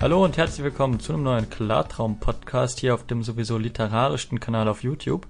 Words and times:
Hallo 0.00 0.24
und 0.24 0.38
herzlich 0.38 0.64
willkommen 0.64 0.98
zu 0.98 1.12
einem 1.12 1.24
neuen 1.24 1.50
Klartraum-Podcast 1.50 2.80
hier 2.80 2.94
auf 2.94 3.06
dem 3.06 3.22
sowieso 3.22 3.58
literarischsten 3.58 4.40
Kanal 4.40 4.66
auf 4.66 4.82
YouTube. 4.82 5.26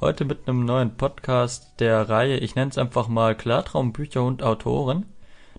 Heute 0.00 0.24
mit 0.24 0.46
einem 0.46 0.64
neuen 0.64 0.96
Podcast 0.96 1.80
der 1.80 2.08
Reihe, 2.08 2.36
ich 2.36 2.54
nenne 2.54 2.70
es 2.70 2.78
einfach 2.78 3.08
mal 3.08 3.36
Klartraumbücher 3.36 4.22
und 4.22 4.44
Autoren. 4.44 5.06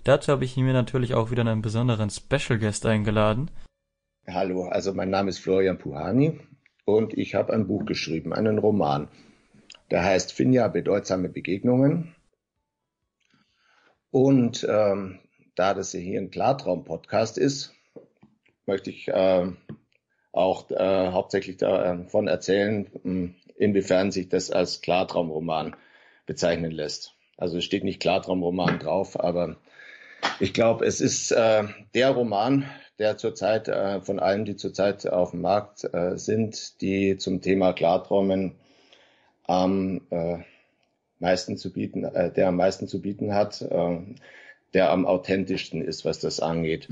Dazu 0.05 0.31
habe 0.31 0.45
ich 0.45 0.55
mir 0.55 0.71
natürlich 0.71 1.15
auch 1.15 1.31
wieder 1.31 1.41
einen 1.41 1.61
besonderen 1.61 2.09
Special 2.09 2.57
Guest 2.57 2.85
eingeladen. 2.85 3.51
Hallo, 4.25 4.69
also 4.69 4.93
mein 4.93 5.09
Name 5.09 5.31
ist 5.31 5.39
Florian 5.39 5.77
Puhani 5.77 6.39
und 6.85 7.13
ich 7.13 7.35
habe 7.35 7.51
ein 7.51 7.67
Buch 7.67 7.83
geschrieben, 7.83 8.31
einen 8.31 8.57
Roman. 8.57 9.09
Der 9.91 10.01
heißt 10.01 10.31
Finja 10.31 10.69
bedeutsame 10.69 11.27
Begegnungen. 11.27 12.15
Und 14.11 14.65
ähm, 14.69 15.19
da 15.55 15.73
das 15.73 15.91
hier 15.91 16.21
ein 16.21 16.31
Klartraum-Podcast 16.31 17.37
ist, 17.37 17.74
möchte 18.65 18.89
ich 18.89 19.07
äh, 19.07 19.47
auch 20.31 20.69
äh, 20.69 21.11
hauptsächlich 21.11 21.57
davon 21.57 22.27
erzählen, 22.27 22.87
hm, 23.03 23.35
inwiefern 23.57 24.11
sich 24.11 24.29
das 24.29 24.51
als 24.51 24.81
Klartraumroman 24.81 25.75
bezeichnen 26.25 26.71
lässt. 26.71 27.13
Also 27.37 27.57
es 27.57 27.63
steht 27.63 27.83
nicht 27.83 27.99
Klartraumroman 27.99 28.79
drauf, 28.79 29.19
aber 29.19 29.57
ich 30.39 30.53
glaube, 30.53 30.85
es 30.85 31.01
ist 31.01 31.31
äh, 31.31 31.63
der 31.93 32.11
Roman, 32.11 32.65
der 32.99 33.17
zurzeit 33.17 33.67
äh, 33.67 34.01
von 34.01 34.19
allen, 34.19 34.45
die 34.45 34.55
zurzeit 34.55 35.07
auf 35.07 35.31
dem 35.31 35.41
Markt 35.41 35.83
äh, 35.93 36.17
sind, 36.17 36.81
die 36.81 37.17
zum 37.17 37.41
Thema 37.41 37.73
Klarträumen 37.73 38.55
am 39.47 40.01
äh, 40.09 40.39
meisten 41.19 41.57
zu 41.57 41.71
bieten, 41.71 42.03
äh, 42.03 42.31
der 42.31 42.47
am 42.49 42.57
meisten 42.57 42.87
zu 42.87 43.01
bieten 43.01 43.33
hat, 43.33 43.61
äh, 43.61 43.99
der 44.73 44.91
am 44.91 45.05
authentischsten 45.05 45.81
ist, 45.81 46.05
was 46.05 46.19
das 46.19 46.39
angeht. 46.39 46.89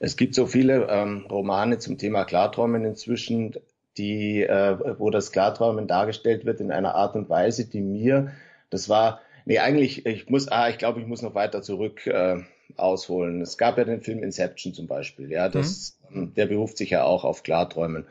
Es 0.00 0.16
gibt 0.16 0.34
so 0.34 0.46
viele 0.46 0.86
ähm, 0.88 1.26
Romane 1.30 1.78
zum 1.78 1.98
Thema 1.98 2.24
Klarträumen 2.24 2.84
inzwischen, 2.84 3.54
die, 3.96 4.42
äh, 4.42 4.78
wo 4.98 5.10
das 5.10 5.32
Klarträumen 5.32 5.88
dargestellt 5.88 6.44
wird 6.44 6.60
in 6.60 6.70
einer 6.70 6.94
Art 6.94 7.16
und 7.16 7.28
Weise, 7.28 7.68
die 7.68 7.80
mir, 7.80 8.32
das 8.70 8.88
war, 8.88 9.20
nee, 9.44 9.58
eigentlich, 9.58 10.06
ich 10.06 10.28
muss, 10.28 10.48
ah, 10.48 10.68
ich 10.68 10.78
glaube, 10.78 11.00
ich 11.00 11.06
muss 11.06 11.22
noch 11.22 11.34
weiter 11.34 11.62
zurück 11.62 12.06
äh, 12.06 12.36
ausholen. 12.76 13.40
Es 13.40 13.58
gab 13.58 13.78
ja 13.78 13.84
den 13.84 14.02
Film 14.02 14.22
Inception 14.22 14.72
zum 14.72 14.86
Beispiel, 14.86 15.30
ja, 15.30 15.48
das, 15.48 15.98
mhm. 16.10 16.34
der 16.34 16.46
beruft 16.46 16.78
sich 16.78 16.90
ja 16.90 17.02
auch 17.02 17.24
auf 17.24 17.42
Klarträumen 17.42 18.06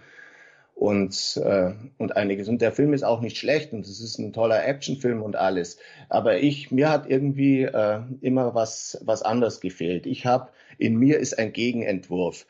und, 0.77 1.41
äh, 1.43 1.73
und 1.97 2.15
einiges. 2.15 2.47
Und 2.47 2.61
der 2.61 2.71
Film 2.71 2.93
ist 2.93 3.03
auch 3.03 3.19
nicht 3.19 3.37
schlecht 3.37 3.73
und 3.73 3.87
es 3.87 3.99
ist 3.99 4.19
ein 4.19 4.31
toller 4.31 4.63
Actionfilm 4.63 5.23
und 5.23 5.35
alles. 5.35 5.79
Aber 6.07 6.37
ich, 6.37 6.69
mir 6.69 6.91
hat 6.91 7.09
irgendwie 7.09 7.63
äh, 7.63 8.01
immer 8.21 8.53
was, 8.53 9.01
was 9.03 9.23
anders 9.23 9.59
gefehlt. 9.59 10.05
Ich 10.05 10.27
habe 10.27 10.49
in 10.77 10.95
mir 10.95 11.17
ist 11.17 11.39
ein 11.39 11.51
Gegenentwurf 11.51 12.45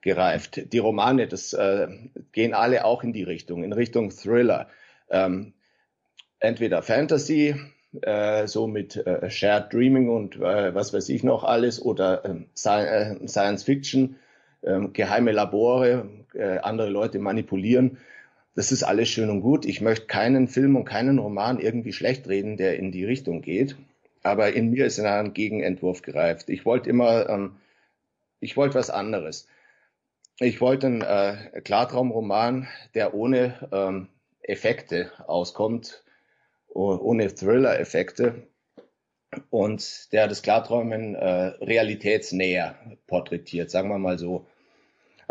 gereift. 0.00 0.72
Die 0.72 0.78
Romane, 0.78 1.26
das 1.26 1.54
äh, 1.54 1.88
gehen 2.30 2.54
alle 2.54 2.84
auch 2.84 3.02
in 3.02 3.12
die 3.12 3.24
Richtung, 3.24 3.64
in 3.64 3.72
Richtung 3.72 4.10
Thriller. 4.10 4.68
Ähm, 5.10 5.52
entweder 6.38 6.82
Fantasy, 6.82 7.56
äh, 8.00 8.46
so 8.46 8.68
mit 8.68 8.96
äh, 8.96 9.28
Shared 9.28 9.72
Dreaming 9.72 10.08
und 10.08 10.36
äh, 10.36 10.72
was 10.72 10.94
weiß 10.94 11.08
ich 11.08 11.24
noch 11.24 11.42
alles, 11.42 11.82
oder 11.82 12.24
ähm, 12.24 12.46
äh, 12.64 13.26
Science 13.26 13.64
Fiction, 13.64 14.16
äh, 14.62 14.88
geheime 14.92 15.32
Labore, 15.32 16.08
äh, 16.34 16.58
andere 16.58 16.88
Leute 16.90 17.18
manipulieren. 17.18 17.98
Das 18.54 18.72
ist 18.72 18.82
alles 18.82 19.08
schön 19.08 19.30
und 19.30 19.40
gut. 19.40 19.64
Ich 19.64 19.80
möchte 19.80 20.06
keinen 20.06 20.48
Film 20.48 20.76
und 20.76 20.84
keinen 20.84 21.18
Roman 21.18 21.58
irgendwie 21.58 21.92
schlecht 21.92 22.28
reden, 22.28 22.56
der 22.56 22.76
in 22.78 22.92
die 22.92 23.04
Richtung 23.04 23.42
geht. 23.42 23.76
Aber 24.22 24.52
in 24.52 24.70
mir 24.70 24.86
ist 24.86 25.00
ein 25.00 25.32
Gegenentwurf 25.32 26.02
gereift. 26.02 26.48
Ich 26.50 26.64
wollte 26.64 26.90
immer 26.90 27.28
ähm, 27.28 27.56
ich 28.42 28.56
wollte 28.56 28.74
was 28.74 28.90
anderes. 28.90 29.46
Ich 30.40 30.60
wollte 30.60 30.88
einen 30.88 31.02
äh, 31.02 31.60
Klartraumroman, 31.62 32.66
der 32.94 33.14
ohne 33.14 33.68
ähm, 33.70 34.08
Effekte 34.42 35.12
auskommt, 35.28 36.02
ohne 36.66 37.32
Thriller-Effekte 37.32 38.48
und 39.50 40.12
der 40.12 40.26
das 40.26 40.42
Klarträumen 40.42 41.14
äh, 41.14 41.52
realitätsnäher 41.62 42.74
porträtiert, 43.06 43.70
sagen 43.70 43.90
wir 43.90 43.98
mal 43.98 44.18
so. 44.18 44.46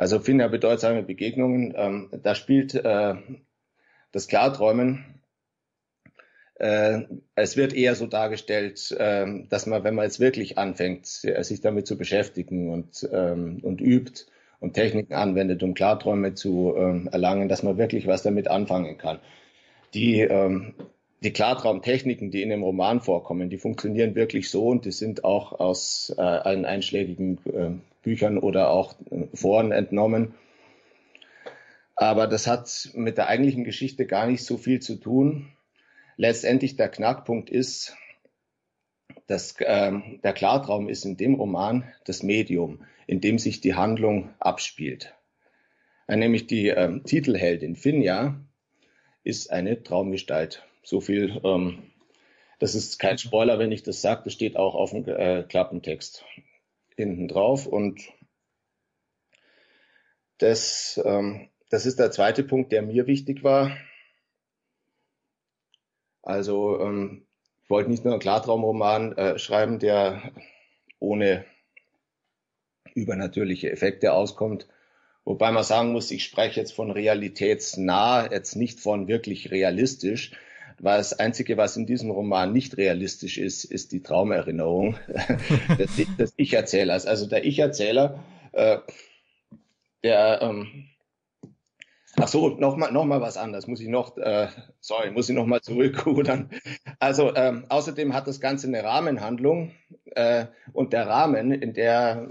Also 0.01 0.19
Finja 0.19 0.47
bedeutsame 0.47 1.03
Begegnungen, 1.03 1.75
ähm, 1.77 2.09
da 2.23 2.33
spielt 2.33 2.73
äh, 2.73 3.13
das 4.11 4.27
Klarträumen 4.27 5.21
äh, 6.55 7.01
es 7.35 7.55
wird 7.55 7.73
eher 7.73 7.93
so 7.93 8.07
dargestellt, 8.07 8.89
äh, 8.97 9.27
dass 9.47 9.67
man, 9.67 9.83
wenn 9.83 9.93
man 9.93 10.05
jetzt 10.05 10.19
wirklich 10.19 10.57
anfängt, 10.57 11.05
sich 11.05 11.61
damit 11.61 11.85
zu 11.85 11.99
beschäftigen 11.99 12.71
und, 12.71 13.07
ähm, 13.13 13.59
und 13.61 13.79
übt 13.79 14.25
und 14.59 14.73
Techniken 14.73 15.13
anwendet, 15.13 15.61
um 15.61 15.75
Klarträume 15.75 16.33
zu 16.33 16.73
ähm, 16.75 17.07
erlangen, 17.11 17.47
dass 17.47 17.61
man 17.61 17.77
wirklich 17.77 18.07
was 18.07 18.23
damit 18.23 18.47
anfangen 18.47 18.97
kann. 18.97 19.19
Die, 19.93 20.21
ähm, 20.21 20.73
die 21.23 21.31
Klartraumtechniken, 21.31 22.31
die 22.31 22.41
in 22.41 22.49
dem 22.49 22.63
Roman 22.63 23.01
vorkommen, 23.01 23.51
die 23.51 23.59
funktionieren 23.59 24.15
wirklich 24.15 24.49
so 24.49 24.65
und 24.65 24.85
die 24.85 24.91
sind 24.91 25.23
auch 25.23 25.59
aus 25.59 26.11
äh, 26.17 26.21
allen 26.21 26.65
einschlägigen 26.65 27.37
äh, 27.45 27.90
Büchern 28.01 28.37
oder 28.37 28.69
auch 28.69 28.95
äh, 29.09 29.27
Foren 29.35 29.71
entnommen. 29.71 30.33
Aber 31.95 32.27
das 32.27 32.47
hat 32.47 32.89
mit 32.93 33.17
der 33.17 33.27
eigentlichen 33.27 33.63
Geschichte 33.63 34.05
gar 34.05 34.27
nicht 34.27 34.43
so 34.43 34.57
viel 34.57 34.79
zu 34.79 34.95
tun 34.95 35.51
letztendlich 36.17 36.75
der 36.75 36.89
Knackpunkt 36.89 37.49
ist, 37.49 37.95
dass 39.27 39.55
ähm, 39.59 40.19
der 40.23 40.33
Klartraum 40.33 40.87
ist 40.89 41.05
in 41.05 41.17
dem 41.17 41.35
Roman 41.35 41.83
das 42.05 42.21
Medium, 42.21 42.85
in 43.07 43.21
dem 43.21 43.39
sich 43.39 43.61
die 43.61 43.73
Handlung 43.73 44.29
abspielt. 44.39 45.15
Äh, 46.07 46.17
nämlich 46.17 46.47
die 46.47 46.67
ähm, 46.67 47.03
Titelheldin 47.05 47.75
Finja 47.75 48.39
ist 49.23 49.51
eine 49.51 49.81
Traumgestalt. 49.81 50.63
So 50.83 51.01
viel, 51.01 51.41
ähm, 51.43 51.83
das 52.59 52.75
ist 52.75 52.99
kein 52.99 53.17
Spoiler, 53.17 53.57
wenn 53.57 53.71
ich 53.71 53.83
das 53.83 54.01
sage, 54.01 54.21
das 54.25 54.33
steht 54.33 54.57
auch 54.57 54.75
auf 54.75 54.91
dem 54.91 55.07
äh, 55.07 55.43
Klappentext 55.43 56.23
hinten 57.01 57.27
drauf. 57.27 57.67
Und 57.67 58.01
das, 60.37 61.01
ähm, 61.03 61.49
das 61.69 61.85
ist 61.85 61.99
der 61.99 62.11
zweite 62.11 62.43
Punkt, 62.43 62.71
der 62.71 62.81
mir 62.81 63.07
wichtig 63.07 63.43
war. 63.43 63.75
Also 66.23 66.79
ähm, 66.79 67.25
ich 67.63 67.69
wollte 67.69 67.89
nicht 67.89 68.03
nur 68.03 68.13
einen 68.13 68.21
Klartraumroman 68.21 69.17
äh, 69.17 69.39
schreiben, 69.39 69.79
der 69.79 70.31
ohne 70.99 71.45
übernatürliche 72.93 73.71
Effekte 73.71 74.13
auskommt. 74.13 74.67
Wobei 75.23 75.51
man 75.51 75.63
sagen 75.63 75.91
muss, 75.91 76.11
ich 76.11 76.23
spreche 76.23 76.59
jetzt 76.59 76.73
von 76.73 76.91
realitätsnah, 76.91 78.31
jetzt 78.31 78.55
nicht 78.55 78.79
von 78.79 79.07
wirklich 79.07 79.51
realistisch, 79.51 80.31
das 80.83 81.13
Einzige, 81.19 81.57
was 81.57 81.77
in 81.77 81.85
diesem 81.85 82.09
Roman 82.11 82.51
nicht 82.51 82.77
realistisch 82.77 83.37
ist, 83.37 83.65
ist 83.65 83.91
die 83.91 84.01
Traumerinnerung 84.01 84.97
des, 85.77 85.91
des 86.17 86.33
Ich-Erzählers. 86.37 87.05
Also 87.05 87.27
der 87.27 87.45
Ich-Erzähler, 87.45 88.23
äh, 88.51 88.77
der 90.03 90.41
ähm, 90.41 90.87
Ach 92.19 92.27
so, 92.27 92.49
noch 92.49 92.75
mal, 92.75 92.91
noch 92.91 93.05
mal 93.05 93.21
was 93.21 93.37
anderes. 93.37 93.67
Muss 93.67 93.79
ich 93.79 93.87
noch, 93.87 94.17
äh, 94.17 94.47
sorry, 94.79 95.11
muss 95.11 95.29
ich 95.29 95.35
noch 95.35 95.45
mal 95.45 95.61
zurückrudern. 95.61 96.49
Also 96.99 97.33
ähm, 97.35 97.65
außerdem 97.69 98.13
hat 98.13 98.27
das 98.27 98.41
Ganze 98.41 98.67
eine 98.67 98.83
Rahmenhandlung 98.83 99.71
äh, 100.15 100.47
und 100.73 100.93
der 100.93 101.07
Rahmen, 101.07 101.51
in 101.53 101.73
der 101.73 102.29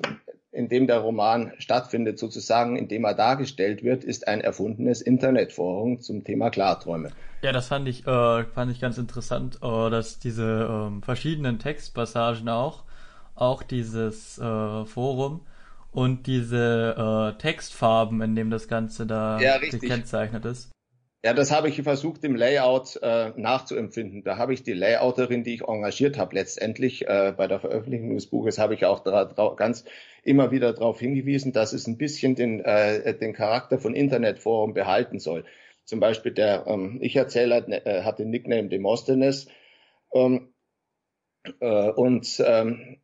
in 0.53 0.69
dem 0.69 0.87
der 0.87 0.99
Roman 0.99 1.53
stattfindet, 1.59 2.19
sozusagen, 2.19 2.77
in 2.77 2.89
dem 2.89 3.05
er 3.05 3.15
dargestellt 3.15 3.85
wird, 3.85 4.03
ist 4.03 4.27
ein 4.27 4.41
erfundenes 4.41 5.01
Internetforum 5.01 6.01
zum 6.01 6.25
Thema 6.25 6.51
Klarträume. 6.51 7.11
Ja, 7.43 7.53
das 7.53 7.69
fand 7.69 7.89
ich, 7.89 8.07
äh, 8.07 8.45
fand 8.45 8.73
ich 8.73 8.81
ganz 8.81 8.99
interessant, 8.99 9.59
äh, 9.63 9.91
dass 9.91 10.19
diese 10.19 10.69
ähm, 10.71 11.03
verschiedenen 11.03 11.59
Textpassagen 11.59 12.49
auch, 12.49 12.85
auch 13.35 13.63
dieses 13.63 14.39
äh, 14.39 14.85
Forum 14.85 15.41
und 15.93 16.27
diese 16.27 17.35
äh, 17.37 17.39
Textfarben, 17.39 18.21
in 18.21 18.35
dem 18.35 18.51
das 18.51 18.69
Ganze 18.69 19.07
da 19.07 19.41
ja, 19.41 19.59
gekennzeichnet 19.59 20.45
ist. 20.45 20.71
Ja, 21.23 21.35
das 21.35 21.51
habe 21.51 21.69
ich 21.69 21.83
versucht 21.83 22.25
im 22.25 22.35
Layout 22.35 22.99
äh, 23.03 23.31
nachzuempfinden. 23.37 24.25
Da 24.25 24.39
habe 24.39 24.55
ich 24.55 24.63
die 24.63 24.73
Layouterin, 24.73 25.45
die 25.45 25.55
ich 25.55 25.63
engagiert 25.63 26.17
habe, 26.17 26.35
letztendlich 26.35 27.07
äh, 27.07 27.35
bei 27.37 27.47
der 27.47 27.61
Veröffentlichung 27.61 28.15
des 28.15 28.27
Buches, 28.27 28.59
habe 28.59 28.75
ich 28.75 28.87
auch 28.87 29.05
ganz 29.57 29.85
immer 30.23 30.51
wieder 30.51 30.73
darauf 30.73 30.99
hingewiesen, 30.99 31.53
dass 31.53 31.75
es 31.75 31.87
ein 31.87 31.99
bisschen 31.99 32.37
den, 32.37 32.61
äh, 32.65 33.15
den 33.19 33.35
Charakter 33.35 33.79
von 33.79 33.95
Internetforum 33.95 34.73
behalten 34.73 35.19
soll. 35.19 35.45
Zum 35.85 36.01
Beispiel 36.01 36.33
der 36.33 36.67
ähm, 36.67 36.99
Ich-Erzähler 37.03 37.69
äh, 37.69 38.03
hat 38.03 38.19
den 38.19 38.31
Nickname 38.31 38.69
Demosthenes 38.69 39.49
ähm, 40.15 40.55
äh, 41.61 41.91
und 41.91 42.43
ähm, 42.47 42.99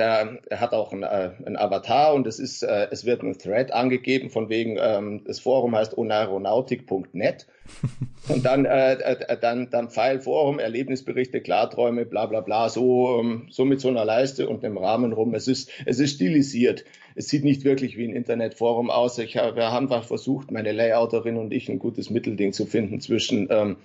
der, 0.00 0.38
er 0.48 0.60
hat 0.60 0.72
auch 0.72 0.92
ein, 0.92 1.02
äh, 1.02 1.30
ein 1.44 1.56
Avatar 1.56 2.14
und 2.14 2.26
es 2.26 2.38
ist, 2.38 2.62
äh, 2.62 2.88
es 2.90 3.04
wird 3.04 3.22
ein 3.22 3.38
Thread 3.38 3.72
angegeben 3.72 4.30
von 4.30 4.48
wegen, 4.48 4.78
ähm, 4.80 5.22
das 5.24 5.40
Forum 5.40 5.76
heißt 5.76 5.96
onaeronautik.net 5.96 7.46
und 8.28 8.44
dann, 8.44 8.64
äh, 8.64 8.94
äh, 8.94 9.36
dann, 9.38 9.70
dann 9.70 9.90
Pfeil 9.90 10.20
Forum, 10.20 10.58
Erlebnisberichte, 10.58 11.42
Klarträume, 11.42 12.06
bla 12.06 12.26
bla 12.26 12.40
bla, 12.40 12.70
so, 12.70 13.20
ähm, 13.20 13.48
so 13.50 13.64
mit 13.64 13.80
so 13.80 13.88
einer 13.88 14.04
Leiste 14.04 14.48
und 14.48 14.64
einem 14.64 14.78
Rahmen 14.78 15.12
rum. 15.12 15.34
Es 15.34 15.46
ist, 15.46 15.70
es 15.84 16.00
ist 16.00 16.14
stilisiert. 16.14 16.84
Es 17.14 17.28
sieht 17.28 17.44
nicht 17.44 17.64
wirklich 17.64 17.98
wie 17.98 18.08
ein 18.08 18.14
Internetforum 18.14 18.90
aus. 18.90 19.18
Ich, 19.18 19.34
wir 19.34 19.70
haben 19.70 19.86
einfach 19.86 20.04
versucht, 20.04 20.50
meine 20.50 20.72
Layouterin 20.72 21.36
und 21.36 21.52
ich 21.52 21.68
ein 21.68 21.78
gutes 21.78 22.08
Mittelding 22.08 22.54
zu 22.54 22.64
finden 22.64 23.00
zwischen 23.00 23.48
ähm, 23.50 23.76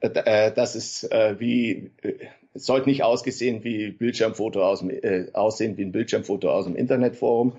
äh, 0.00 0.08
äh 0.08 0.52
das 0.54 0.76
ist 0.76 1.10
äh, 1.10 1.40
wie 1.40 1.90
äh, 2.02 2.14
es 2.54 2.66
sollte 2.66 2.88
nicht 2.88 3.02
ausgesehen 3.02 3.64
wie 3.64 3.90
Bildschirmfoto 3.90 4.64
aus 4.64 4.80
dem, 4.80 4.90
äh, 4.90 5.30
aussehen 5.32 5.76
wie 5.76 5.84
ein 5.84 5.92
Bildschirmfoto 5.92 6.50
aus 6.50 6.64
dem 6.64 6.76
Internetforum, 6.76 7.56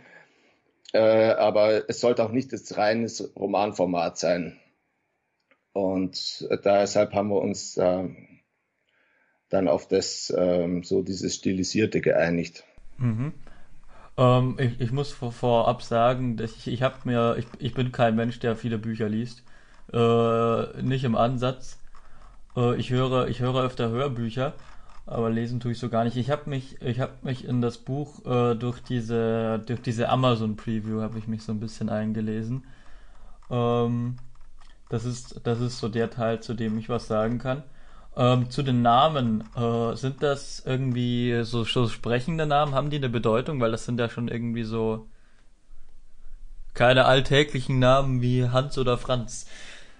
äh, 0.93 0.99
aber 0.99 1.89
es 1.89 2.01
sollte 2.01 2.23
auch 2.23 2.31
nicht 2.31 2.51
das 2.51 2.77
reines 2.77 3.31
Romanformat 3.35 4.17
sein. 4.17 4.59
Und 5.73 6.45
äh, 6.49 6.57
deshalb 6.63 7.13
haben 7.13 7.29
wir 7.29 7.41
uns 7.41 7.77
äh, 7.77 8.09
dann 9.49 9.67
auf 9.67 9.87
das 9.87 10.29
äh, 10.29 10.81
so 10.83 11.01
dieses 11.01 11.35
stilisierte 11.35 12.01
geeinigt. 12.01 12.65
Mhm. 12.97 13.33
Ähm, 14.17 14.57
ich, 14.59 14.81
ich, 14.81 14.91
muss 14.91 15.11
vor, 15.11 15.31
vorab 15.31 15.81
sagen, 15.81 16.35
dass 16.35 16.51
ich, 16.57 16.67
ich 16.67 16.81
habe 16.81 16.97
mir, 17.05 17.37
ich, 17.37 17.45
ich 17.59 17.73
bin 17.73 17.93
kein 17.93 18.15
Mensch, 18.15 18.39
der 18.39 18.57
viele 18.57 18.77
Bücher 18.77 19.07
liest, 19.07 19.43
äh, 19.93 20.81
nicht 20.81 21.05
im 21.05 21.15
Ansatz. 21.15 21.79
Äh, 22.57 22.75
ich 22.75 22.89
höre, 22.89 23.29
ich 23.29 23.39
höre 23.39 23.63
öfter 23.63 23.89
Hörbücher 23.89 24.53
aber 25.05 25.29
lesen 25.29 25.59
tue 25.59 25.73
ich 25.73 25.79
so 25.79 25.89
gar 25.89 26.03
nicht. 26.03 26.17
Ich 26.17 26.29
habe 26.29 26.49
mich, 26.49 26.81
ich 26.81 26.99
habe 26.99 27.13
mich 27.21 27.45
in 27.45 27.61
das 27.61 27.77
Buch 27.77 28.25
äh, 28.25 28.55
durch 28.55 28.79
diese, 28.81 29.59
durch 29.65 29.81
diese 29.81 30.09
Amazon 30.09 30.55
Preview 30.55 31.01
habe 31.01 31.17
ich 31.17 31.27
mich 31.27 31.43
so 31.43 31.51
ein 31.51 31.59
bisschen 31.59 31.89
eingelesen. 31.89 32.65
Ähm, 33.49 34.17
das 34.89 35.05
ist, 35.05 35.41
das 35.43 35.59
ist 35.59 35.79
so 35.79 35.89
der 35.89 36.09
Teil, 36.09 36.41
zu 36.41 36.53
dem 36.53 36.77
ich 36.77 36.89
was 36.89 37.07
sagen 37.07 37.39
kann. 37.39 37.63
Ähm, 38.15 38.49
zu 38.49 38.61
den 38.61 38.81
Namen, 38.81 39.43
äh, 39.55 39.95
sind 39.95 40.21
das 40.21 40.61
irgendwie 40.65 41.43
so, 41.43 41.63
so 41.63 41.87
sprechende 41.87 42.45
Namen? 42.45 42.75
Haben 42.75 42.89
die 42.89 42.97
eine 42.97 43.09
Bedeutung? 43.09 43.61
Weil 43.61 43.71
das 43.71 43.85
sind 43.85 43.99
ja 43.99 44.09
schon 44.09 44.27
irgendwie 44.27 44.63
so 44.63 45.07
keine 46.73 47.05
alltäglichen 47.05 47.79
Namen 47.79 48.21
wie 48.21 48.49
Hans 48.49 48.77
oder 48.77 48.97
Franz. 48.97 49.45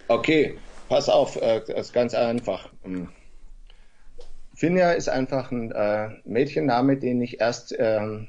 Okay, 0.07 0.57
pass 0.89 1.09
auf, 1.09 1.35
äh, 1.37 1.61
das 1.67 1.87
ist 1.87 1.93
ganz 1.93 2.13
einfach. 2.13 2.69
Hm. 2.83 3.07
Finja 4.61 4.91
ist 4.91 5.09
einfach 5.09 5.49
ein 5.49 5.71
äh, 5.71 6.09
Mädchenname, 6.23 6.95
den 6.95 7.19
ich 7.19 7.41
erst 7.41 7.75
ähm, 7.79 8.27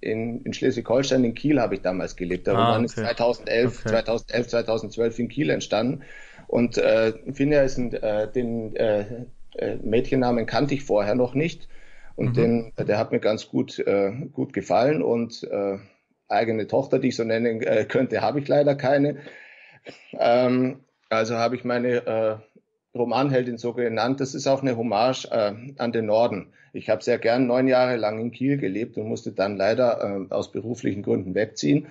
in, 0.00 0.42
in 0.42 0.52
Schleswig-Holstein, 0.52 1.22
in 1.22 1.34
Kiel 1.34 1.60
habe 1.60 1.76
ich 1.76 1.80
damals 1.80 2.16
gelebt. 2.16 2.48
Der 2.48 2.56
ah, 2.56 2.64
Roman 2.64 2.84
okay. 2.86 2.86
ist 2.86 2.96
2011, 2.96 3.78
okay. 3.78 3.88
2011, 3.90 4.48
2012 4.48 5.18
in 5.20 5.28
Kiel 5.28 5.50
entstanden. 5.50 6.02
Und 6.48 6.76
äh, 6.76 7.12
Finja 7.32 7.62
ist 7.62 7.78
ein, 7.78 7.92
äh, 7.92 8.28
den 8.32 8.74
äh, 8.74 9.26
äh, 9.58 9.76
Mädchennamen 9.76 10.46
kannte 10.46 10.74
ich 10.74 10.82
vorher 10.82 11.14
noch 11.14 11.34
nicht. 11.34 11.68
Und 12.16 12.30
mhm. 12.30 12.32
den, 12.34 12.72
der 12.76 12.98
hat 12.98 13.12
mir 13.12 13.20
ganz 13.20 13.46
gut, 13.46 13.78
äh, 13.78 14.10
gut 14.32 14.52
gefallen. 14.52 15.02
Und 15.02 15.44
äh, 15.44 15.78
eigene 16.26 16.66
Tochter, 16.66 16.98
die 16.98 17.10
ich 17.10 17.16
so 17.16 17.22
nennen 17.22 17.62
äh, 17.62 17.84
könnte, 17.84 18.22
habe 18.22 18.40
ich 18.40 18.48
leider 18.48 18.74
keine. 18.74 19.18
Ähm, 20.18 20.80
also 21.10 21.36
habe 21.36 21.54
ich 21.54 21.62
meine 21.62 22.06
äh, 22.06 22.36
Romanheldin 22.94 23.58
so 23.58 23.72
genannt. 23.72 24.20
Das 24.20 24.34
ist 24.34 24.46
auch 24.46 24.62
eine 24.62 24.76
Hommage 24.76 25.26
äh, 25.30 25.54
an 25.78 25.92
den 25.92 26.06
Norden. 26.06 26.52
Ich 26.72 26.88
habe 26.88 27.02
sehr 27.02 27.18
gern 27.18 27.46
neun 27.46 27.68
Jahre 27.68 27.96
lang 27.96 28.20
in 28.20 28.30
Kiel 28.30 28.56
gelebt 28.56 28.96
und 28.96 29.08
musste 29.08 29.32
dann 29.32 29.56
leider 29.56 30.26
äh, 30.30 30.32
aus 30.32 30.52
beruflichen 30.52 31.02
Gründen 31.02 31.34
wegziehen. 31.34 31.86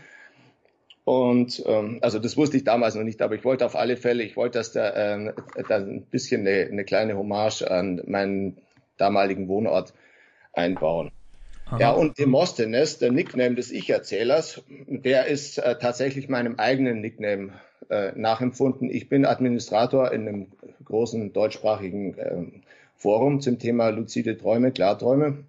Und 1.06 1.64
ähm, 1.66 1.98
also 2.02 2.20
das 2.20 2.38
wusste 2.38 2.58
ich 2.58 2.64
damals 2.64 2.96
noch 2.96 3.04
nicht, 3.04 3.22
aber 3.22 3.36
ich 3.36 3.44
wollte 3.44 3.66
auf 3.66 3.76
alle 3.76 3.98
Fälle, 3.98 4.24
ich 4.24 4.36
wollte, 4.36 4.60
dass 4.60 4.74
da, 4.74 4.90
äh, 4.90 5.34
da 5.68 5.78
ein 5.78 6.04
bisschen 6.04 6.42
eine, 6.42 6.68
eine 6.72 6.86
kleine 6.86 7.18
Hommage 7.18 7.64
an 7.64 8.02
meinen 8.06 8.58
damaligen 8.98 9.48
Wohnort 9.48 9.94
einbauen. 10.54 11.12
Aha. 11.66 11.80
Ja, 11.80 11.92
und 11.92 12.18
Demosthenes, 12.18 13.00
der 13.00 13.12
Nickname 13.12 13.56
des 13.56 13.72
Ich-Erzählers, 13.72 14.62
der 14.88 15.26
ist 15.28 15.58
äh, 15.58 15.78
tatsächlich 15.80 16.30
meinem 16.30 16.56
eigenen 16.58 17.02
Nickname 17.02 17.54
äh, 17.90 18.12
nachempfunden. 18.16 18.90
Ich 18.90 19.10
bin 19.10 19.26
Administrator 19.26 20.12
in 20.12 20.28
einem 20.28 20.48
großen 20.86 21.34
deutschsprachigen 21.34 22.18
äh, 22.18 22.44
Forum 22.96 23.42
zum 23.42 23.60
Thema 23.60 23.90
luzide 23.90 24.38
Träume, 24.38 24.72
Klarträume. 24.72 25.46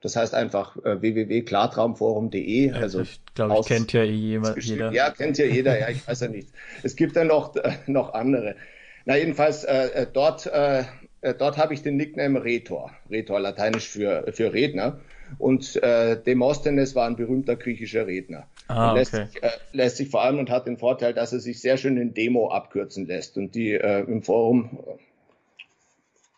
Das 0.00 0.16
heißt 0.16 0.34
einfach 0.34 0.76
äh, 0.84 1.00
www.klartraumforum.de. 1.00 2.72
Also 2.72 3.00
ich 3.00 3.20
glaube, 3.34 3.62
kennt 3.66 3.92
ja 3.92 4.02
eh 4.02 4.10
jeder. 4.10 4.92
Ja, 4.92 5.10
kennt 5.10 5.38
ja 5.38 5.46
jeder. 5.46 5.78
Ja, 5.78 5.88
ich 5.88 6.06
weiß 6.06 6.20
ja 6.20 6.28
nicht. 6.28 6.48
Es 6.82 6.96
gibt 6.96 7.16
dann 7.16 7.28
noch 7.28 7.56
äh, 7.56 7.72
noch 7.86 8.14
andere. 8.14 8.56
Na 9.04 9.16
jedenfalls 9.16 9.64
äh, 9.64 9.88
äh 9.88 10.06
dort 10.12 10.46
äh, 10.46 10.84
äh, 11.22 11.34
dort 11.34 11.56
habe 11.56 11.74
ich 11.74 11.82
den 11.82 11.96
Nickname 11.96 12.44
Rhetor. 12.44 12.92
Rhetor, 13.10 13.40
lateinisch 13.40 13.88
für 13.88 14.32
für 14.32 14.52
Redner. 14.52 15.00
Und 15.38 15.76
äh, 15.82 16.20
Demosthenes 16.22 16.94
war 16.94 17.06
ein 17.06 17.16
berühmter 17.16 17.56
griechischer 17.56 18.06
Redner. 18.06 18.46
Ah, 18.68 18.92
lässt, 18.92 19.14
okay. 19.14 19.26
sich, 19.26 19.42
äh, 19.42 19.50
lässt 19.72 19.96
sich 19.96 20.10
vor 20.10 20.22
allem 20.22 20.38
und 20.38 20.50
hat 20.50 20.66
den 20.66 20.76
Vorteil, 20.76 21.14
dass 21.14 21.32
er 21.32 21.40
sich 21.40 21.60
sehr 21.60 21.76
schön 21.76 21.96
in 21.96 22.14
Demo 22.14 22.50
abkürzen 22.50 23.06
lässt. 23.06 23.36
Und 23.36 23.54
die 23.54 23.72
äh, 23.72 24.00
im 24.00 24.22
Forum 24.22 24.78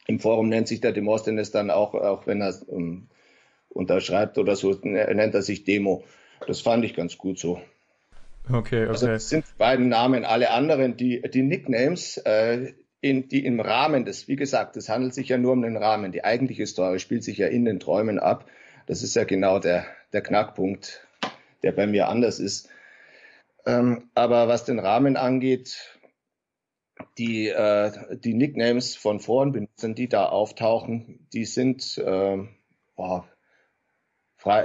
im 0.08 0.20
Forum 0.20 0.48
nennt 0.48 0.66
sich 0.66 0.80
der 0.80 0.92
Demosthenes 0.92 1.50
dann 1.50 1.70
auch, 1.70 1.94
auch 1.94 2.26
wenn 2.26 2.40
er 2.40 2.54
ähm, 2.72 3.08
unterschreibt 3.68 4.38
oder 4.38 4.56
so, 4.56 4.72
nennt 4.82 5.34
er 5.34 5.42
sich 5.42 5.64
Demo. 5.64 6.02
Das 6.46 6.62
fand 6.62 6.84
ich 6.84 6.96
ganz 6.96 7.18
gut 7.18 7.38
so. 7.38 7.60
Okay, 8.48 8.84
okay. 8.84 8.86
Also 8.86 9.06
das 9.06 9.28
sind 9.28 9.44
beiden 9.58 9.90
Namen. 9.90 10.24
Alle 10.24 10.50
anderen, 10.50 10.96
die, 10.96 11.20
die 11.20 11.42
Nicknames, 11.42 12.16
äh, 12.16 12.72
in, 13.02 13.28
die 13.28 13.44
im 13.44 13.60
Rahmen 13.60 14.06
des, 14.06 14.26
wie 14.28 14.36
gesagt, 14.36 14.76
es 14.78 14.88
handelt 14.88 15.12
sich 15.12 15.28
ja 15.28 15.36
nur 15.36 15.52
um 15.52 15.60
den 15.60 15.76
Rahmen. 15.76 16.10
Die 16.10 16.24
eigentliche 16.24 16.66
Story 16.66 16.98
spielt 16.98 17.22
sich 17.22 17.36
ja 17.36 17.46
in 17.46 17.66
den 17.66 17.78
Träumen 17.78 18.18
ab. 18.18 18.46
Das 18.86 19.02
ist 19.02 19.14
ja 19.14 19.24
genau 19.24 19.58
der, 19.58 19.84
der 20.14 20.22
Knackpunkt, 20.22 21.06
der 21.62 21.72
bei 21.72 21.86
mir 21.86 22.08
anders 22.08 22.38
ist. 22.38 22.68
Ähm, 23.66 24.10
aber 24.14 24.48
was 24.48 24.64
den 24.64 24.78
Rahmen 24.78 25.16
angeht, 25.16 25.98
die, 27.16 27.48
äh, 27.48 27.92
die 28.18 28.34
Nicknames 28.34 28.96
von 28.96 29.20
Forenbenutzern, 29.20 29.94
die 29.94 30.08
da 30.08 30.26
auftauchen, 30.26 31.26
die 31.32 31.44
sind, 31.44 31.98
äh, 31.98 32.38
boah, 32.96 33.28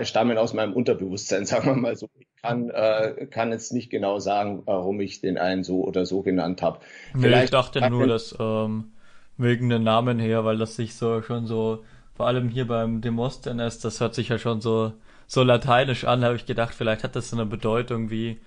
stammen 0.03 0.37
aus 0.37 0.53
meinem 0.53 0.73
Unterbewusstsein, 0.73 1.45
sagen 1.45 1.65
wir 1.67 1.75
mal 1.75 1.95
so. 1.95 2.09
Ich 2.17 2.27
kann, 2.41 2.69
äh, 2.69 3.27
kann 3.29 3.51
jetzt 3.51 3.73
nicht 3.73 3.89
genau 3.89 4.19
sagen, 4.19 4.63
warum 4.65 4.99
ich 4.99 5.21
den 5.21 5.37
einen 5.37 5.63
so 5.63 5.83
oder 5.83 6.05
so 6.05 6.21
genannt 6.21 6.61
habe. 6.61 6.79
Nee, 7.13 7.43
ich 7.43 7.51
dachte 7.51 7.89
nur, 7.89 8.07
dass 8.07 8.35
ähm, 8.39 8.93
wegen 9.37 9.69
den 9.69 9.83
Namen 9.83 10.19
her, 10.19 10.45
weil 10.45 10.57
das 10.57 10.75
sich 10.75 10.95
so 10.95 11.21
schon 11.21 11.47
so 11.47 11.83
vor 12.15 12.27
allem 12.27 12.49
hier 12.49 12.67
beim 12.67 13.01
Demosthenes, 13.01 13.79
das 13.79 13.99
hört 13.99 14.13
sich 14.13 14.29
ja 14.29 14.37
schon 14.37 14.61
so, 14.61 14.93
so 15.27 15.43
lateinisch 15.43 16.05
an, 16.05 16.23
habe 16.23 16.35
ich 16.35 16.45
gedacht, 16.45 16.73
vielleicht 16.73 17.03
hat 17.03 17.15
das 17.15 17.29
so 17.29 17.35
eine 17.35 17.45
Bedeutung 17.45 18.09
wie, 18.09 18.39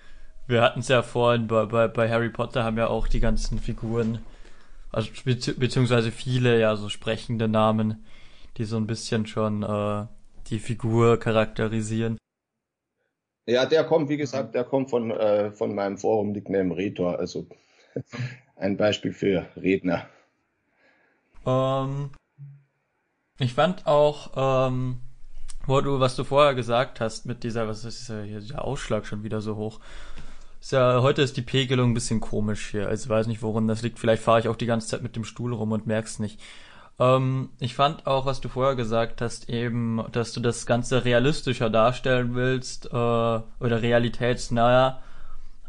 wir 0.46 0.62
hatten 0.62 0.80
es 0.80 0.88
ja 0.88 1.02
vorhin 1.02 1.46
bei, 1.46 1.64
bei, 1.64 1.88
bei 1.88 2.10
Harry 2.10 2.30
Potter 2.30 2.64
haben 2.64 2.78
ja 2.78 2.88
auch 2.88 3.08
die 3.08 3.20
ganzen 3.20 3.58
Figuren, 3.58 4.20
also 4.92 5.10
bezieh 5.24 5.52
beziehungsweise 5.52 6.12
viele 6.12 6.60
ja 6.60 6.76
so 6.76 6.88
sprechende 6.88 7.48
Namen, 7.48 8.04
die 8.56 8.64
so 8.64 8.76
ein 8.76 8.86
bisschen 8.86 9.26
schon 9.26 9.62
äh, 9.62 10.06
die 10.48 10.58
Figur 10.58 11.18
charakterisieren. 11.18 12.18
Ja, 13.46 13.64
der 13.64 13.84
kommt, 13.84 14.08
wie 14.08 14.16
gesagt, 14.16 14.54
der 14.54 14.64
kommt 14.64 14.90
von, 14.90 15.10
äh, 15.10 15.52
von 15.52 15.74
meinem 15.74 15.98
Forum 15.98 16.32
Nickname 16.32 16.76
Retor, 16.76 17.18
also 17.18 17.46
ein 18.56 18.76
Beispiel 18.76 19.12
für 19.12 19.46
Redner. 19.56 20.08
Ähm, 21.46 22.10
ich 23.38 23.54
fand 23.54 23.86
auch, 23.86 24.68
ähm, 24.68 25.00
wo 25.66 25.80
du, 25.80 26.00
was 26.00 26.16
du 26.16 26.24
vorher 26.24 26.54
gesagt 26.54 27.00
hast, 27.00 27.26
mit 27.26 27.42
dieser, 27.42 27.68
was 27.68 27.84
ist 27.84 28.06
hier, 28.06 28.40
der 28.40 28.64
Ausschlag 28.64 29.06
schon 29.06 29.22
wieder 29.22 29.40
so 29.40 29.56
hoch. 29.56 29.80
Ist 30.60 30.72
ja, 30.72 31.00
heute 31.02 31.22
ist 31.22 31.36
die 31.36 31.42
Pegelung 31.42 31.90
ein 31.90 31.94
bisschen 31.94 32.20
komisch 32.20 32.70
hier. 32.70 32.88
Also 32.88 33.08
weiß 33.08 33.26
nicht, 33.26 33.42
woran 33.42 33.68
das 33.68 33.82
liegt. 33.82 33.98
Vielleicht 33.98 34.22
fahre 34.22 34.40
ich 34.40 34.48
auch 34.48 34.56
die 34.56 34.66
ganze 34.66 34.88
Zeit 34.88 35.02
mit 35.02 35.16
dem 35.16 35.24
Stuhl 35.24 35.52
rum 35.52 35.72
und 35.72 35.86
merk's 35.86 36.18
nicht. 36.18 36.40
Ähm, 36.98 37.50
ich 37.60 37.74
fand 37.74 38.06
auch, 38.06 38.26
was 38.26 38.40
du 38.40 38.48
vorher 38.48 38.74
gesagt 38.74 39.20
hast, 39.20 39.48
eben, 39.48 40.04
dass 40.12 40.32
du 40.32 40.40
das 40.40 40.66
Ganze 40.66 41.04
realistischer 41.04 41.70
darstellen 41.70 42.34
willst, 42.34 42.86
äh, 42.86 42.88
oder 42.88 43.42
realitätsnaher 43.60 45.00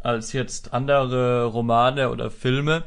als 0.03 0.31
jetzt 0.33 0.73
andere 0.73 1.45
Romane 1.45 2.09
oder 2.09 2.31
Filme. 2.31 2.83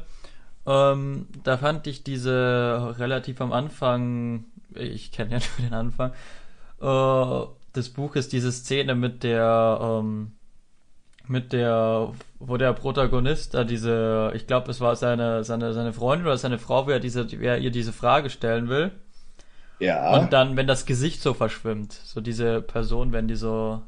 Ähm, 0.65 1.27
da 1.43 1.57
fand 1.57 1.87
ich 1.87 2.03
diese 2.03 2.95
relativ 2.97 3.41
am 3.41 3.51
Anfang 3.51 4.45
ich 4.75 5.11
kenne 5.11 5.31
ja 5.31 5.37
nur 5.37 5.67
den 5.67 5.73
Anfang, 5.73 6.11
äh, 6.81 7.45
des 7.75 7.89
Buches 7.89 8.29
diese 8.29 8.51
Szene 8.51 8.95
mit 8.95 9.23
der, 9.23 9.79
ähm, 9.81 10.33
mit 11.27 11.53
der, 11.53 12.13
wo 12.39 12.57
der 12.57 12.73
Protagonist 12.73 13.53
da 13.53 13.63
diese, 13.63 14.31
ich 14.35 14.47
glaube, 14.47 14.71
es 14.71 14.81
war 14.81 14.95
seine, 14.95 15.43
seine, 15.43 15.73
seine 15.73 15.93
Freundin 15.93 16.27
oder 16.27 16.37
seine 16.37 16.59
Frau, 16.59 16.87
wer 16.87 16.99
diese, 16.99 17.27
wer 17.39 17.59
ihr 17.59 17.71
diese 17.71 17.93
Frage 17.93 18.29
stellen 18.29 18.67
will. 18.67 18.91
Ja. 19.79 20.19
Und 20.19 20.33
dann, 20.33 20.57
wenn 20.57 20.67
das 20.67 20.85
Gesicht 20.85 21.21
so 21.21 21.33
verschwimmt, 21.33 21.93
so 21.93 22.21
diese 22.21 22.61
Person, 22.61 23.13
wenn 23.13 23.27
die 23.27 23.35
so 23.35 23.81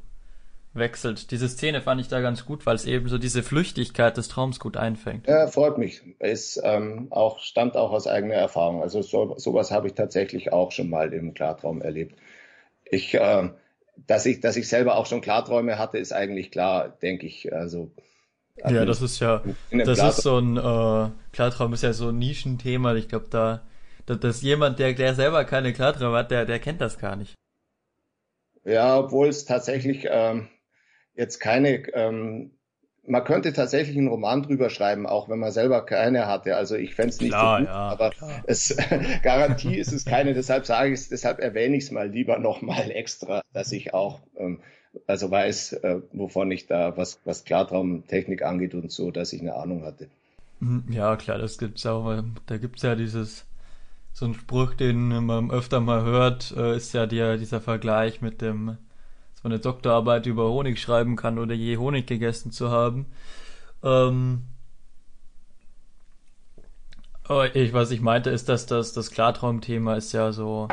wechselt. 0.74 1.32
Diese 1.32 1.48
Szene 1.48 1.82
fand 1.82 2.02
ich 2.02 2.08
da 2.08 2.20
ganz 2.20 2.46
gut, 2.46 2.66
weil 2.66 2.76
es 2.76 2.86
eben 2.86 3.08
so 3.08 3.18
diese 3.18 3.44
Flüchtigkeit 3.44 4.18
des 4.18 4.28
Traums 4.28 4.60
gut 4.60 4.76
einfängt. 4.76 5.28
Ja, 5.28 5.48
freut 5.48 5.78
mich. 5.78 6.02
Es 6.20 6.60
ähm, 6.64 7.08
auch, 7.12 7.40
stammt 7.40 7.78
auch 7.78 7.92
aus 7.92 8.08
eigener 8.08 8.36
Erfahrung. 8.36 8.82
Also 8.82 9.02
so, 9.02 9.36
sowas 9.38 9.72
habe 9.72 9.88
ich 9.88 9.94
tatsächlich 9.94 10.52
auch 10.52 10.72
schon 10.72 10.90
mal 10.90 11.14
im 11.14 11.34
Klartraum 11.34 11.82
erlebt. 11.82 12.16
Ich, 12.86 13.14
äh, 13.14 13.50
dass 14.08 14.26
ich, 14.26 14.40
dass 14.40 14.58
ich 14.58 14.68
selber 14.68 14.96
auch 14.96 15.06
schon 15.06 15.22
Klarträume 15.22 15.78
hatte, 15.78 15.98
ist 15.98 16.14
eigentlich 16.14 16.52
klar, 16.52 16.90
denke 16.90 17.26
ich. 17.26 17.54
Also 17.54 17.92
ja, 18.58 18.86
das 18.86 19.02
ist 19.02 19.20
ja, 19.20 19.44
das 19.72 19.98
Klartraum. 19.98 20.10
ist 20.10 20.22
so 20.22 20.38
ein 20.38 20.58
äh, 20.58 21.12
Klartraum 21.32 21.74
ist 21.74 21.84
ja 21.84 21.94
so 21.94 22.10
ein 22.10 22.20
Nischenthema. 22.20 22.94
Ich 22.96 23.10
glaube, 23.10 23.28
da, 23.30 23.66
da, 24.06 24.16
dass 24.16 24.42
jemand, 24.42 24.80
der, 24.80 24.94
der 24.94 25.16
selber 25.16 25.44
keine 25.46 25.74
Klarträume 25.74 26.18
hat, 26.18 26.32
der, 26.32 26.46
der 26.46 26.60
kennt 26.60 26.80
das 26.80 27.00
gar 27.00 27.16
nicht. 27.16 27.34
Ja, 28.64 28.98
obwohl 28.98 29.28
es 29.28 29.46
tatsächlich 29.46 30.08
ähm, 30.10 30.50
jetzt 31.16 31.40
keine, 31.40 31.88
ähm, 31.94 32.58
man 33.06 33.24
könnte 33.24 33.54
tatsächlich 33.54 33.98
einen 33.98 34.08
Roman 34.08 34.44
drüber 34.44 34.70
schreiben, 34.70 35.06
auch 35.06 35.28
wenn 35.30 35.40
man 35.40 35.52
selber 35.52 35.86
keine 35.86 36.28
hatte. 36.28 36.56
Also 36.56 36.76
ich 36.76 36.96
fände 36.96 37.10
es 37.10 37.20
nicht 37.20 37.32
klar, 37.32 37.60
so 37.60 37.66
gut, 37.66 37.74
ja, 37.74 37.76
aber 37.76 38.10
klar. 38.12 38.44
es 38.48 38.78
Garantie 39.24 39.78
ist 39.78 39.92
es 39.92 40.06
keine. 40.06 40.34
Deshalb 40.34 40.66
sage 40.66 40.94
ich 40.94 41.00
es, 41.02 41.10
deshalb 41.10 41.40
erwähne 41.40 41.76
ich 41.76 41.86
es 41.86 41.92
mal 41.92 42.10
lieber 42.10 42.40
nochmal 42.40 42.92
extra, 42.92 43.42
dass 43.54 43.72
ich 43.72 43.94
auch 43.94 44.22
ähm, 44.38 44.60
also 45.08 45.30
weiß, 45.30 45.74
äh, 45.74 46.02
wovon 46.14 46.52
ich 46.52 46.68
da 46.68 46.96
was 46.96 47.20
was 47.26 47.44
Klartraumtechnik 47.44 48.44
angeht 48.44 48.74
und 48.74 48.92
so, 48.92 49.12
dass 49.12 49.34
ich 49.34 49.42
eine 49.42 49.56
Ahnung 49.56 49.84
hatte. 49.84 50.08
Hm, 50.60 50.86
ja, 50.90 51.16
klar, 51.18 51.40
das 51.40 51.58
gibt's 51.58 51.86
auch. 51.86 52.24
Da 52.46 52.58
gibt's 52.58 52.84
ja 52.84 52.96
dieses 52.96 53.46
so 54.14 54.26
ein 54.26 54.36
Spruch, 54.36 54.76
den 54.76 55.26
man 55.26 55.52
öfter 55.52 55.80
mal 55.82 56.04
hört, 56.04 56.54
äh, 56.56 56.78
ist 56.78 56.94
ja 56.94 57.06
der, 57.08 57.38
dieser 57.38 57.60
Vergleich 57.60 58.22
mit 58.22 58.42
dem 58.42 58.78
man 59.44 59.52
eine 59.52 59.60
Doktorarbeit 59.60 60.26
über 60.26 60.50
Honig 60.50 60.80
schreiben 60.80 61.16
kann 61.16 61.38
oder 61.38 61.54
je 61.54 61.78
Honig 61.78 62.08
gegessen 62.08 62.52
zu 62.52 62.72
haben. 62.72 63.06
Ähm, 63.84 64.44
ich, 67.54 67.74
was 67.74 67.92
ich 67.92 68.02
meinte, 68.02 68.30
ist, 68.30 68.50
dass 68.50 68.66
das, 68.66 68.94
das 68.94 69.12
Klartraumthema 69.12 69.96
ist 69.96 70.14
ja 70.14 70.32
so, 70.32 70.68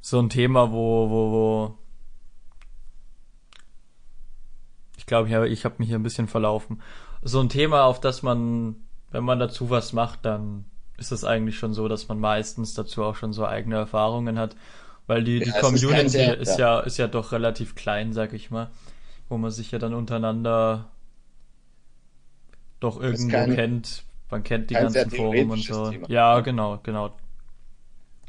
so 0.00 0.18
ein 0.18 0.30
Thema, 0.30 0.72
wo, 0.72 1.10
wo, 1.10 1.32
wo, 1.32 1.78
ich 4.96 5.06
glaube, 5.06 5.28
ich 5.28 5.34
habe 5.34 5.48
ich 5.48 5.64
hab 5.64 5.78
mich 5.78 5.88
hier 5.88 5.98
ein 5.98 6.02
bisschen 6.02 6.28
verlaufen. 6.28 6.82
So 7.22 7.40
ein 7.40 7.48
Thema, 7.48 7.84
auf 7.84 8.00
das 8.00 8.22
man, 8.22 8.76
wenn 9.10 9.24
man 9.24 9.38
dazu 9.38 9.70
was 9.70 9.92
macht, 9.92 10.24
dann 10.24 10.64
ist 10.96 11.12
es 11.12 11.24
eigentlich 11.24 11.58
schon 11.58 11.74
so, 11.74 11.88
dass 11.88 12.08
man 12.08 12.20
meistens 12.20 12.74
dazu 12.74 13.02
auch 13.02 13.16
schon 13.16 13.32
so 13.32 13.46
eigene 13.46 13.76
Erfahrungen 13.76 14.38
hat 14.38 14.56
weil 15.06 15.24
die, 15.24 15.40
die 15.40 15.50
ja, 15.50 15.60
Community 15.60 16.18
ist, 16.18 16.48
ist 16.48 16.58
ja. 16.58 16.80
ist 16.80 16.98
ja 16.98 17.06
doch 17.06 17.32
relativ 17.32 17.74
klein, 17.74 18.12
sag 18.12 18.32
ich 18.32 18.50
mal. 18.50 18.70
Wo 19.28 19.38
man 19.38 19.50
sich 19.50 19.70
ja 19.70 19.78
dann 19.78 19.94
untereinander 19.94 20.90
doch 22.80 23.00
irgendwo 23.00 23.30
kein, 23.30 23.54
kennt. 23.54 24.04
Man 24.30 24.42
kennt 24.42 24.70
die 24.70 24.74
ganzen 24.74 25.10
Foren 25.10 25.50
und 25.50 25.62
so. 25.62 25.90
Thema. 25.90 26.08
Ja, 26.10 26.40
genau, 26.40 26.78
genau. 26.82 27.08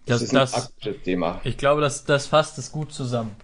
Das, 0.05 0.20
das 0.20 0.22
ist 0.22 0.34
das, 0.34 0.74
ein 0.86 1.03
Thema. 1.03 1.41
Ich 1.44 1.58
glaube, 1.58 1.82
das, 1.82 2.05
das 2.05 2.27
fasst 2.27 2.58
es 2.58 2.72
gut 2.72 2.94
zusammen. 2.94 3.36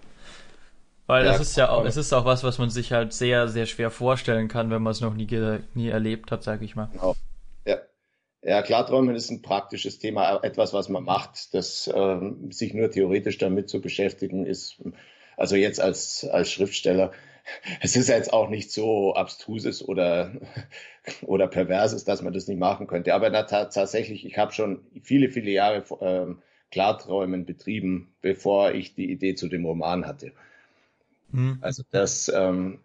Weil 1.07 1.25
ja, 1.25 1.31
das 1.31 1.41
ist 1.41 1.57
ja 1.57 1.69
auch, 1.69 1.83
es 1.83 1.97
ist 1.97 2.13
auch 2.13 2.23
was, 2.23 2.43
was 2.43 2.57
man 2.57 2.69
sich 2.69 2.93
halt 2.93 3.13
sehr, 3.13 3.47
sehr 3.47 3.65
schwer 3.65 3.91
vorstellen 3.91 4.47
kann, 4.47 4.69
wenn 4.69 4.81
man 4.81 4.91
es 4.91 5.01
noch 5.01 5.13
nie, 5.13 5.27
nie 5.73 5.89
erlebt 5.89 6.31
hat, 6.31 6.43
sag 6.43 6.61
ich 6.61 6.75
mal. 6.75 6.89
Genau. 6.93 7.15
Ja, 8.43 8.63
Klarträumen 8.63 9.15
ist 9.15 9.29
ein 9.29 9.43
praktisches 9.43 9.99
Thema, 9.99 10.39
etwas, 10.43 10.73
was 10.73 10.89
man 10.89 11.03
macht. 11.03 11.53
Das 11.53 11.87
äh, 11.87 12.19
sich 12.49 12.73
nur 12.73 12.89
theoretisch 12.89 13.37
damit 13.37 13.69
zu 13.69 13.81
beschäftigen, 13.81 14.45
ist, 14.45 14.81
also 15.37 15.55
jetzt 15.55 15.79
als, 15.79 16.25
als 16.25 16.51
Schriftsteller, 16.51 17.11
es 17.81 17.95
ist 17.95 18.09
jetzt 18.09 18.33
auch 18.33 18.49
nicht 18.49 18.71
so 18.71 19.13
abstruses 19.13 19.87
oder, 19.87 20.33
oder 21.21 21.47
perverses, 21.47 22.03
dass 22.03 22.23
man 22.23 22.33
das 22.33 22.47
nicht 22.47 22.59
machen 22.59 22.87
könnte. 22.87 23.13
Aber 23.13 23.29
da, 23.29 23.43
tatsächlich, 23.43 24.25
ich 24.25 24.37
habe 24.37 24.53
schon 24.53 24.81
viele, 25.03 25.29
viele 25.29 25.51
Jahre 25.51 25.83
ähm, 26.01 26.41
Klarträumen 26.71 27.45
betrieben, 27.45 28.13
bevor 28.21 28.71
ich 28.71 28.95
die 28.95 29.11
Idee 29.11 29.35
zu 29.35 29.49
dem 29.49 29.65
Roman 29.65 30.07
hatte. 30.07 30.31
Hm. 31.31 31.59
Also 31.61 31.83
das, 31.91 32.31
ähm, 32.33 32.79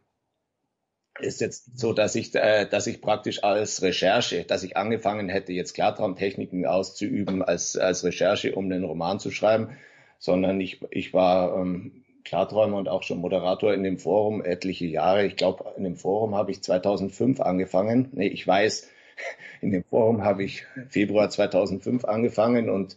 ist 1.19 1.41
jetzt 1.41 1.79
so, 1.79 1.93
dass 1.93 2.15
ich, 2.15 2.35
äh, 2.35 2.67
dass 2.67 2.87
ich 2.87 3.01
praktisch 3.01 3.43
als 3.43 3.83
Recherche, 3.83 4.45
dass 4.45 4.63
ich 4.63 4.77
angefangen 4.77 5.29
hätte, 5.29 5.53
jetzt 5.53 5.75
Klartraumtechniken 5.75 6.67
auszuüben 6.67 7.43
als, 7.43 7.77
als 7.77 8.05
Recherche, 8.05 8.55
um 8.55 8.67
einen 8.67 8.85
Roman 8.85 9.19
zu 9.19 9.31
schreiben, 9.31 9.71
sondern 10.19 10.61
ich, 10.61 10.81
ich 10.91 11.15
war 11.15 11.57
ähm, 11.57 12.05
Klarträumer 12.25 12.77
und 12.77 12.89
auch 12.89 13.03
schon 13.03 13.19
Moderator 13.19 13.73
in 13.73 13.83
dem 13.83 13.99
Forum 13.99 14.45
etliche 14.45 14.87
Jahre. 14.87 15.27
Ich 15.27 15.37
glaube, 15.37 15.73
in 15.77 15.85
dem 15.85 15.97
Forum 15.97 16.35
habe 16.35 16.51
ich 16.51 16.63
2005 16.63 17.41
angefangen. 17.41 18.11
Nee, 18.13 18.29
ich 18.29 18.47
weiß, 18.47 18.91
in 19.61 19.71
dem 19.71 19.85
Forum 19.85 20.25
habe 20.25 20.45
ich 20.45 20.65
Februar 20.89 21.31
2005 21.31 22.05
angefangen 22.05 22.69
und 22.69 22.97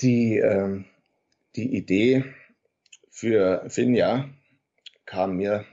die, 0.00 0.38
ähm, 0.38 0.86
die 1.54 1.76
Idee 1.76 2.24
für 3.10 3.64
Finja 3.68 4.28
kam 5.04 5.36
mir 5.36 5.64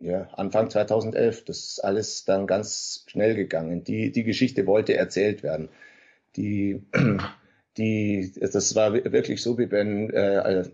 ja, 0.00 0.28
Anfang 0.34 0.70
2011. 0.70 1.44
Das 1.44 1.58
ist 1.58 1.84
alles 1.84 2.24
dann 2.24 2.46
ganz 2.46 3.04
schnell 3.08 3.34
gegangen. 3.34 3.84
Die, 3.84 4.12
die 4.12 4.24
Geschichte 4.24 4.66
wollte 4.66 4.96
erzählt 4.96 5.42
werden. 5.42 5.68
Die, 6.36 6.82
die, 7.76 8.32
das 8.40 8.74
war 8.74 8.92
wirklich 8.94 9.42
so, 9.42 9.58
wie 9.58 9.70
wenn 9.70 10.10
äh, 10.10 10.64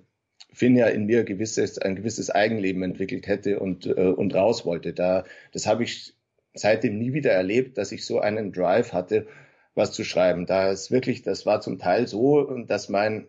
Finja 0.52 0.87
in 0.87 1.07
mir 1.07 1.25
gewisses, 1.25 1.78
ein 1.78 1.97
gewisses 1.97 2.31
Eigenleben 2.31 2.83
entwickelt 2.83 3.26
hätte 3.26 3.61
und, 3.61 3.87
äh, 3.87 3.93
und 3.93 4.35
raus 4.35 4.64
wollte. 4.64 4.93
Da, 4.93 5.25
das 5.52 5.66
habe 5.66 5.85
ich 5.85 6.14
seitdem 6.54 6.99
nie 6.99 7.12
wieder 7.12 7.33
erlebt, 7.33 7.78
dass 7.78 7.93
ich 7.93 8.07
so 8.07 8.21
einen 8.21 8.52
Drive 8.52 8.93
hatte, 8.93 9.26
was 9.75 9.93
zu 9.93 10.04
schreiben. 10.04 10.47
Da 10.47 10.71
ist 10.71 10.90
wirklich, 10.90 11.23
das 11.23 11.47
war 11.47 11.61
zum 11.61 11.78
Teil 11.78 12.07
so, 12.07 12.45
dass 12.66 12.88
mein 12.88 13.26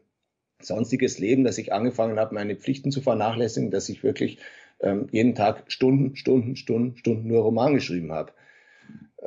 sonstiges 0.62 1.20
Leben, 1.20 1.44
dass 1.44 1.58
ich 1.58 1.74
angefangen 1.74 2.20
habe, 2.20 2.36
meine 2.36 2.56
Pflichten 2.56 2.92
zu 2.92 3.02
vernachlässigen, 3.02 3.72
dass 3.72 3.90
ich 3.90 4.04
wirklich 4.04 4.38
ähm, 4.80 5.08
jeden 5.12 5.36
Tag 5.36 5.64
Stunden, 5.68 6.16
Stunden, 6.16 6.56
Stunden, 6.56 6.98
Stunden 6.98 7.28
nur 7.28 7.44
Roman 7.44 7.74
geschrieben 7.74 8.12
habe. 8.12 8.34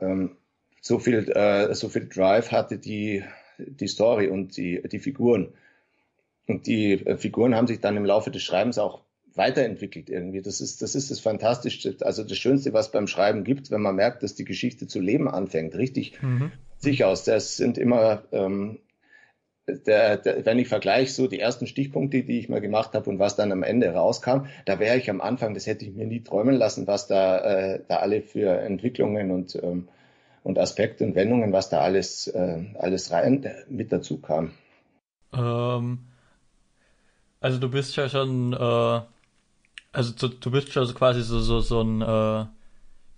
Ähm, 0.01 0.37
so 0.81 0.99
viel, 0.99 1.31
äh, 1.31 1.75
so 1.75 1.89
viel 1.89 2.09
Drive 2.09 2.53
hatte 2.53 2.79
die, 2.79 3.25
die 3.59 3.89
Story 3.89 4.29
und 4.29 4.57
die, 4.57 4.83
die 4.89 4.99
Figuren. 4.99 5.53
Und 6.47 6.67
die 6.67 6.93
äh, 6.93 7.17
Figuren 7.17 7.55
haben 7.55 7.67
sich 7.67 7.81
dann 7.81 7.97
im 7.97 8.05
Laufe 8.05 8.31
des 8.31 8.43
Schreibens 8.43 8.79
auch 8.79 9.03
weiterentwickelt 9.35 10.11
irgendwie. 10.11 10.43
Das 10.43 10.61
ist, 10.61 10.83
das 10.83 10.95
ist 10.95 11.11
das 11.11 11.21
Fantastische, 11.21 11.97
also 12.01 12.25
das 12.25 12.39
Schönste, 12.39 12.73
was 12.73 12.91
beim 12.91 13.07
Schreiben 13.07 13.45
gibt, 13.45 13.71
wenn 13.71 13.81
man 13.81 13.97
merkt, 13.97 14.23
dass 14.23 14.35
die 14.35 14.45
Geschichte 14.45 14.87
zu 14.87 15.01
leben 15.01 15.29
anfängt, 15.29 15.77
richtig 15.77 16.21
mhm. 16.23 16.53
sich 16.79 17.05
aus. 17.05 17.25
Das 17.25 17.57
sind 17.57 17.79
immer 17.79 18.25
ähm, 18.33 18.81
der, 19.87 20.17
der, 20.17 20.47
wenn 20.47 20.59
ich 20.59 20.69
vergleiche 20.69 21.13
so 21.13 21.27
die 21.27 21.41
ersten 21.41 21.67
Stichpunkte, 21.67 22.23
die 22.23 22.39
ich 22.39 22.49
mal 22.49 22.61
gemacht 22.61 22.95
habe 22.95 23.09
und 23.11 23.19
was 23.19 23.37
dann 23.37 23.53
am 23.53 23.63
Ende 23.63 23.93
rauskam, 23.93 24.47
da 24.65 24.79
wäre 24.79 24.97
ich 24.97 25.11
am 25.11 25.21
Anfang, 25.21 25.55
das 25.55 25.67
hätte 25.67 25.85
ich 25.85 25.95
mir 25.95 26.07
nie 26.07 26.21
träumen 26.21 26.57
lassen, 26.57 26.87
was 26.87 27.07
da, 27.07 27.39
äh, 27.39 27.81
da 27.89 27.97
alle 27.97 28.23
für 28.23 28.51
Entwicklungen 28.61 29.31
und, 29.31 29.55
ähm, 29.63 29.89
und 30.43 30.59
Aspekte 30.59 31.05
und 31.05 31.15
Wendungen, 31.15 31.53
was 31.53 31.69
da 31.69 31.81
alles, 31.81 32.27
äh, 32.29 32.65
alles 32.79 33.11
rein 33.11 33.45
äh, 33.45 33.55
mit 33.69 33.93
dazu 33.93 34.19
kam. 34.19 34.53
Ähm, 35.33 35.99
also 37.41 37.59
du 37.59 37.69
bist 37.69 37.97
ja 37.97 38.09
schon, 38.09 38.53
äh, 38.53 39.01
also 39.93 40.13
du, 40.19 40.29
du 40.29 40.51
bist 40.51 40.73
schon 40.73 40.93
quasi 40.95 41.23
so, 41.23 41.41
so, 41.41 41.61
so 41.61 41.83
ein 41.83 42.03
äh, 42.03 42.47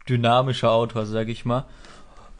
dynamischer 0.08 0.72
Autor, 0.72 1.06
sag 1.06 1.28
ich 1.28 1.44
mal. 1.44 1.66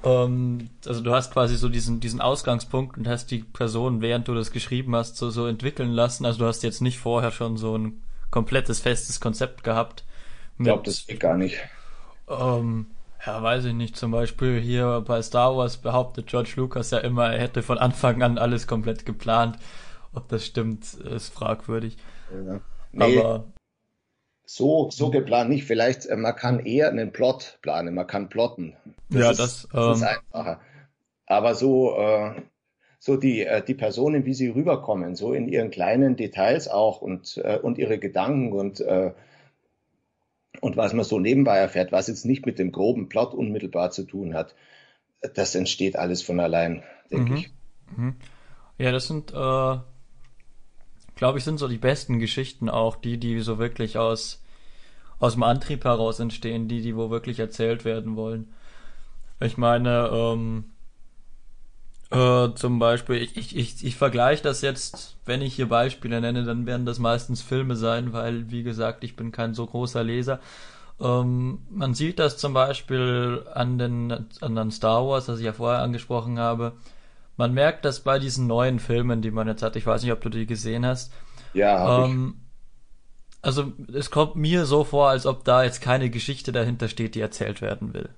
Ähm, 0.05 0.71
also 0.87 1.03
du 1.03 1.13
hast 1.13 1.33
quasi 1.33 1.57
so 1.57 1.69
diesen, 1.69 2.01
diesen 2.01 2.21
Ausgangspunkt 2.21 2.97
und 2.97 3.07
hast 3.07 3.31
die 3.31 3.39
Person, 3.39 4.01
während 4.01 4.29
du 4.29 4.35
das 4.35 4.51
geschrieben 4.51 4.97
hast, 4.97 5.17
so, 5.17 5.31
so 5.31 5.47
entwickeln 5.47 5.91
lassen. 5.91 6.25
Also 6.25 6.41
du 6.41 6.47
hast 6.47 6.63
jetzt 6.63 6.81
nicht 6.81 6.99
vorher 6.99 7.31
schon 7.31 7.57
so 7.57 7.77
ein 7.77 8.03
komplettes, 8.31 8.81
festes 8.81 9.21
Konzept 9.21 9.65
gehabt. 9.65 10.05
Ich 10.59 10.65
glaube, 10.65 10.83
das 10.85 11.07
geht 11.07 11.21
gar 11.21 11.37
nicht. 11.37 11.59
Ähm, 12.29 12.87
ja, 13.27 13.43
weiß 13.43 13.67
ich 13.67 13.75
nicht. 13.75 13.97
Zum 13.97 14.11
Beispiel 14.11 14.61
hier 14.61 15.03
bei 15.07 15.21
Star 15.23 15.57
Wars 15.57 15.79
behauptet 15.79 16.27
George 16.27 16.53
Lucas 16.57 16.91
ja 16.91 16.99
immer, 16.99 17.33
er 17.33 17.41
hätte 17.41 17.63
von 17.63 17.79
Anfang 17.79 18.23
an 18.23 18.39
alles 18.39 18.67
komplett 18.67 19.05
geplant. 19.05 19.59
Ob 20.13 20.29
das 20.29 20.47
stimmt, 20.47 20.95
ist 20.95 21.33
fragwürdig. 21.33 21.97
Ja. 22.33 22.61
Nee, 22.93 23.19
Aber 23.19 23.45
so, 24.53 24.91
so 24.91 25.11
geplant 25.11 25.49
nicht. 25.49 25.65
Vielleicht, 25.65 26.07
äh, 26.07 26.17
man 26.17 26.35
kann 26.35 26.59
eher 26.59 26.89
einen 26.89 27.13
Plot 27.13 27.59
planen, 27.63 27.95
man 27.95 28.09
kann 28.09 28.29
plotten. 28.29 28.77
Das 29.09 29.21
ja, 29.21 29.31
ist, 29.31 29.39
das, 29.39 29.69
das 29.73 29.99
ist 29.99 30.03
ähm, 30.03 30.09
einfacher. 30.09 30.61
Aber 31.27 31.55
so, 31.55 31.97
äh, 31.97 32.43
so 32.99 33.17
die, 33.17 33.47
äh, 33.47 33.65
die 33.65 33.75
Personen, 33.75 34.25
wie 34.25 34.35
sie 34.35 34.49
rüberkommen, 34.49 35.15
so 35.15 35.33
in 35.35 35.47
ihren 35.47 35.71
kleinen 35.71 36.17
Details 36.17 36.67
auch 36.67 37.01
und, 37.01 37.39
und 37.39 37.79
ihre 37.79 37.99
Gedanken 37.99 38.53
und, 38.53 38.81
und 40.61 40.77
was 40.77 40.93
man 40.93 41.05
so 41.05 41.21
nebenbei 41.21 41.57
erfährt, 41.57 41.93
was 41.93 42.09
jetzt 42.09 42.27
nicht 42.27 42.45
mit 42.45 42.59
dem 42.59 42.73
groben 42.73 43.09
Plot 43.09 43.35
unmittelbar 43.35 43.93
zu 43.93 44.03
tun 44.03 44.35
hat, 44.35 44.57
das 45.35 45.55
entsteht 45.55 45.97
alles 45.97 46.23
von 46.23 46.41
allein, 46.41 46.83
denke 47.11 47.31
mhm. 47.31 47.37
ich. 47.37 47.53
Mhm. 47.97 48.17
Ja, 48.79 48.91
das 48.91 49.07
sind, 49.07 49.33
äh, 49.33 49.79
glaube 51.21 51.37
ich, 51.37 51.45
sind 51.45 51.59
so 51.59 51.69
die 51.69 51.77
besten 51.77 52.19
Geschichten 52.19 52.71
auch, 52.71 52.97
die, 52.97 53.19
die 53.19 53.41
so 53.41 53.59
wirklich 53.59 53.99
aus, 53.99 54.43
aus 55.19 55.35
dem 55.35 55.43
Antrieb 55.43 55.85
heraus 55.85 56.19
entstehen, 56.19 56.67
die, 56.67 56.81
die 56.81 56.97
wo 56.97 57.11
wirklich 57.11 57.39
erzählt 57.39 57.85
werden 57.85 58.17
wollen. 58.17 58.51
Ich 59.39 59.59
meine, 59.59 60.09
ähm, 60.11 60.65
äh, 62.11 62.55
zum 62.55 62.79
Beispiel, 62.79 63.17
ich, 63.17 63.37
ich, 63.37 63.55
ich, 63.55 63.85
ich 63.85 63.97
vergleiche 63.97 64.43
das 64.43 64.63
jetzt, 64.63 65.19
wenn 65.27 65.43
ich 65.43 65.55
hier 65.55 65.69
Beispiele 65.69 66.23
nenne, 66.23 66.45
dann 66.45 66.65
werden 66.65 66.87
das 66.87 66.99
meistens 66.99 67.43
Filme 67.43 67.77
sein, 67.77 68.15
weil, 68.15 68.51
wie 68.51 68.63
gesagt, 68.63 69.05
ich 69.05 69.15
bin 69.15 69.31
kein 69.31 69.53
so 69.53 69.67
großer 69.67 70.03
Leser. 70.03 70.41
Ähm, 71.03 71.59
man 71.69 71.93
sieht 71.93 72.19
das 72.19 72.39
zum 72.39 72.55
Beispiel 72.55 73.45
an 73.53 73.77
den, 73.77 74.27
an 74.41 74.57
den 74.57 74.71
Star 74.71 75.07
Wars, 75.07 75.27
das 75.27 75.39
ich 75.41 75.45
ja 75.45 75.53
vorher 75.53 75.83
angesprochen 75.83 76.39
habe. 76.39 76.73
Man 77.41 77.55
merkt 77.55 77.87
das 77.87 78.01
bei 78.01 78.19
diesen 78.19 78.47
neuen 78.47 78.79
Filmen, 78.79 79.23
die 79.23 79.31
man 79.31 79.49
jetzt 79.49 79.63
hat. 79.63 79.75
Ich 79.75 79.87
weiß 79.87 80.03
nicht, 80.03 80.13
ob 80.13 80.21
du 80.21 80.29
die 80.29 80.45
gesehen 80.45 80.85
hast. 80.85 81.11
Ja, 81.55 82.05
ähm, 82.05 82.35
also 83.41 83.73
es 83.95 84.11
kommt 84.11 84.37
mir 84.37 84.67
so 84.67 84.85
vor, 84.85 85.09
als 85.09 85.25
ob 85.25 85.43
da 85.45 85.65
jetzt 85.65 85.81
keine 85.81 86.11
Geschichte 86.11 86.53
dahinter 86.53 86.87
steht, 86.89 87.15
die 87.15 87.23
erzählt 87.23 87.63
werden 87.63 87.95
will. 87.95 88.11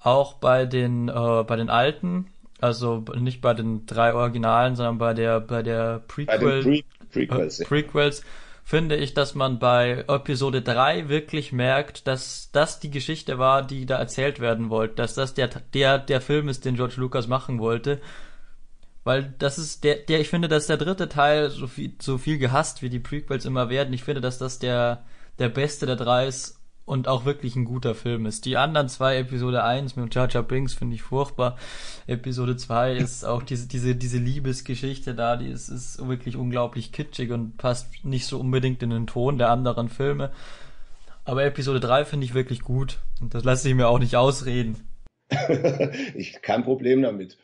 Auch 0.00 0.34
bei 0.34 0.66
den 0.66 1.08
äh, 1.08 1.44
bei 1.46 1.54
den 1.54 1.70
alten, 1.70 2.32
also 2.60 3.04
nicht 3.16 3.42
bei 3.42 3.54
den 3.54 3.86
drei 3.86 4.12
Originalen, 4.12 4.74
sondern 4.74 4.98
bei 4.98 5.14
der 5.14 5.38
bei 5.38 5.62
der 5.62 6.00
Prequel, 6.08 6.38
bei 6.40 6.62
den 6.62 6.82
Pre 7.12 7.26
Prequels, 7.26 7.60
äh, 7.60 7.64
Prequels 7.64 8.24
finde 8.64 8.96
ich, 8.96 9.14
dass 9.14 9.36
man 9.36 9.60
bei 9.60 10.04
Episode 10.08 10.62
3 10.62 11.08
wirklich 11.08 11.52
merkt, 11.52 12.08
dass 12.08 12.50
das 12.50 12.80
die 12.80 12.90
Geschichte 12.90 13.38
war, 13.38 13.62
die 13.62 13.86
da 13.86 13.98
erzählt 13.98 14.40
werden 14.40 14.68
wollte, 14.68 14.96
dass 14.96 15.14
das 15.14 15.34
der 15.34 15.48
der 15.74 16.00
der 16.00 16.20
Film 16.20 16.48
ist, 16.48 16.64
den 16.64 16.74
George 16.74 16.94
Lucas 16.96 17.28
machen 17.28 17.60
wollte. 17.60 18.00
Weil 19.04 19.34
das 19.38 19.58
ist 19.58 19.84
der, 19.84 19.96
der, 19.96 20.20
ich 20.20 20.28
finde, 20.28 20.48
dass 20.48 20.68
der 20.68 20.76
dritte 20.76 21.08
Teil 21.08 21.50
so 21.50 21.66
viel, 21.66 21.94
so 22.00 22.18
viel 22.18 22.38
gehasst, 22.38 22.82
wie 22.82 22.90
die 22.90 23.00
Prequels 23.00 23.44
immer 23.44 23.68
werden. 23.68 23.92
Ich 23.92 24.04
finde, 24.04 24.20
dass 24.20 24.38
das 24.38 24.58
der, 24.58 25.04
der 25.38 25.48
beste 25.48 25.86
der 25.86 25.96
drei 25.96 26.28
ist 26.28 26.60
und 26.84 27.08
auch 27.08 27.24
wirklich 27.24 27.56
ein 27.56 27.64
guter 27.64 27.94
Film 27.94 28.26
ist. 28.26 28.44
Die 28.44 28.56
anderen 28.56 28.88
zwei, 28.88 29.16
Episode 29.16 29.64
1 29.64 29.96
mit 29.96 30.14
Jar 30.14 30.28
Jar 30.28 30.42
Binks, 30.42 30.74
finde 30.74 30.94
ich 30.94 31.02
furchtbar. 31.02 31.56
Episode 32.06 32.56
2 32.56 32.92
ist 32.96 33.24
auch 33.24 33.42
diese, 33.42 33.66
diese, 33.66 33.96
diese 33.96 34.18
Liebesgeschichte 34.18 35.14
da, 35.14 35.36
die 35.36 35.48
ist, 35.48 35.68
ist 35.68 36.06
wirklich 36.06 36.36
unglaublich 36.36 36.92
kitschig 36.92 37.32
und 37.32 37.56
passt 37.56 38.04
nicht 38.04 38.26
so 38.26 38.38
unbedingt 38.38 38.82
in 38.82 38.90
den 38.90 39.06
Ton 39.06 39.38
der 39.38 39.50
anderen 39.50 39.88
Filme. 39.88 40.30
Aber 41.24 41.44
Episode 41.44 41.80
3 41.80 42.04
finde 42.04 42.26
ich 42.26 42.34
wirklich 42.34 42.62
gut. 42.62 42.98
Und 43.20 43.34
das 43.34 43.44
lasse 43.44 43.68
ich 43.68 43.74
mir 43.74 43.88
auch 43.88 44.00
nicht 44.00 44.16
ausreden. 44.16 44.76
ich 46.14 46.42
kein 46.42 46.64
Problem 46.64 47.02
damit. 47.02 47.38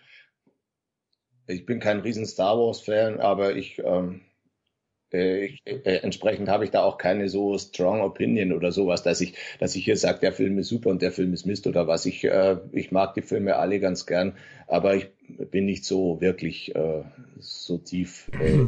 Ich 1.49 1.67
bin 1.67 1.81
kein 1.81 2.01
riesen 2.01 2.27
Star 2.27 2.59
Wars 2.59 2.81
Fan, 2.81 3.21
aber 3.21 3.57
ich 3.57 3.83
ähm, 3.85 4.21
äh, 5.11 5.57
äh, 5.65 5.97
entsprechend 6.03 6.49
habe 6.49 6.65
ich 6.65 6.71
da 6.71 6.83
auch 6.83 6.99
keine 6.99 7.29
so 7.31 7.57
strong 7.57 8.03
Opinion 8.03 8.53
oder 8.53 8.73
sowas, 8.73 9.03
dass 9.03 9.23
ich, 9.23 9.35
dass 9.59 9.75
ich 9.75 9.85
hier 9.85 9.97
sage, 9.97 10.21
der 10.21 10.33
Film 10.33 10.59
ist 10.59 10.69
super 10.69 10.91
und 10.91 11.01
der 11.01 11.13
Film 11.13 11.33
ist 11.33 11.47
Mist 11.47 11.67
oder 11.67 11.87
was. 11.87 12.05
Ich, 12.05 12.25
äh, 12.25 12.59
ich 12.73 12.93
mag 12.93 13.15
die 13.15 13.23
Filme 13.23 13.57
alle 13.57 13.81
ganz 13.81 14.05
gern, 14.05 14.35
aber 14.67 14.97
ich 14.97 15.09
bin 15.51 15.65
nicht 15.65 15.87
so 15.87 16.21
wirklich 16.21 16.75
äh, 16.77 17.05
so 17.39 17.79
tief. 17.79 18.31
Äh, 18.39 18.67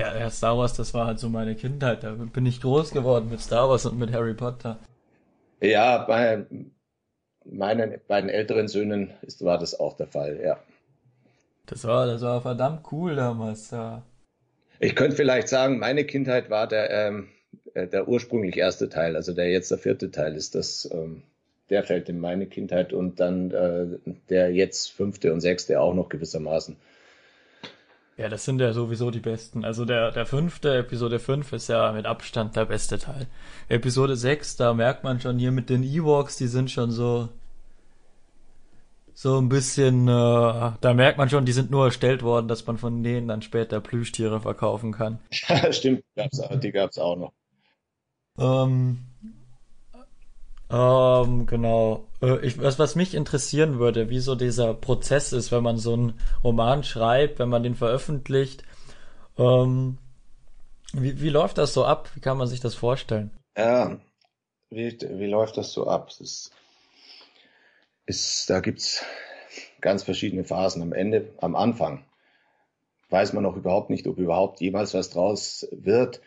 ja, 0.00 0.18
ja, 0.18 0.30
Star 0.30 0.56
Wars, 0.56 0.72
das 0.74 0.94
war 0.94 1.06
halt 1.06 1.18
so 1.18 1.28
meine 1.28 1.54
Kindheit. 1.54 2.02
Da 2.04 2.12
bin 2.12 2.46
ich 2.46 2.62
groß 2.62 2.92
geworden 2.92 3.28
mit 3.28 3.40
Star 3.40 3.68
Wars 3.68 3.84
und 3.84 3.98
mit 3.98 4.12
Harry 4.12 4.34
Potter. 4.34 4.78
Ja, 5.60 5.98
bei 5.98 6.46
meinen 7.44 8.00
beiden 8.08 8.30
älteren 8.30 8.68
Söhnen 8.68 9.10
ist, 9.20 9.44
war 9.44 9.58
das 9.58 9.78
auch 9.78 9.96
der 9.96 10.06
Fall, 10.06 10.40
ja. 10.42 10.58
Das 11.66 11.84
war, 11.84 12.06
das 12.06 12.22
war 12.22 12.42
verdammt 12.42 12.90
cool 12.92 13.14
damals, 13.14 13.70
ja. 13.70 14.02
Ich 14.80 14.96
könnte 14.96 15.16
vielleicht 15.16 15.48
sagen, 15.48 15.78
meine 15.78 16.04
Kindheit 16.04 16.50
war 16.50 16.66
der, 16.66 16.90
ähm, 16.90 17.28
äh, 17.74 17.86
der 17.86 18.08
ursprünglich 18.08 18.56
erste 18.56 18.88
Teil, 18.88 19.14
also 19.16 19.32
der 19.32 19.50
jetzt 19.50 19.70
der 19.70 19.78
vierte 19.78 20.10
Teil 20.10 20.34
ist, 20.34 20.54
das, 20.54 20.88
ähm, 20.92 21.22
der 21.70 21.84
fällt 21.84 22.08
in 22.08 22.18
meine 22.18 22.46
Kindheit 22.46 22.92
und 22.92 23.20
dann 23.20 23.50
äh, 23.52 24.12
der 24.28 24.52
jetzt 24.52 24.90
fünfte 24.90 25.32
und 25.32 25.40
sechste 25.40 25.80
auch 25.80 25.94
noch 25.94 26.08
gewissermaßen. 26.08 26.76
Ja, 28.16 28.28
das 28.28 28.44
sind 28.44 28.60
ja 28.60 28.72
sowieso 28.72 29.10
die 29.10 29.20
besten. 29.20 29.64
Also 29.64 29.84
der, 29.84 30.10
der 30.10 30.26
fünfte, 30.26 30.76
Episode 30.76 31.18
5 31.18 31.52
ist 31.54 31.68
ja 31.68 31.90
mit 31.92 32.04
Abstand 32.04 32.56
der 32.56 32.66
beste 32.66 32.98
Teil. 32.98 33.26
Episode 33.68 34.16
6, 34.16 34.56
da 34.56 34.74
merkt 34.74 35.02
man 35.02 35.20
schon 35.20 35.38
hier 35.38 35.50
mit 35.50 35.70
den 35.70 35.82
Ewoks, 35.82 36.36
die 36.36 36.46
sind 36.46 36.70
schon 36.70 36.90
so, 36.90 37.30
so 39.14 39.38
ein 39.38 39.48
bisschen, 39.48 40.08
äh, 40.08 40.10
da 40.80 40.94
merkt 40.94 41.18
man 41.18 41.28
schon, 41.28 41.44
die 41.44 41.52
sind 41.52 41.70
nur 41.70 41.86
erstellt 41.86 42.22
worden, 42.22 42.48
dass 42.48 42.66
man 42.66 42.78
von 42.78 43.02
denen 43.02 43.28
dann 43.28 43.42
später 43.42 43.80
Plüschtiere 43.80 44.40
verkaufen 44.40 44.92
kann. 44.92 45.20
Ja, 45.48 45.72
stimmt, 45.72 46.04
die 46.16 46.20
gab's, 46.20 46.40
die 46.60 46.72
gab's 46.72 46.98
auch 46.98 47.16
noch. 47.16 47.32
Ähm, 48.38 48.98
ähm, 50.70 51.46
genau. 51.46 52.06
Äh, 52.22 52.46
ich, 52.46 52.60
was, 52.60 52.78
was 52.78 52.94
mich 52.94 53.14
interessieren 53.14 53.78
würde, 53.78 54.08
wie 54.08 54.20
so 54.20 54.34
dieser 54.34 54.72
Prozess 54.72 55.32
ist, 55.32 55.52
wenn 55.52 55.62
man 55.62 55.76
so 55.76 55.92
einen 55.92 56.20
Roman 56.42 56.82
schreibt, 56.82 57.38
wenn 57.38 57.50
man 57.50 57.62
den 57.62 57.74
veröffentlicht. 57.74 58.64
Ähm, 59.36 59.98
wie, 60.94 61.20
wie 61.20 61.28
läuft 61.28 61.58
das 61.58 61.74
so 61.74 61.84
ab? 61.84 62.10
Wie 62.14 62.20
kann 62.20 62.38
man 62.38 62.46
sich 62.46 62.60
das 62.60 62.74
vorstellen? 62.74 63.30
Ja, 63.56 63.98
wie, 64.70 64.98
wie 64.98 65.26
läuft 65.26 65.58
das 65.58 65.72
so 65.72 65.86
ab? 65.86 66.08
Das 66.08 66.20
ist, 66.20 66.52
da 68.48 68.60
gibt's 68.60 69.04
ganz 69.80 70.02
verschiedene 70.02 70.44
Phasen. 70.44 70.82
Am 70.82 70.92
Ende, 70.92 71.28
am 71.38 71.54
Anfang 71.54 72.04
weiß 73.10 73.34
man 73.34 73.42
noch 73.42 73.56
überhaupt 73.56 73.90
nicht, 73.90 74.06
ob 74.06 74.18
überhaupt 74.18 74.60
jemals 74.60 74.94
was 74.94 75.10
draus 75.10 75.68
wird. 75.70 76.20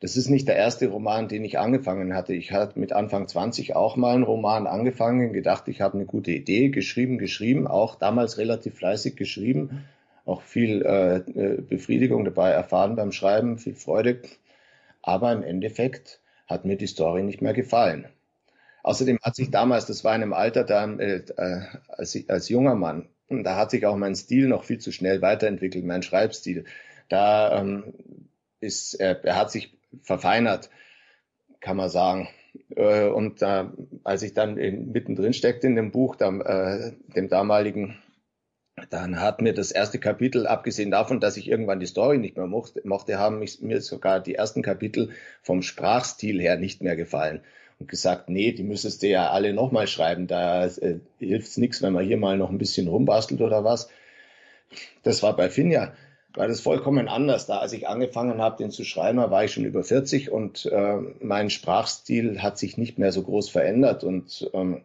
Das 0.00 0.16
ist 0.16 0.28
nicht 0.28 0.48
der 0.48 0.56
erste 0.56 0.88
Roman, 0.88 1.28
den 1.28 1.44
ich 1.44 1.58
angefangen 1.58 2.14
hatte. 2.14 2.34
Ich 2.34 2.52
hatte 2.52 2.78
mit 2.78 2.92
Anfang 2.92 3.26
20 3.26 3.74
auch 3.76 3.96
mal 3.96 4.14
einen 4.14 4.24
Roman 4.24 4.66
angefangen, 4.66 5.32
gedacht, 5.32 5.68
ich 5.68 5.80
habe 5.80 5.94
eine 5.94 6.04
gute 6.04 6.32
Idee, 6.32 6.68
geschrieben, 6.68 7.16
geschrieben, 7.16 7.66
auch 7.66 7.94
damals 7.94 8.36
relativ 8.36 8.74
fleißig 8.74 9.16
geschrieben, 9.16 9.84
auch 10.26 10.42
viel 10.42 10.82
äh, 10.82 11.16
äh 11.18 11.62
Befriedigung 11.62 12.24
dabei 12.24 12.50
erfahren 12.50 12.96
beim 12.96 13.12
Schreiben, 13.12 13.56
viel 13.56 13.76
Freude. 13.76 14.20
Aber 15.00 15.32
im 15.32 15.42
Endeffekt 15.42 16.20
hat 16.46 16.64
mir 16.64 16.76
die 16.76 16.86
Story 16.86 17.22
nicht 17.22 17.40
mehr 17.40 17.54
gefallen. 17.54 18.06
Außerdem 18.84 19.18
hat 19.22 19.34
sich 19.34 19.50
damals, 19.50 19.86
das 19.86 20.04
war 20.04 20.14
in 20.14 20.22
einem 20.22 20.34
Alter 20.34 20.62
da, 20.62 20.86
äh, 20.98 21.22
als, 21.88 22.18
als 22.28 22.50
junger 22.50 22.74
Mann, 22.74 23.08
da 23.30 23.56
hat 23.56 23.70
sich 23.70 23.86
auch 23.86 23.96
mein 23.96 24.14
Stil 24.14 24.46
noch 24.46 24.64
viel 24.64 24.78
zu 24.78 24.92
schnell 24.92 25.22
weiterentwickelt, 25.22 25.86
mein 25.86 26.02
Schreibstil. 26.02 26.66
Da 27.08 27.60
ähm, 27.60 27.94
ist, 28.60 28.92
er, 28.92 29.24
er 29.24 29.36
hat 29.36 29.50
sich 29.50 29.74
verfeinert, 30.02 30.68
kann 31.60 31.78
man 31.78 31.88
sagen. 31.88 32.28
Äh, 32.76 33.06
und 33.06 33.40
äh, 33.40 33.64
als 34.04 34.22
ich 34.22 34.34
dann 34.34 34.58
in, 34.58 34.92
mittendrin 34.92 35.32
steckte 35.32 35.66
in 35.66 35.76
dem 35.76 35.90
Buch, 35.90 36.16
dem, 36.16 36.42
äh, 36.42 36.92
dem 37.16 37.30
damaligen, 37.30 37.96
dann 38.90 39.18
hat 39.18 39.40
mir 39.40 39.54
das 39.54 39.70
erste 39.70 39.98
Kapitel, 39.98 40.46
abgesehen 40.46 40.90
davon, 40.90 41.20
dass 41.20 41.38
ich 41.38 41.48
irgendwann 41.48 41.80
die 41.80 41.86
Story 41.86 42.18
nicht 42.18 42.36
mehr 42.36 42.46
mochte, 42.46 42.82
mochte 42.84 43.18
haben 43.18 43.38
mich, 43.38 43.62
mir 43.62 43.80
sogar 43.80 44.20
die 44.20 44.34
ersten 44.34 44.60
Kapitel 44.60 45.12
vom 45.40 45.62
Sprachstil 45.62 46.38
her 46.38 46.58
nicht 46.58 46.82
mehr 46.82 46.96
gefallen 46.96 47.40
und 47.78 47.88
gesagt, 47.88 48.28
nee, 48.28 48.52
die 48.52 48.62
müsstest 48.62 49.02
du 49.02 49.08
ja 49.08 49.30
alle 49.30 49.52
nochmal 49.52 49.86
schreiben. 49.86 50.26
Da 50.26 50.66
äh, 50.66 51.00
hilft's 51.18 51.56
nichts, 51.56 51.82
wenn 51.82 51.92
man 51.92 52.04
hier 52.04 52.16
mal 52.16 52.36
noch 52.36 52.50
ein 52.50 52.58
bisschen 52.58 52.88
rumbastelt 52.88 53.40
oder 53.40 53.64
was. 53.64 53.88
Das 55.02 55.22
war 55.22 55.36
bei 55.36 55.50
Finja, 55.50 55.92
war 56.34 56.48
das 56.48 56.60
vollkommen 56.60 57.08
anders. 57.08 57.46
Da, 57.46 57.58
als 57.58 57.72
ich 57.72 57.88
angefangen 57.88 58.40
habe, 58.40 58.56
den 58.56 58.70
zu 58.70 58.84
schreiben, 58.84 59.18
war 59.18 59.44
ich 59.44 59.52
schon 59.52 59.64
über 59.64 59.84
40 59.84 60.30
und 60.30 60.66
äh, 60.66 60.96
mein 61.20 61.50
Sprachstil 61.50 62.42
hat 62.42 62.58
sich 62.58 62.76
nicht 62.76 62.98
mehr 62.98 63.12
so 63.12 63.22
groß 63.22 63.48
verändert. 63.48 64.04
Und 64.04 64.50
ähm, 64.52 64.82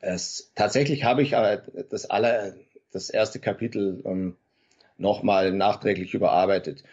es, 0.00 0.50
tatsächlich 0.54 1.04
habe 1.04 1.22
ich 1.22 1.32
äh, 1.32 1.60
das 1.90 2.08
aller, 2.08 2.54
das 2.92 3.10
erste 3.10 3.38
Kapitel 3.38 4.02
ähm, 4.04 4.36
nochmal 4.96 5.52
nachträglich 5.52 6.14
überarbeitet. 6.14 6.84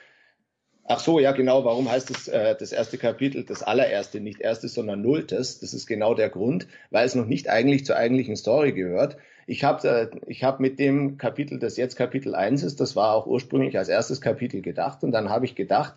Ach 0.89 0.99
so, 0.99 1.19
ja 1.19 1.33
genau. 1.33 1.65
Warum 1.65 1.91
heißt 1.91 2.09
es 2.11 2.29
äh, 2.29 2.55
das 2.57 2.71
erste 2.71 2.97
Kapitel 2.97 3.43
das 3.43 3.61
allererste, 3.61 4.21
nicht 4.21 4.39
erstes, 4.39 4.73
sondern 4.73 5.01
nulltes? 5.01 5.59
Das 5.59 5.73
ist 5.73 5.85
genau 5.85 6.13
der 6.13 6.29
Grund, 6.29 6.67
weil 6.91 7.05
es 7.05 7.13
noch 7.13 7.25
nicht 7.25 7.49
eigentlich 7.49 7.85
zur 7.85 7.97
eigentlichen 7.97 8.37
Story 8.37 8.71
gehört. 8.71 9.17
Ich 9.47 9.65
habe 9.65 9.87
äh, 9.87 10.07
ich 10.27 10.45
hab 10.45 10.61
mit 10.61 10.79
dem 10.79 11.17
Kapitel, 11.17 11.59
das 11.59 11.75
jetzt 11.75 11.97
Kapitel 11.97 12.35
1 12.35 12.63
ist, 12.63 12.79
das 12.79 12.95
war 12.95 13.13
auch 13.13 13.27
ursprünglich 13.27 13.77
als 13.77 13.89
erstes 13.89 14.21
Kapitel 14.21 14.61
gedacht 14.61 15.03
und 15.03 15.11
dann 15.11 15.29
habe 15.29 15.45
ich 15.45 15.55
gedacht, 15.55 15.95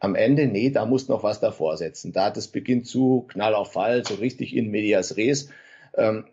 am 0.00 0.16
Ende, 0.16 0.46
nee, 0.46 0.70
da 0.70 0.84
muss 0.84 1.08
noch 1.08 1.22
was 1.22 1.38
davor 1.40 1.76
setzen. 1.76 2.12
Da 2.12 2.30
das 2.30 2.48
beginnt 2.48 2.86
zu 2.88 3.26
Knall 3.28 3.54
auf 3.54 3.72
Fall, 3.72 4.04
so 4.04 4.14
richtig 4.14 4.54
in 4.56 4.70
medias 4.70 5.16
res. 5.16 5.50
Ähm, 5.96 6.24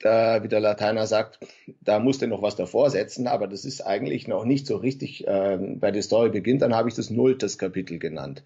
da, 0.00 0.42
wie 0.42 0.48
der 0.48 0.60
Lateiner 0.60 1.06
sagt, 1.06 1.40
da 1.80 1.98
musste 1.98 2.26
noch 2.26 2.42
was 2.42 2.56
davor 2.56 2.90
setzen, 2.90 3.26
aber 3.26 3.46
das 3.46 3.64
ist 3.64 3.80
eigentlich 3.80 4.28
noch 4.28 4.44
nicht 4.44 4.66
so 4.66 4.76
richtig, 4.76 5.26
äh, 5.26 5.58
bei 5.58 5.90
der 5.90 6.02
Story 6.02 6.30
beginnt, 6.30 6.62
dann 6.62 6.74
habe 6.74 6.88
ich 6.88 6.94
das 6.94 7.10
nulltes 7.10 7.58
Kapitel 7.58 7.98
genannt. 7.98 8.42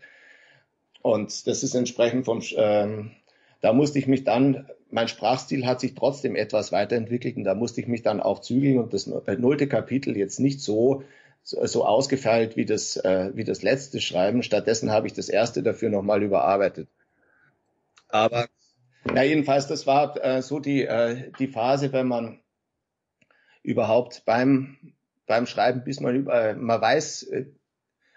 Und 1.03 1.47
das 1.47 1.62
ist 1.62 1.75
entsprechend 1.75 2.25
vom, 2.25 2.43
ähm, 2.57 3.11
da 3.61 3.73
musste 3.73 3.99
ich 3.99 4.07
mich 4.07 4.25
dann, 4.25 4.69
mein 4.91 5.09
Sprachstil 5.09 5.67
hat 5.67 5.81
sich 5.81 5.95
trotzdem 5.95 6.37
etwas 6.37 6.73
weiterentwickelt 6.73 7.37
und 7.37 7.45
da 7.45 7.55
musste 7.55 7.81
ich 7.81 7.88
mich 7.88 8.03
dann 8.03 8.21
auch 8.21 8.41
zügeln 8.41 8.79
und 8.79 8.95
das 8.95 9.07
nullte 9.07 9.69
Kapitel 9.69 10.17
jetzt 10.17 10.41
nicht 10.41 10.61
so 10.61 11.03
so, 11.43 11.65
so 11.67 11.85
ausgefeilt 11.85 12.57
wie 12.57 12.65
das, 12.65 12.97
äh, 12.97 13.31
wie 13.35 13.45
das 13.45 13.62
letzte 13.62 14.01
Schreiben. 14.01 14.43
Stattdessen 14.43 14.91
habe 14.91 15.07
ich 15.07 15.12
das 15.12 15.29
erste 15.29 15.62
dafür 15.62 15.91
nochmal 15.91 16.23
überarbeitet. 16.23 16.88
Aber 18.09 18.47
ja, 19.05 19.23
jedenfalls, 19.23 19.67
das 19.67 19.87
war 19.87 20.23
äh, 20.25 20.43
so 20.43 20.61
die, 20.61 20.85
äh, 20.85 21.31
die 21.38 21.49
Phase, 21.49 21.93
wenn 21.93 22.09
man 22.09 22.41
überhaupt 23.62 24.25
beim, 24.25 24.77
beim 25.27 25.47
Schreiben, 25.47 25.85
bis 25.85 26.01
man 26.01 26.15
über, 26.15 26.55
man 26.55 26.81
weiß 26.81 27.25
äh, 27.25 27.47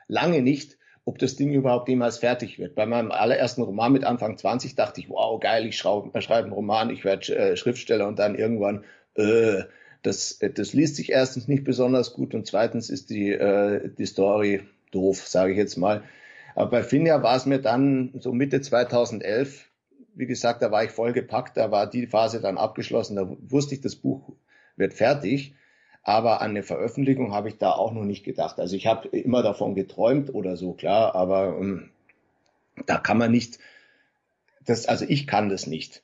lange 0.08 0.41
nicht, 0.41 0.78
ob 1.06 1.19
das 1.19 1.36
Ding 1.36 1.54
überhaupt 1.54 1.88
jemals 1.88 2.17
fertig 2.17 2.58
wird. 2.58 2.76
Bei 2.76 2.86
meinem 2.86 3.12
allerersten 3.12 3.62
Roman 3.62 3.93
mit 3.93 4.04
Anfang 4.04 4.38
20 4.38 4.76
dachte 4.76 5.00
ich, 5.00 5.10
wow, 5.10 5.39
geil, 5.39 5.65
ich 5.67 5.78
schreibe, 5.78 6.19
schreibe 6.21 6.45
einen 6.45 6.54
Roman, 6.54 6.89
ich 6.89 7.06
werde 7.06 7.36
äh, 7.36 7.58
Schriftsteller 7.58 8.08
und 8.08 8.17
dann 8.17 8.36
irgendwann, 8.36 8.84
äh, 9.15 9.63
das, 10.02 10.39
das 10.39 10.74
liest 10.74 10.95
sich 10.95 11.12
erstens 11.12 11.48
nicht 11.48 11.63
besonders 11.63 12.13
gut 12.13 12.34
und 12.34 12.45
zweitens 12.45 12.89
ist 12.89 13.10
die, 13.10 13.32
äh, 13.32 13.89
die 13.98 14.06
Story 14.06 14.62
doof, 14.91 15.28
sage 15.28 15.52
ich 15.52 15.58
jetzt 15.58 15.78
mal. 15.78 16.04
Aber 16.56 16.71
bei 16.71 16.84
Finja 16.84 17.21
war 17.21 17.36
es 17.36 17.45
mir 17.45 17.60
dann 17.60 18.13
so 18.19 18.32
Mitte 18.32 18.62
2011 18.62 19.69
wie 20.15 20.25
gesagt, 20.25 20.62
da 20.62 20.71
war 20.71 20.84
ich 20.84 20.91
voll 20.91 21.13
gepackt, 21.13 21.58
da 21.58 21.71
war 21.71 21.89
die 21.89 22.08
Phase 22.08 22.41
dann 22.41 22.58
abgeschlossen, 22.58 23.15
da 23.15 23.30
wusste 23.39 23.75
ich, 23.75 23.82
das 23.82 23.95
Buch 23.95 24.34
wird 24.78 24.93
fertig. 24.93 25.54
Aber 26.04 26.41
an 26.41 26.51
eine 26.51 26.62
Veröffentlichung 26.62 27.34
habe 27.34 27.49
ich 27.49 27.58
da 27.58 27.71
auch 27.71 27.91
noch 27.91 28.04
nicht 28.04 28.23
gedacht. 28.23 28.60
Also 28.60 28.75
ich 28.75 28.86
habe 28.86 29.08
immer 29.08 29.41
davon 29.41 29.73
geträumt 29.73 30.34
oder 30.34 30.56
so, 30.56 30.73
klar, 30.73 31.15
aber 31.15 31.58
ähm, 31.60 31.89
da 32.86 32.97
kann 32.97 33.17
man 33.17 33.32
nicht, 33.32 33.58
das, 34.65 34.86
also 34.86 35.06
ich 35.08 35.25
kann 35.25 35.49
das 35.49 35.65
nicht. 35.65 36.04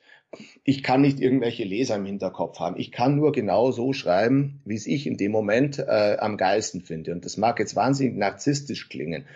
Ich 0.64 0.82
kann 0.82 1.02
nicht 1.02 1.20
irgendwelche 1.20 1.62
Leser 1.62 1.96
im 1.96 2.06
Hinterkopf 2.06 2.58
haben. 2.58 2.80
Ich 2.80 2.90
kann 2.90 3.16
nur 3.16 3.32
genau 3.32 3.70
so 3.70 3.92
schreiben, 3.92 4.60
wie 4.64 4.74
es 4.74 4.86
ich 4.86 5.06
in 5.06 5.18
dem 5.18 5.30
Moment 5.30 5.78
äh, 5.78 6.16
am 6.18 6.36
geilsten 6.36 6.80
finde. 6.80 7.12
Und 7.12 7.24
das 7.24 7.36
mag 7.36 7.58
jetzt 7.60 7.76
wahnsinnig 7.76 8.16
narzisstisch 8.16 8.88
klingen. 8.88 9.26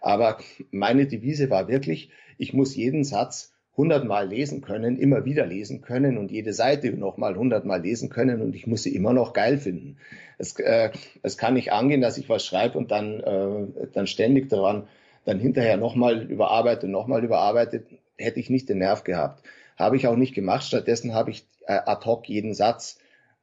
Aber 0.00 0.38
meine 0.70 1.06
Devise 1.06 1.50
war 1.50 1.68
wirklich, 1.68 2.10
ich 2.38 2.52
muss 2.52 2.74
jeden 2.74 3.04
Satz 3.04 3.52
hundertmal 3.76 4.28
lesen 4.28 4.62
können, 4.62 4.98
immer 4.98 5.24
wieder 5.24 5.46
lesen 5.46 5.82
können 5.82 6.16
und 6.16 6.30
jede 6.30 6.52
Seite 6.52 6.90
nochmal 6.92 7.36
hundertmal 7.36 7.80
lesen 7.82 8.08
können 8.08 8.40
und 8.40 8.54
ich 8.54 8.66
muss 8.66 8.82
sie 8.82 8.94
immer 8.94 9.12
noch 9.12 9.32
geil 9.32 9.58
finden. 9.58 9.98
Es, 10.38 10.58
äh, 10.58 10.90
es 11.22 11.36
kann 11.36 11.54
nicht 11.54 11.72
angehen, 11.72 12.00
dass 12.00 12.18
ich 12.18 12.28
was 12.28 12.44
schreibe 12.44 12.78
und 12.78 12.90
dann, 12.90 13.20
äh, 13.20 13.86
dann 13.92 14.06
ständig 14.06 14.48
daran, 14.48 14.88
dann 15.24 15.38
hinterher 15.38 15.76
nochmal 15.76 16.22
überarbeitet, 16.22 16.88
nochmal 16.88 17.24
überarbeitet, 17.24 17.86
hätte 18.16 18.40
ich 18.40 18.48
nicht 18.48 18.68
den 18.68 18.78
Nerv 18.78 19.04
gehabt. 19.04 19.42
Habe 19.76 19.96
ich 19.96 20.06
auch 20.06 20.16
nicht 20.16 20.34
gemacht. 20.34 20.64
Stattdessen 20.64 21.12
habe 21.12 21.30
ich 21.30 21.44
äh, 21.66 21.74
ad 21.84 22.06
hoc 22.06 22.28
jeden 22.28 22.54
Satz 22.54 22.98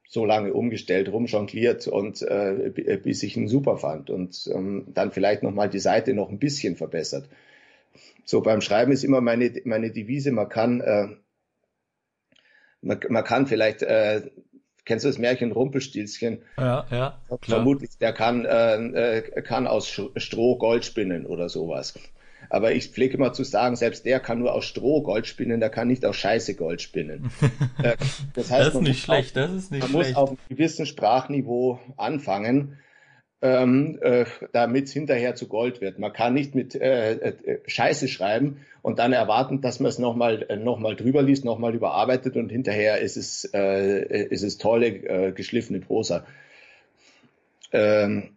so 0.08 0.24
lange 0.24 0.52
umgestellt, 0.52 1.10
rumjongliert 1.10 1.86
und 1.86 2.22
äh, 2.22 2.72
bis 3.02 3.22
ich 3.22 3.36
ihn 3.36 3.48
super 3.48 3.76
fand 3.76 4.10
und 4.10 4.50
ähm, 4.52 4.86
dann 4.92 5.12
vielleicht 5.12 5.42
nochmal 5.42 5.68
die 5.68 5.78
Seite 5.78 6.14
noch 6.14 6.30
ein 6.30 6.38
bisschen 6.38 6.76
verbessert. 6.76 7.28
So 8.24 8.40
beim 8.40 8.60
Schreiben 8.60 8.92
ist 8.92 9.04
immer 9.04 9.20
meine, 9.20 9.52
meine 9.64 9.90
Devise, 9.90 10.32
man 10.32 10.48
kann, 10.48 10.80
äh, 10.80 11.08
man, 12.80 13.00
man 13.08 13.24
kann 13.24 13.46
vielleicht, 13.46 13.82
äh, 13.82 14.30
kennst 14.84 15.04
du 15.04 15.08
das 15.08 15.18
Märchen 15.18 15.52
Rumpelstilzchen? 15.52 16.42
Ja, 16.56 16.86
ja. 16.90 17.20
Klar. 17.28 17.38
Vermutlich, 17.58 17.98
der 17.98 18.12
kann, 18.12 18.44
äh, 18.44 19.18
äh 19.18 19.42
kann 19.42 19.66
aus 19.66 19.88
Stroh 20.16 20.56
Gold 20.58 20.84
spinnen 20.84 21.26
oder 21.26 21.48
sowas. 21.48 21.94
Aber 22.50 22.72
ich 22.72 22.90
pflege 22.90 23.16
immer 23.16 23.32
zu 23.32 23.42
sagen, 23.42 23.76
selbst 23.76 24.04
der 24.04 24.20
kann 24.20 24.38
nur 24.38 24.52
aus 24.52 24.66
Stroh 24.66 25.02
Gold 25.02 25.26
spinnen, 25.26 25.60
der 25.60 25.70
kann 25.70 25.88
nicht 25.88 26.04
aus 26.04 26.16
Scheiße 26.16 26.54
Gold 26.54 26.82
spinnen. 26.82 27.30
Äh, 27.82 27.96
das 28.34 28.50
heißt, 28.50 28.68
das 28.68 28.74
ist 28.74 28.80
nicht 28.82 29.02
schlecht, 29.02 29.36
auf, 29.36 29.46
das 29.46 29.54
ist 29.54 29.70
nicht 29.72 29.80
man 29.80 29.90
schlecht. 29.90 30.10
muss 30.10 30.16
auf 30.16 30.28
einem 30.30 30.38
gewissen 30.48 30.86
Sprachniveau 30.86 31.80
anfangen 31.96 32.78
ähm, 33.44 33.98
äh, 34.00 34.24
damit 34.52 34.88
hinterher 34.88 35.34
zu 35.34 35.48
Gold 35.48 35.82
wird. 35.82 35.98
Man 35.98 36.14
kann 36.14 36.32
nicht 36.32 36.54
mit 36.54 36.74
äh, 36.74 37.12
äh, 37.12 37.60
Scheiße 37.66 38.08
schreiben 38.08 38.64
und 38.80 38.98
dann 38.98 39.12
erwarten, 39.12 39.60
dass 39.60 39.80
man 39.80 39.90
es 39.90 39.98
nochmal 39.98 40.46
äh, 40.48 40.56
noch 40.56 40.78
mal 40.78 40.96
drüber 40.96 41.22
liest, 41.22 41.44
nochmal 41.44 41.74
überarbeitet 41.74 42.36
und 42.36 42.48
hinterher 42.48 43.00
ist 43.00 43.18
es, 43.18 43.44
äh, 43.52 44.24
ist 44.28 44.44
es 44.44 44.56
tolle, 44.56 44.86
äh, 44.86 45.32
geschliffene 45.32 45.80
Prosa. 45.80 46.24
Ähm, 47.70 48.30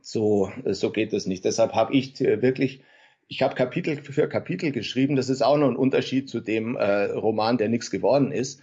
so, 0.00 0.52
so 0.64 0.92
geht 0.92 1.12
es 1.12 1.26
nicht. 1.26 1.44
Deshalb 1.44 1.72
habe 1.72 1.92
ich 1.92 2.20
wirklich, 2.20 2.84
ich 3.26 3.42
habe 3.42 3.56
Kapitel 3.56 3.96
für 3.96 4.28
Kapitel 4.28 4.70
geschrieben. 4.70 5.16
Das 5.16 5.28
ist 5.28 5.42
auch 5.42 5.56
noch 5.56 5.68
ein 5.68 5.74
Unterschied 5.74 6.30
zu 6.30 6.38
dem 6.38 6.76
äh, 6.76 7.06
Roman, 7.06 7.58
der 7.58 7.68
nichts 7.68 7.90
geworden 7.90 8.30
ist. 8.30 8.62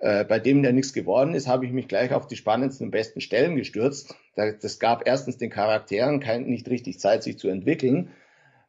Äh, 0.00 0.24
bei 0.24 0.38
dem 0.38 0.62
der 0.62 0.72
nichts 0.72 0.92
geworden 0.92 1.34
ist, 1.34 1.48
habe 1.48 1.66
ich 1.66 1.72
mich 1.72 1.88
gleich 1.88 2.12
auf 2.12 2.26
die 2.26 2.36
spannendsten 2.36 2.86
und 2.86 2.90
besten 2.92 3.20
Stellen 3.20 3.56
gestürzt. 3.56 4.14
Das 4.36 4.78
gab 4.78 5.06
erstens 5.06 5.38
den 5.38 5.50
Charakteren 5.50 6.20
kein, 6.20 6.46
nicht 6.46 6.68
richtig 6.68 7.00
Zeit, 7.00 7.24
sich 7.24 7.38
zu 7.38 7.48
entwickeln. 7.48 8.10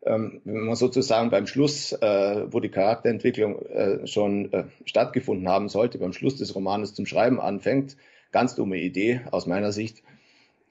Ähm, 0.02 0.42
wenn 0.46 0.66
man 0.66 0.76
sozusagen 0.76 1.30
beim 1.30 1.46
Schluss, 1.46 1.92
äh, 1.92 2.46
wo 2.52 2.60
die 2.60 2.70
Charakterentwicklung 2.70 3.62
äh, 3.68 4.08
schon 4.08 4.52
äh, 4.54 4.64
stattgefunden 4.86 5.48
haben 5.50 5.70
sollte, 5.70 6.00
beim 6.00 6.14
Schluss 6.14 6.38
des 6.38 6.56
Romanes 6.56 6.94
zum 6.94 7.06
Schreiben 7.06 7.40
anfängt, 7.40 7.98
ganz 8.32 8.56
dumme 8.56 8.78
Idee 8.78 9.22
aus 9.30 9.46
meiner 9.46 9.72
Sicht. 9.72 10.02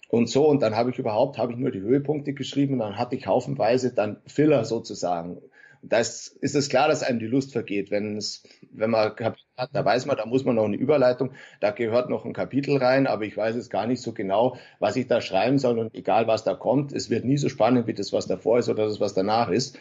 Und 0.09 0.29
so, 0.29 0.49
und 0.49 0.63
dann 0.63 0.75
habe 0.75 0.91
ich 0.91 0.99
überhaupt, 0.99 1.37
habe 1.37 1.53
ich 1.53 1.59
nur 1.59 1.71
die 1.71 1.83
Höhepunkte 1.83 2.33
geschrieben 2.33 2.79
dann 2.79 2.97
hatte 2.97 3.15
ich 3.15 3.27
haufenweise 3.27 3.93
dann 3.93 4.17
Filler 4.27 4.65
sozusagen 4.65 5.43
da 5.83 5.99
ist, 5.99 6.37
es 6.41 6.69
klar, 6.69 6.89
dass 6.89 7.03
einem 7.03 7.19
die 7.19 7.27
Lust 7.27 7.53
vergeht. 7.53 7.91
Wenn 7.91 8.17
es, 8.17 8.43
wenn 8.71 8.91
man 8.91 9.15
Kapitel 9.15 9.45
hat, 9.57 9.71
da 9.73 9.85
weiß 9.85 10.07
man, 10.07 10.17
da 10.17 10.27
muss 10.27 10.45
man 10.45 10.57
noch 10.57 10.65
eine 10.65 10.77
Überleitung, 10.77 11.33
da 11.61 11.71
gehört 11.71 12.11
noch 12.11 12.25
ein 12.25 12.33
Kapitel 12.33 12.77
rein, 12.77 13.07
aber 13.07 13.25
ich 13.25 13.37
weiß 13.37 13.57
es 13.57 13.71
gar 13.71 13.87
nicht 13.87 14.03
so 14.03 14.13
genau, 14.13 14.57
was 14.79 14.97
ich 14.97 15.07
da 15.07 15.21
schreiben 15.21 15.59
soll 15.59 15.79
und 15.79 15.95
egal 15.95 16.27
was 16.27 16.45
da 16.45 16.55
kommt, 16.55 16.93
es 16.93 17.11
wird 17.11 17.25
nie 17.25 17.39
so 17.39 17.49
spannend 17.49 17.87
wie 17.87 17.95
das, 17.95 18.13
was 18.13 18.27
davor 18.27 18.59
ist 18.59 18.69
oder 18.69 18.87
das, 18.87 19.01
was 19.01 19.15
danach 19.15 19.51
ist. 19.51 19.79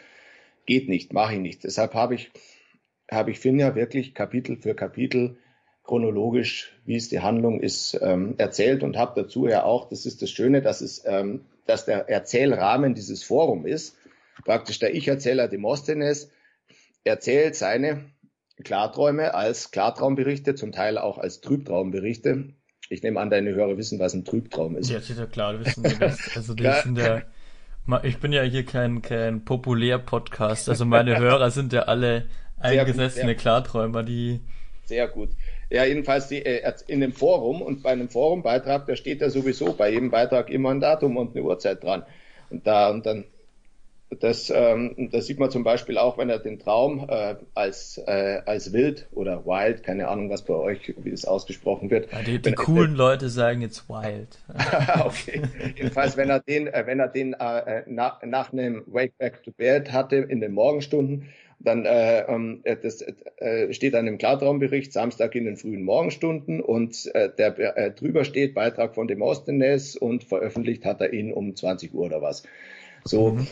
Geht 0.66 0.90
nicht, 0.90 1.14
mache 1.14 1.36
ich 1.36 1.40
nicht. 1.40 1.64
Deshalb 1.64 1.94
habe 1.94 2.16
ich, 2.16 2.32
habe 3.10 3.32
ich 3.32 3.40
Finja 3.40 3.76
wirklich 3.76 4.14
Kapitel 4.14 4.58
für 4.58 4.76
Kapitel 4.76 5.38
chronologisch, 5.84 6.74
wie 6.86 6.98
es 6.98 7.08
die 7.08 7.22
Handlung 7.22 7.62
ist, 7.62 7.98
ähm, 8.02 8.36
erzählt 8.38 8.84
und 8.84 8.98
habe 8.98 9.22
dazu 9.22 9.48
ja 9.48 9.64
auch, 9.64 9.88
das 9.88 10.06
ist 10.06 10.22
das 10.22 10.30
Schöne, 10.30 10.62
dass 10.62 10.82
es, 10.82 11.04
ähm, 11.06 11.46
dass 11.66 11.86
der 11.86 12.10
Erzählrahmen 12.10 12.94
dieses 12.94 13.24
Forum 13.24 13.66
ist 13.66 13.96
praktisch 14.46 14.80
der 14.80 14.96
Ich-Erzähler 14.96 15.48
Demosthenes 15.48 16.32
erzählt 17.04 17.56
seine 17.56 18.06
Klarträume 18.64 19.34
als 19.34 19.72
Klartraumberichte, 19.72 20.56
zum 20.56 20.72
Teil 20.72 20.98
auch 20.98 21.18
als 21.18 21.42
Trübtraumberichte. 21.42 22.50
Ich 22.90 23.04
nehme 23.04 23.20
an, 23.20 23.30
deine 23.30 23.54
Hörer 23.54 23.78
wissen, 23.78 24.00
was 24.00 24.14
ein 24.14 24.26
Trübtraum 24.26 24.78
ist. 24.78 24.90
Ja, 24.90 25.00
ja 25.00 25.26
klar, 25.26 25.60
wissen 25.60 25.84
die 25.84 25.98
das. 26.00 26.36
Also 26.36 26.54
die 26.54 26.70
sind 26.84 26.98
ja, 26.98 27.22
ich 28.04 28.18
bin 28.20 28.34
ja 28.34 28.44
hier 28.44 28.66
kein, 28.66 29.02
kein 29.02 29.46
Populär-Podcast, 29.46 30.70
also 30.70 30.86
meine 30.86 31.18
Hörer 31.18 31.52
sind 31.52 31.74
ja 31.74 31.84
alle 31.84 32.28
eingesessene 32.60 33.34
gut, 33.34 33.42
Klarträumer, 33.42 34.04
die... 34.04 34.42
Sehr 34.86 35.08
gut. 35.08 35.30
Ja, 35.70 35.84
jedenfalls 35.84 36.30
die, 36.30 36.46
äh, 36.46 36.74
in 36.88 37.02
dem 37.02 37.12
Forum 37.12 37.62
und 37.62 37.84
bei 37.84 37.92
einem 37.92 38.10
Forumbeitrag, 38.10 38.88
da 38.88 38.96
steht 38.96 39.22
ja 39.22 39.30
sowieso 39.30 39.74
bei 39.74 39.92
jedem 39.92 40.10
Beitrag 40.10 40.50
immer 40.50 40.72
ein 40.72 40.80
Datum 40.80 41.18
und 41.18 41.36
eine 41.36 41.44
Uhrzeit 41.44 41.84
dran. 41.84 42.04
Und 42.50 42.66
da, 42.66 42.90
und 42.90 43.06
dann 43.06 43.26
das, 44.10 44.52
ähm, 44.56 45.10
das 45.12 45.28
sieht 45.28 45.38
man 45.38 45.52
zum 45.52 45.64
Beispiel 45.64 45.98
auch, 45.98 46.18
wenn 46.18 46.30
er 46.30 46.40
den 46.40 46.60
Traum 46.60 47.06
äh, 47.10 47.36
als, 47.54 48.02
äh, 48.06 48.42
als 48.46 48.72
wild 48.72 49.08
oder 49.12 49.46
wild, 49.46 49.84
keine 49.84 50.08
Ahnung, 50.08 50.30
was 50.30 50.44
bei 50.44 50.54
euch, 50.54 50.94
wie 50.98 51.12
das 51.12 51.26
ausgesprochen 51.26 51.90
wird. 51.90 52.12
Ja, 52.14 52.22
die, 52.22 52.42
die 52.42 52.54
coolen 52.54 52.94
er, 52.94 52.98
Leute 52.98 53.30
sagen 53.30 53.62
jetzt 53.62 53.90
wild. 53.90 54.40
okay. 55.06 55.42
Jedenfalls, 55.76 56.16
wenn 56.16 56.30
er 56.30 56.40
den, 56.40 56.68
äh, 56.68 56.84
wenn 56.86 57.00
er 57.00 57.10
den 57.10 57.34
äh, 57.34 57.84
nach, 57.88 58.24
nach 58.24 58.54
einem 58.54 58.84
Wake 58.88 59.18
Back 59.18 59.44
to 59.44 59.52
Bed 59.52 59.92
hatte 59.92 60.16
in 60.16 60.40
den 60.40 60.54
Morgenstunden, 60.54 61.28
dann 61.60 61.86
äh, 61.86 62.22
ähm, 62.22 62.62
äh, 62.64 62.78
das 62.78 63.04
äh, 63.38 63.74
steht 63.74 63.94
dann 63.94 64.08
im 64.08 64.18
Klartraumbericht 64.20 64.94
Samstag 64.94 65.36
in 65.36 65.46
den 65.46 65.58
frühen 65.58 65.84
Morgenstunden 65.84 66.62
und 66.62 67.14
äh, 67.14 67.30
der 67.36 67.78
äh, 67.78 67.92
drüber 67.92 68.24
steht 68.24 68.54
Beitrag 68.54 68.96
von 68.96 69.08
dem 69.08 69.22
Ostenes 69.22 69.98
und 69.98 70.24
veröffentlicht 70.24 70.86
hat 70.86 71.02
er 71.02 71.12
ihn 71.12 71.34
um 71.34 71.56
20 71.56 71.94
Uhr 71.94 72.06
oder 72.06 72.22
was. 72.22 72.44
So. 73.04 73.32
Mhm. 73.32 73.48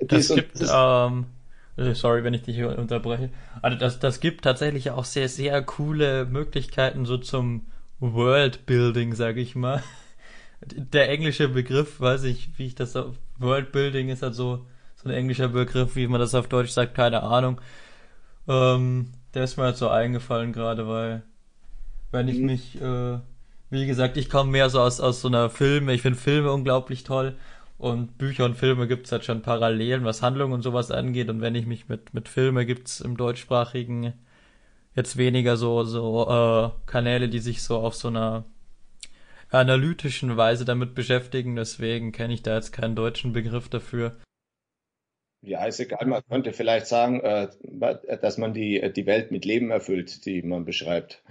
Das 0.00 0.28
gibt, 0.28 0.60
ähm, 0.60 1.26
äh, 1.76 1.94
sorry, 1.94 2.24
wenn 2.24 2.34
ich 2.34 2.42
dich 2.42 2.56
hier 2.56 2.76
unterbreche. 2.78 3.30
Also 3.62 3.78
das, 3.78 3.98
das 3.98 4.20
gibt 4.20 4.44
tatsächlich 4.44 4.90
auch 4.90 5.04
sehr, 5.04 5.28
sehr 5.28 5.62
coole 5.62 6.24
Möglichkeiten 6.26 7.06
so 7.06 7.18
zum 7.18 7.66
Worldbuilding, 8.00 9.14
sag 9.14 9.36
ich 9.36 9.54
mal. 9.54 9.82
Der 10.60 11.08
englische 11.08 11.48
Begriff, 11.48 12.00
weiß 12.00 12.24
ich, 12.24 12.50
wie 12.56 12.66
ich 12.66 12.74
das 12.74 12.96
auf 12.96 13.14
Worldbuilding 13.38 14.08
ist 14.08 14.22
halt 14.22 14.34
so, 14.34 14.66
so 14.96 15.08
ein 15.08 15.14
englischer 15.14 15.48
Begriff, 15.48 15.94
wie 15.94 16.08
man 16.08 16.20
das 16.20 16.34
auf 16.34 16.48
Deutsch 16.48 16.70
sagt, 16.70 16.94
keine 16.94 17.22
Ahnung. 17.22 17.60
Ähm, 18.48 19.12
der 19.34 19.44
ist 19.44 19.56
mir 19.56 19.64
halt 19.64 19.76
so 19.76 19.88
eingefallen 19.88 20.52
gerade, 20.52 20.88
weil 20.88 21.22
wenn 22.10 22.26
ich 22.26 22.38
mhm. 22.38 22.46
mich, 22.46 22.80
äh, 22.80 23.18
wie 23.70 23.86
gesagt, 23.86 24.16
ich 24.16 24.30
komme 24.30 24.50
mehr 24.50 24.70
so 24.70 24.80
aus, 24.80 25.00
aus 25.00 25.20
so 25.20 25.28
einer 25.28 25.50
Filme, 25.50 25.92
ich 25.92 26.02
finde 26.02 26.18
Filme 26.18 26.52
unglaublich 26.52 27.04
toll 27.04 27.36
und 27.78 28.18
Bücher 28.18 28.44
und 28.44 28.56
Filme 28.56 28.88
gibt's 28.88 29.12
halt 29.12 29.24
schon 29.24 29.42
Parallelen, 29.42 30.04
was 30.04 30.20
Handlung 30.20 30.52
und 30.52 30.62
sowas 30.62 30.90
angeht. 30.90 31.30
Und 31.30 31.40
wenn 31.40 31.54
ich 31.54 31.64
mich 31.64 31.88
mit, 31.88 32.12
mit 32.12 32.28
Filme 32.28 32.66
gibt's 32.66 33.00
im 33.00 33.16
deutschsprachigen 33.16 34.14
jetzt 34.96 35.16
weniger 35.16 35.56
so, 35.56 35.84
so 35.84 36.28
äh, 36.28 36.90
Kanäle, 36.90 37.28
die 37.28 37.38
sich 37.38 37.62
so 37.62 37.78
auf 37.78 37.94
so 37.94 38.08
einer 38.08 38.44
analytischen 39.50 40.36
Weise 40.36 40.64
damit 40.64 40.94
beschäftigen, 40.96 41.54
deswegen 41.54 42.10
kenne 42.10 42.34
ich 42.34 42.42
da 42.42 42.56
jetzt 42.56 42.72
keinen 42.72 42.96
deutschen 42.96 43.32
Begriff 43.32 43.68
dafür. 43.68 44.16
Ja, 45.40 45.64
ist 45.64 45.78
egal. 45.78 46.04
Man 46.04 46.22
könnte 46.28 46.52
vielleicht 46.52 46.88
sagen, 46.88 47.20
äh, 47.20 47.48
dass 48.20 48.38
man 48.38 48.54
die, 48.54 48.92
die 48.92 49.06
Welt 49.06 49.30
mit 49.30 49.44
Leben 49.44 49.70
erfüllt, 49.70 50.26
die 50.26 50.42
man 50.42 50.64
beschreibt. 50.64 51.22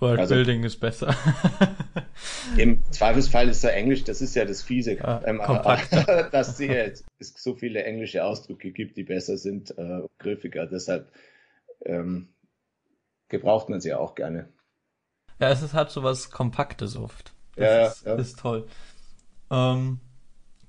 Worldbuilding 0.00 0.64
also, 0.64 0.66
ist 0.66 0.80
besser. 0.80 1.14
Im 2.56 2.82
Zweifelsfall 2.90 3.48
ist 3.48 3.62
da 3.64 3.68
Englisch, 3.68 4.04
das 4.04 4.20
ist 4.20 4.34
ja 4.34 4.44
das 4.44 4.62
Fiese, 4.62 4.94
ja, 4.94 5.22
ähm, 5.24 5.38
dass 6.32 6.56
die, 6.56 6.68
es 6.68 7.04
so 7.36 7.54
viele 7.54 7.84
englische 7.84 8.24
Ausdrücke 8.24 8.72
gibt, 8.72 8.96
die 8.96 9.04
besser 9.04 9.36
sind, 9.36 9.76
äh, 9.78 10.02
griffiger. 10.18 10.66
Deshalb 10.66 11.10
ähm, 11.84 12.28
gebraucht 13.28 13.68
man 13.68 13.80
sie 13.80 13.94
auch 13.94 14.14
gerne. 14.14 14.48
Ja, 15.38 15.50
es 15.50 15.62
ist 15.62 15.74
halt 15.74 15.90
so 15.90 16.02
was 16.02 16.30
Kompaktes 16.30 16.96
oft. 16.96 17.34
Das 17.56 17.64
ja, 17.64 17.86
ist, 17.86 18.06
ja. 18.06 18.14
ist 18.14 18.38
toll. 18.38 18.66
Ähm, 19.50 20.00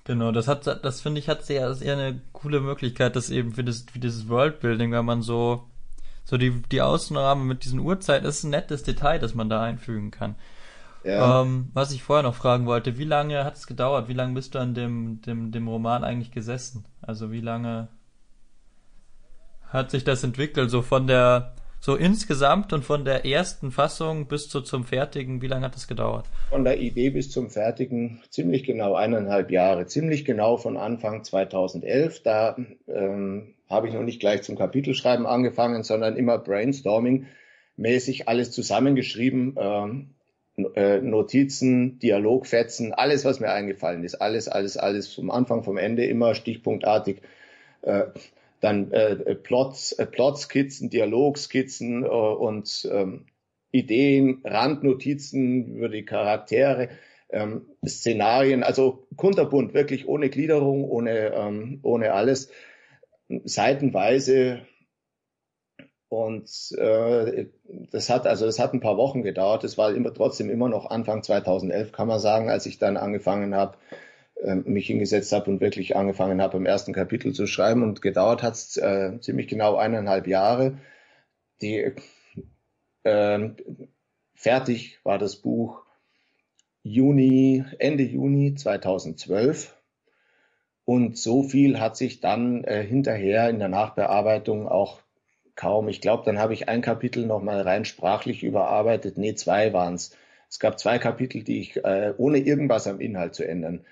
genau, 0.03 0.31
das 0.31 0.47
hat, 0.47 0.67
das 0.67 1.01
finde 1.01 1.19
ich, 1.19 1.29
hat 1.29 1.45
sehr, 1.45 1.73
sehr 1.73 1.93
eine 1.93 2.21
coole 2.33 2.59
Möglichkeit, 2.59 3.15
das 3.15 3.29
eben 3.29 3.53
für 3.53 3.63
das, 3.63 3.85
wie 3.93 3.99
dieses 3.99 4.27
Worldbuilding, 4.27 4.91
wenn 4.91 5.05
man 5.05 5.21
so, 5.21 5.67
so 6.25 6.37
die, 6.37 6.61
die 6.71 6.81
Außenrahmen 6.81 7.47
mit 7.47 7.63
diesen 7.63 7.79
Uhrzeiten, 7.79 8.27
ist 8.27 8.43
ein 8.43 8.51
nettes 8.51 8.83
Detail, 8.83 9.19
das 9.19 9.33
man 9.33 9.49
da 9.49 9.63
einfügen 9.63 10.11
kann. 10.11 10.35
Ja. 11.07 11.41
Ähm, 11.41 11.69
was 11.73 11.93
ich 11.93 12.03
vorher 12.03 12.23
noch 12.23 12.35
fragen 12.35 12.65
wollte, 12.65 12.97
wie 12.97 13.05
lange 13.05 13.45
hat 13.45 13.55
es 13.55 13.65
gedauert? 13.65 14.09
Wie 14.09 14.13
lange 14.13 14.33
bist 14.33 14.55
du 14.55 14.59
an 14.59 14.73
dem, 14.73 15.21
dem, 15.21 15.51
dem 15.51 15.67
Roman 15.67 16.03
eigentlich 16.03 16.31
gesessen? 16.31 16.83
Also 17.01 17.31
wie 17.31 17.39
lange 17.39 17.87
hat 19.69 19.89
sich 19.89 20.03
das 20.03 20.23
entwickelt? 20.25 20.69
So 20.69 20.81
von 20.81 21.07
der, 21.07 21.53
so 21.79 21.95
insgesamt 21.95 22.73
und 22.73 22.83
von 22.83 23.05
der 23.05 23.25
ersten 23.25 23.71
Fassung 23.71 24.27
bis 24.27 24.49
zu, 24.49 24.59
zum 24.59 24.83
fertigen, 24.83 25.41
wie 25.41 25.47
lange 25.47 25.65
hat 25.65 25.75
das 25.75 25.87
gedauert? 25.87 26.25
Von 26.49 26.65
der 26.65 26.77
Idee 26.77 27.09
bis 27.09 27.31
zum 27.31 27.49
fertigen 27.49 28.21
ziemlich 28.29 28.65
genau 28.65 28.93
eineinhalb 28.95 29.49
Jahre, 29.49 29.85
ziemlich 29.85 30.25
genau 30.25 30.57
von 30.57 30.75
Anfang 30.75 31.23
2011. 31.23 32.21
Da 32.23 32.57
ähm, 32.87 33.53
habe 33.69 33.87
ich 33.87 33.93
noch 33.93 34.03
nicht 34.03 34.19
gleich 34.19 34.43
zum 34.43 34.57
Kapitelschreiben 34.57 35.25
angefangen, 35.25 35.83
sondern 35.83 36.17
immer 36.17 36.37
Brainstorming 36.37 37.27
mäßig 37.77 38.27
alles 38.27 38.51
zusammengeschrieben. 38.51 39.55
Ähm, 39.57 40.09
äh, 40.09 40.16
Notizen, 40.57 41.99
Dialogfetzen, 41.99 42.93
alles, 42.93 43.25
was 43.25 43.39
mir 43.39 43.51
eingefallen 43.51 44.03
ist, 44.03 44.15
alles, 44.15 44.47
alles, 44.47 44.75
alles 44.75 45.13
vom 45.13 45.29
Anfang, 45.29 45.63
vom 45.63 45.77
Ende 45.77 46.05
immer 46.05 46.33
stichpunktartig. 46.33 47.21
Äh, 47.83 48.05
dann 48.59 48.91
äh, 48.91 49.35
Plots, 49.35 49.91
äh, 49.93 50.07
Plotskizzen, 50.07 50.89
Dialogskizzen 50.89 52.03
äh, 52.03 52.07
und 52.07 52.89
ähm, 52.91 53.25
Ideen, 53.71 54.41
Randnotizen 54.43 55.75
über 55.75 55.89
die 55.89 56.05
Charaktere, 56.05 56.89
ähm, 57.29 57.67
Szenarien, 57.85 58.63
also 58.63 59.07
kunterbunt, 59.15 59.75
wirklich 59.75 60.07
ohne 60.07 60.29
Gliederung, 60.29 60.89
ohne, 60.89 61.33
ähm, 61.35 61.79
ohne 61.83 62.13
alles, 62.13 62.49
seitenweise. 63.43 64.61
Und 66.09 66.71
äh, 66.77 67.47
das 67.91 68.09
hat 68.09 68.27
also 68.27 68.45
das 68.45 68.59
hat 68.59 68.73
ein 68.73 68.79
paar 68.79 68.97
Wochen 68.97 69.23
gedauert. 69.23 69.63
Es 69.63 69.77
war 69.77 69.93
immer 69.93 70.13
trotzdem 70.13 70.49
immer 70.49 70.69
noch 70.69 70.89
Anfang 70.89 71.21
2011, 71.23 71.91
kann 71.91 72.07
man 72.07 72.19
sagen, 72.19 72.49
als 72.49 72.65
ich 72.65 72.79
dann 72.79 72.95
angefangen 72.95 73.53
habe, 73.55 73.77
ähm, 74.41 74.63
mich 74.65 74.87
hingesetzt 74.87 75.33
habe 75.33 75.49
und 75.51 75.59
wirklich 75.61 75.97
angefangen 75.97 76.41
habe, 76.41 76.57
im 76.57 76.65
ersten 76.65 76.93
Kapitel 76.93 77.33
zu 77.33 77.45
schreiben. 77.45 77.83
Und 77.83 78.01
gedauert 78.01 78.41
hat 78.41 78.53
es 78.53 78.77
äh, 78.77 79.19
ziemlich 79.19 79.47
genau 79.47 79.75
eineinhalb 79.75 80.27
Jahre. 80.27 80.77
Die, 81.61 81.93
äh, 83.03 83.49
fertig 84.33 84.99
war 85.03 85.17
das 85.17 85.37
Buch 85.37 85.83
Juni, 86.83 87.65
Ende 87.79 88.03
Juni 88.03 88.55
2012. 88.55 89.75
Und 90.85 91.17
so 91.17 91.43
viel 91.43 91.81
hat 91.81 91.97
sich 91.97 92.21
dann 92.21 92.63
äh, 92.63 92.81
hinterher 92.81 93.49
in 93.49 93.59
der 93.59 93.67
Nachbearbeitung 93.67 94.69
auch 94.69 95.01
kaum. 95.57 95.89
Ich 95.89 95.99
glaube, 95.99 96.23
dann 96.25 96.39
habe 96.39 96.53
ich 96.53 96.69
ein 96.69 96.81
Kapitel 96.81 97.25
nochmal 97.25 97.61
rein 97.61 97.83
sprachlich 97.83 98.43
überarbeitet. 98.43 99.17
Nee, 99.17 99.35
zwei 99.35 99.73
waren 99.73 99.95
es. 99.95 100.15
Es 100.49 100.59
gab 100.59 100.79
zwei 100.79 100.97
Kapitel, 100.97 101.43
die 101.43 101.59
ich, 101.59 101.83
äh, 101.83 102.13
ohne 102.17 102.37
irgendwas 102.37 102.87
am 102.87 103.01
Inhalt 103.01 103.35
zu 103.35 103.45
ändern, 103.45 103.85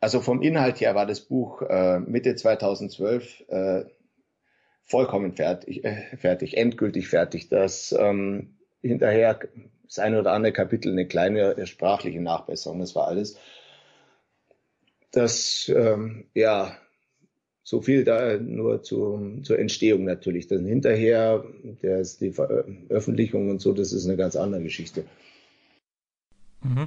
also 0.00 0.20
vom 0.20 0.42
Inhalt 0.42 0.80
her 0.80 0.94
war 0.94 1.06
das 1.06 1.20
Buch 1.20 1.62
äh, 1.62 1.98
Mitte 2.00 2.34
2012 2.36 3.44
äh, 3.48 3.84
vollkommen 4.84 5.32
fertig, 5.32 5.84
äh, 5.84 6.16
fertig, 6.16 6.56
endgültig 6.56 7.08
fertig. 7.08 7.48
Das 7.48 7.92
ähm, 7.98 8.56
hinterher 8.82 9.40
das 9.84 9.98
eine 9.98 10.20
oder 10.20 10.32
andere 10.32 10.52
Kapitel 10.52 10.92
eine 10.92 11.06
kleine 11.06 11.56
äh, 11.56 11.66
sprachliche 11.66 12.20
Nachbesserung, 12.20 12.80
das 12.80 12.94
war 12.94 13.08
alles. 13.08 13.38
Das, 15.12 15.72
ähm, 15.74 16.26
ja, 16.34 16.76
so 17.66 17.80
viel 17.80 18.04
da 18.04 18.38
nur 18.38 18.84
zu, 18.84 19.40
zur 19.42 19.58
Entstehung 19.58 20.04
natürlich. 20.04 20.46
Dann 20.46 20.64
hinterher, 20.64 21.44
der 21.82 21.98
ist 21.98 22.20
die 22.20 22.30
Veröffentlichung 22.30 23.50
und 23.50 23.60
so, 23.60 23.72
das 23.72 23.92
ist 23.92 24.06
eine 24.06 24.16
ganz 24.16 24.36
andere 24.36 24.62
Geschichte. 24.62 25.04
Mhm. 26.62 26.86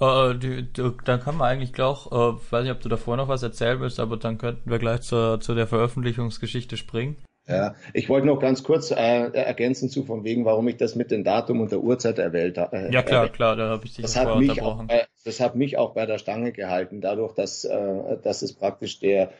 Äh, 0.00 0.34
die, 0.36 0.72
die, 0.72 0.92
dann 1.04 1.20
kann 1.20 1.36
man 1.36 1.48
eigentlich 1.48 1.80
auch, 1.80 2.12
äh, 2.12 2.40
weiß 2.48 2.62
nicht, 2.62 2.70
ob 2.72 2.80
du 2.80 2.88
davor 2.88 3.16
noch 3.16 3.26
was 3.26 3.42
erzählen 3.42 3.80
willst, 3.80 3.98
aber 3.98 4.16
dann 4.16 4.38
könnten 4.38 4.70
wir 4.70 4.78
gleich 4.78 5.00
zur, 5.00 5.40
zu 5.40 5.52
der 5.56 5.66
Veröffentlichungsgeschichte 5.66 6.76
springen. 6.76 7.16
Ja, 7.48 7.74
ich 7.92 8.08
wollte 8.08 8.28
noch 8.28 8.38
ganz 8.38 8.62
kurz 8.62 8.92
äh, 8.92 8.94
ergänzen 8.94 9.90
zu 9.90 10.04
von 10.04 10.22
wegen, 10.22 10.44
warum 10.44 10.68
ich 10.68 10.76
das 10.76 10.94
mit 10.94 11.10
dem 11.10 11.24
Datum 11.24 11.60
und 11.60 11.72
der 11.72 11.80
Uhrzeit 11.80 12.20
erwählt 12.20 12.56
habe. 12.56 12.76
Äh, 12.76 12.92
ja 12.92 13.02
klar, 13.02 13.28
klar, 13.30 13.56
da 13.56 13.68
habe 13.68 13.84
ich 13.84 13.94
dich 13.94 14.04
das 14.04 14.14
hat 14.14 14.38
mich 14.38 14.50
unterbrochen. 14.50 14.88
Auch, 14.90 15.06
das 15.24 15.40
hat 15.40 15.56
mich 15.56 15.76
auch 15.76 15.92
bei 15.92 16.06
der 16.06 16.18
Stange 16.18 16.52
gehalten, 16.52 17.00
dadurch, 17.00 17.34
dass, 17.34 17.64
äh, 17.64 18.16
dass 18.22 18.42
es 18.42 18.52
praktisch 18.52 19.00
der 19.00 19.32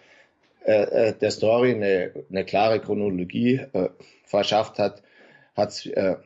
äh, 0.65 1.09
äh 1.09 1.15
der 1.19 1.31
Story 1.31 1.75
eine, 1.75 2.13
eine 2.31 2.45
klare 2.45 2.81
Chronologie 2.81 3.61
äh, 3.73 3.89
verschafft 4.25 4.79
hat, 4.79 5.03
hat 5.55 5.87
äh, 5.87 6.17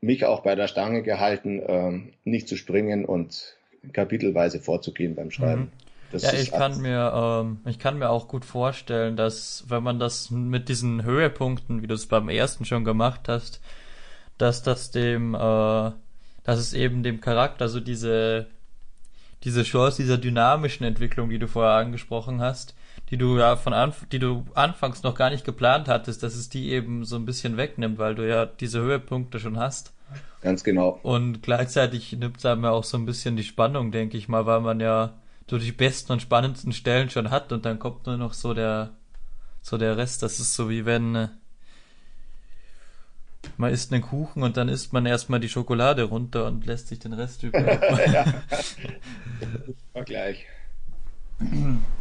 mich 0.00 0.24
auch 0.24 0.40
bei 0.40 0.54
der 0.54 0.68
Stange 0.68 1.02
gehalten, 1.02 1.60
äh, 1.60 2.12
nicht 2.24 2.48
zu 2.48 2.56
springen 2.56 3.04
und 3.04 3.56
kapitelweise 3.92 4.60
vorzugehen 4.60 5.14
beim 5.14 5.30
Schreiben. 5.30 5.62
Mhm. 5.62 5.72
Das 6.10 6.22
ja, 6.22 6.32
ich 6.32 6.50
kann 6.50 6.80
mir, 6.80 7.12
ähm, 7.14 7.58
ich 7.66 7.78
kann 7.78 7.98
mir 7.98 8.08
auch 8.08 8.28
gut 8.28 8.46
vorstellen, 8.46 9.16
dass 9.16 9.64
wenn 9.68 9.82
man 9.82 9.98
das 9.98 10.30
mit 10.30 10.70
diesen 10.70 11.04
Höhepunkten, 11.04 11.82
wie 11.82 11.86
du 11.86 11.94
es 11.94 12.06
beim 12.06 12.30
ersten 12.30 12.64
schon 12.64 12.84
gemacht 12.84 13.28
hast, 13.28 13.60
dass 14.38 14.62
das 14.62 14.90
dem, 14.90 15.34
äh, 15.34 15.38
dass 15.38 16.58
es 16.58 16.72
eben 16.72 17.02
dem 17.02 17.20
Charakter 17.20 17.68
so 17.68 17.80
diese, 17.80 18.46
diese 19.44 19.64
Chance 19.64 20.00
dieser 20.00 20.16
dynamischen 20.16 20.86
Entwicklung, 20.86 21.28
die 21.28 21.38
du 21.38 21.46
vorher 21.46 21.74
angesprochen 21.74 22.40
hast, 22.40 22.74
die 23.10 23.16
du 23.16 23.38
ja 23.38 23.56
von 23.56 23.72
Anf 23.72 24.06
die 24.12 24.18
du 24.18 24.44
anfangs 24.54 25.02
noch 25.02 25.14
gar 25.14 25.30
nicht 25.30 25.44
geplant 25.44 25.88
hattest, 25.88 26.22
dass 26.22 26.34
es 26.34 26.48
die 26.48 26.70
eben 26.70 27.04
so 27.04 27.16
ein 27.16 27.24
bisschen 27.24 27.56
wegnimmt, 27.56 27.98
weil 27.98 28.14
du 28.14 28.28
ja 28.28 28.46
diese 28.46 28.80
Höhepunkte 28.80 29.40
schon 29.40 29.58
hast. 29.58 29.92
Ganz 30.40 30.62
genau. 30.62 31.00
Und 31.02 31.42
gleichzeitig 31.42 32.12
nimmt 32.12 32.38
es 32.38 32.46
einem 32.46 32.64
ja 32.64 32.70
auch 32.70 32.84
so 32.84 32.96
ein 32.96 33.06
bisschen 33.06 33.36
die 33.36 33.44
Spannung, 33.44 33.90
denke 33.90 34.16
ich 34.16 34.28
mal, 34.28 34.46
weil 34.46 34.60
man 34.60 34.80
ja 34.80 35.14
so 35.50 35.58
die 35.58 35.72
besten 35.72 36.12
und 36.12 36.22
spannendsten 36.22 36.72
Stellen 36.72 37.10
schon 37.10 37.30
hat 37.30 37.52
und 37.52 37.64
dann 37.64 37.78
kommt 37.78 38.06
nur 38.06 38.16
noch 38.16 38.34
so 38.34 38.54
der, 38.54 38.90
so 39.62 39.78
der 39.78 39.96
Rest. 39.96 40.22
Das 40.22 40.38
ist 40.38 40.54
so 40.54 40.68
wie 40.70 40.84
wenn 40.84 41.14
äh, 41.14 41.28
man 43.56 43.72
isst 43.72 43.92
einen 43.92 44.02
Kuchen 44.02 44.42
und 44.42 44.56
dann 44.56 44.68
isst 44.68 44.92
man 44.92 45.06
erstmal 45.06 45.40
die 45.40 45.48
Schokolade 45.48 46.04
runter 46.04 46.46
und 46.46 46.66
lässt 46.66 46.88
sich 46.88 46.98
den 46.98 47.14
Rest 47.14 47.42
übrig. 47.42 47.66
ja. 48.12 48.24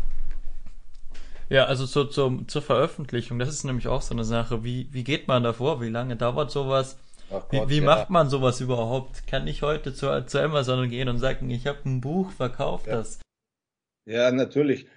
Ja, 1.49 1.65
also 1.65 1.86
so, 1.86 2.03
zur, 2.03 2.45
zur 2.47 2.62
Veröffentlichung, 2.62 3.39
das 3.39 3.49
ist 3.49 3.63
nämlich 3.63 3.88
auch 3.88 4.01
so 4.01 4.13
eine 4.13 4.25
Sache. 4.25 4.63
Wie, 4.63 4.88
wie 4.91 5.03
geht 5.03 5.27
man 5.27 5.43
davor? 5.43 5.81
Wie 5.81 5.89
lange 5.89 6.15
dauert 6.17 6.51
sowas? 6.51 6.99
Gott, 7.29 7.45
wie, 7.51 7.69
wie 7.69 7.77
ja. 7.79 7.86
macht 7.86 8.10
man 8.10 8.29
sowas 8.29 8.60
überhaupt? 8.62 9.27
Kann 9.27 9.47
ich 9.47 9.62
heute 9.62 9.93
zu, 9.93 10.25
zu 10.25 10.41
Amazon 10.41 10.89
gehen 10.89 11.10
und 11.10 11.19
sagen, 11.19 11.49
ich 11.49 11.67
habe 11.67 11.79
ein 11.86 12.01
Buch, 12.01 12.31
verkauft 12.31 12.88
ja. 12.88 12.97
das? 12.97 13.19
Ja, 14.05 14.31
natürlich. 14.31 14.88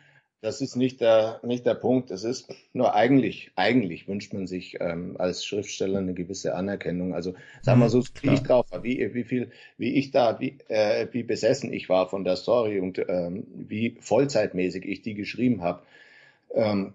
Das 0.43 0.63
ist 0.63 0.75
nicht 0.75 1.03
der, 1.03 1.39
nicht 1.43 1.67
der 1.67 1.75
Punkt. 1.75 2.11
Es 2.11 2.25
ist 2.25 2.53
nur 2.73 2.95
eigentlich, 2.95 3.53
eigentlich 3.57 4.09
wünscht 4.09 4.33
man 4.33 4.47
sich 4.47 4.81
ähm, 4.81 5.17
als 5.19 5.45
Schriftsteller 5.45 5.99
eine 5.99 6.15
gewisse 6.15 6.55
Anerkennung. 6.55 7.15
Also 7.15 7.35
sagen 7.61 7.81
wir 7.81 7.87
mhm, 7.87 7.91
so, 7.91 8.05
wie 8.23 8.31
ich 8.33 8.43
drauf 8.43 8.65
war, 8.71 8.83
wie, 8.83 9.13
wie 9.13 9.25
viel, 9.25 9.51
wie 9.77 9.95
ich 9.97 10.13
da, 10.13 10.41
wie, 10.41 10.57
äh, 10.69 11.09
wie 11.13 11.25
besessen 11.25 11.73
ich 11.73 11.91
war 11.91 12.09
von 12.09 12.25
der 12.25 12.37
Story 12.37 12.81
und 12.81 12.99
ähm, 13.07 13.47
wie 13.55 13.99
vollzeitmäßig 14.01 14.87
ich 14.87 15.03
die 15.03 15.15
geschrieben 15.15 15.63
habe. 15.63 15.83
Ähm, 16.55 16.95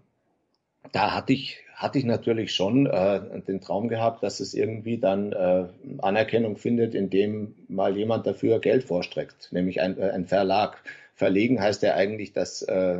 da 0.91 1.13
hatte 1.13 1.33
ich 1.33 1.65
hatte 1.75 1.99
ich 1.99 2.05
natürlich 2.05 2.53
schon 2.53 2.85
äh, 2.85 3.41
den 3.41 3.59
Traum 3.59 3.89
gehabt, 3.89 4.23
dass 4.23 4.39
es 4.39 4.53
irgendwie 4.53 4.97
dann 4.97 5.33
äh, 5.33 5.65
Anerkennung 5.97 6.55
findet, 6.55 6.95
indem 6.95 7.53
mal 7.67 7.97
jemand 7.97 8.25
dafür 8.25 8.59
Geld 8.59 8.85
vorstreckt, 8.85 9.49
nämlich 9.51 9.81
ein, 9.81 9.99
äh, 9.99 10.09
ein 10.11 10.25
Verlag. 10.25 10.81
Verlegen 11.15 11.61
heißt 11.61 11.83
ja 11.83 11.95
eigentlich, 11.95 12.31
dass, 12.31 12.61
äh, 12.61 12.97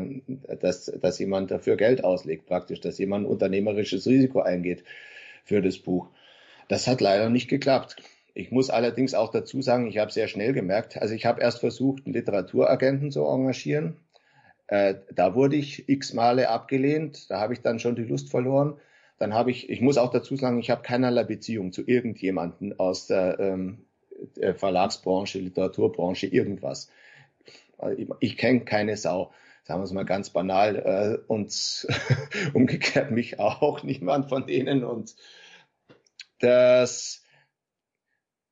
dass, 0.59 0.85
dass 0.85 1.19
jemand 1.19 1.51
dafür 1.51 1.77
Geld 1.77 2.03
auslegt, 2.03 2.47
praktisch, 2.47 2.81
dass 2.81 2.97
jemand 2.97 3.25
ein 3.25 3.29
unternehmerisches 3.29 4.05
Risiko 4.07 4.41
eingeht 4.41 4.83
für 5.45 5.61
das 5.61 5.77
Buch. 5.77 6.07
Das 6.67 6.87
hat 6.87 6.99
leider 6.99 7.29
nicht 7.29 7.47
geklappt. 7.47 7.95
Ich 8.33 8.51
muss 8.51 8.69
allerdings 8.69 9.13
auch 9.13 9.31
dazu 9.31 9.61
sagen, 9.61 9.87
ich 9.87 9.99
habe 9.99 10.11
sehr 10.11 10.27
schnell 10.27 10.51
gemerkt, 10.51 10.97
also 10.97 11.13
ich 11.13 11.25
habe 11.25 11.41
erst 11.41 11.59
versucht, 11.59 12.05
einen 12.05 12.13
Literaturagenten 12.13 13.09
zu 13.09 13.23
engagieren. 13.25 13.95
Äh, 14.67 14.95
da 15.13 15.35
wurde 15.35 15.55
ich 15.55 15.87
x 15.89 16.13
Male 16.13 16.49
abgelehnt, 16.49 17.29
da 17.29 17.39
habe 17.39 17.53
ich 17.53 17.61
dann 17.61 17.79
schon 17.79 17.95
die 17.95 18.03
Lust 18.03 18.29
verloren. 18.29 18.77
Dann 19.17 19.33
habe 19.33 19.51
ich, 19.51 19.69
ich 19.69 19.81
muss 19.81 19.97
auch 19.97 20.11
dazu 20.11 20.35
sagen, 20.35 20.59
ich 20.59 20.69
habe 20.69 20.81
keinerlei 20.81 21.23
Beziehung 21.23 21.71
zu 21.71 21.83
irgendjemanden 21.87 22.77
aus 22.79 23.07
der, 23.07 23.39
ähm, 23.39 23.85
Verlagsbranche, 24.55 25.39
Literaturbranche, 25.39 26.27
irgendwas. 26.27 26.89
Ich, 28.21 28.37
kenne 28.37 28.61
keine 28.61 28.95
Sau 28.95 29.33
sagen 29.65 29.79
wir 29.81 29.85
es 29.85 29.91
mal 29.91 30.05
ganz 30.05 30.29
banal, 30.29 30.75
äh, 30.75 31.17
und 31.27 31.87
umgekehrt 32.53 33.11
mich 33.11 33.39
auch 33.39 33.83
niemand 33.83 34.29
von 34.29 34.45
denen. 34.45 34.83
Und 34.83 35.15
das, 36.39 37.23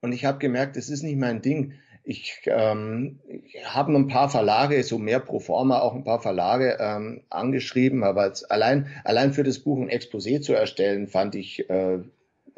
und 0.02 0.12
ich 0.12 0.26
habe 0.26 0.40
gemerkt, 0.40 0.76
das 0.76 0.90
ist 0.90 1.04
nicht 1.04 1.18
mein 1.18 1.42
Ding. 1.42 1.74
Ich, 2.06 2.42
ähm, 2.48 3.20
habe 3.64 3.94
ein 3.94 4.08
paar 4.08 4.30
Verlage, 4.30 4.84
so 4.84 4.98
mehr 4.98 5.20
pro 5.20 5.40
forma, 5.40 5.80
auch 5.80 5.96
ein 5.96 6.04
paar 6.04 6.22
Verlage 6.22 6.78
ähm, 6.80 7.22
angeschrieben, 7.30 8.04
aber 8.04 8.34
allein, 8.50 8.88
allein 9.06 9.32
für 9.32 9.44
das 9.44 9.60
Buch 9.60 9.80
ein 9.80 9.90
Exposé 9.90 10.42
zu 10.42 10.54
erstellen, 10.54 11.08
fand 11.08 11.36
ich 11.36 11.70
äh, 11.70 12.00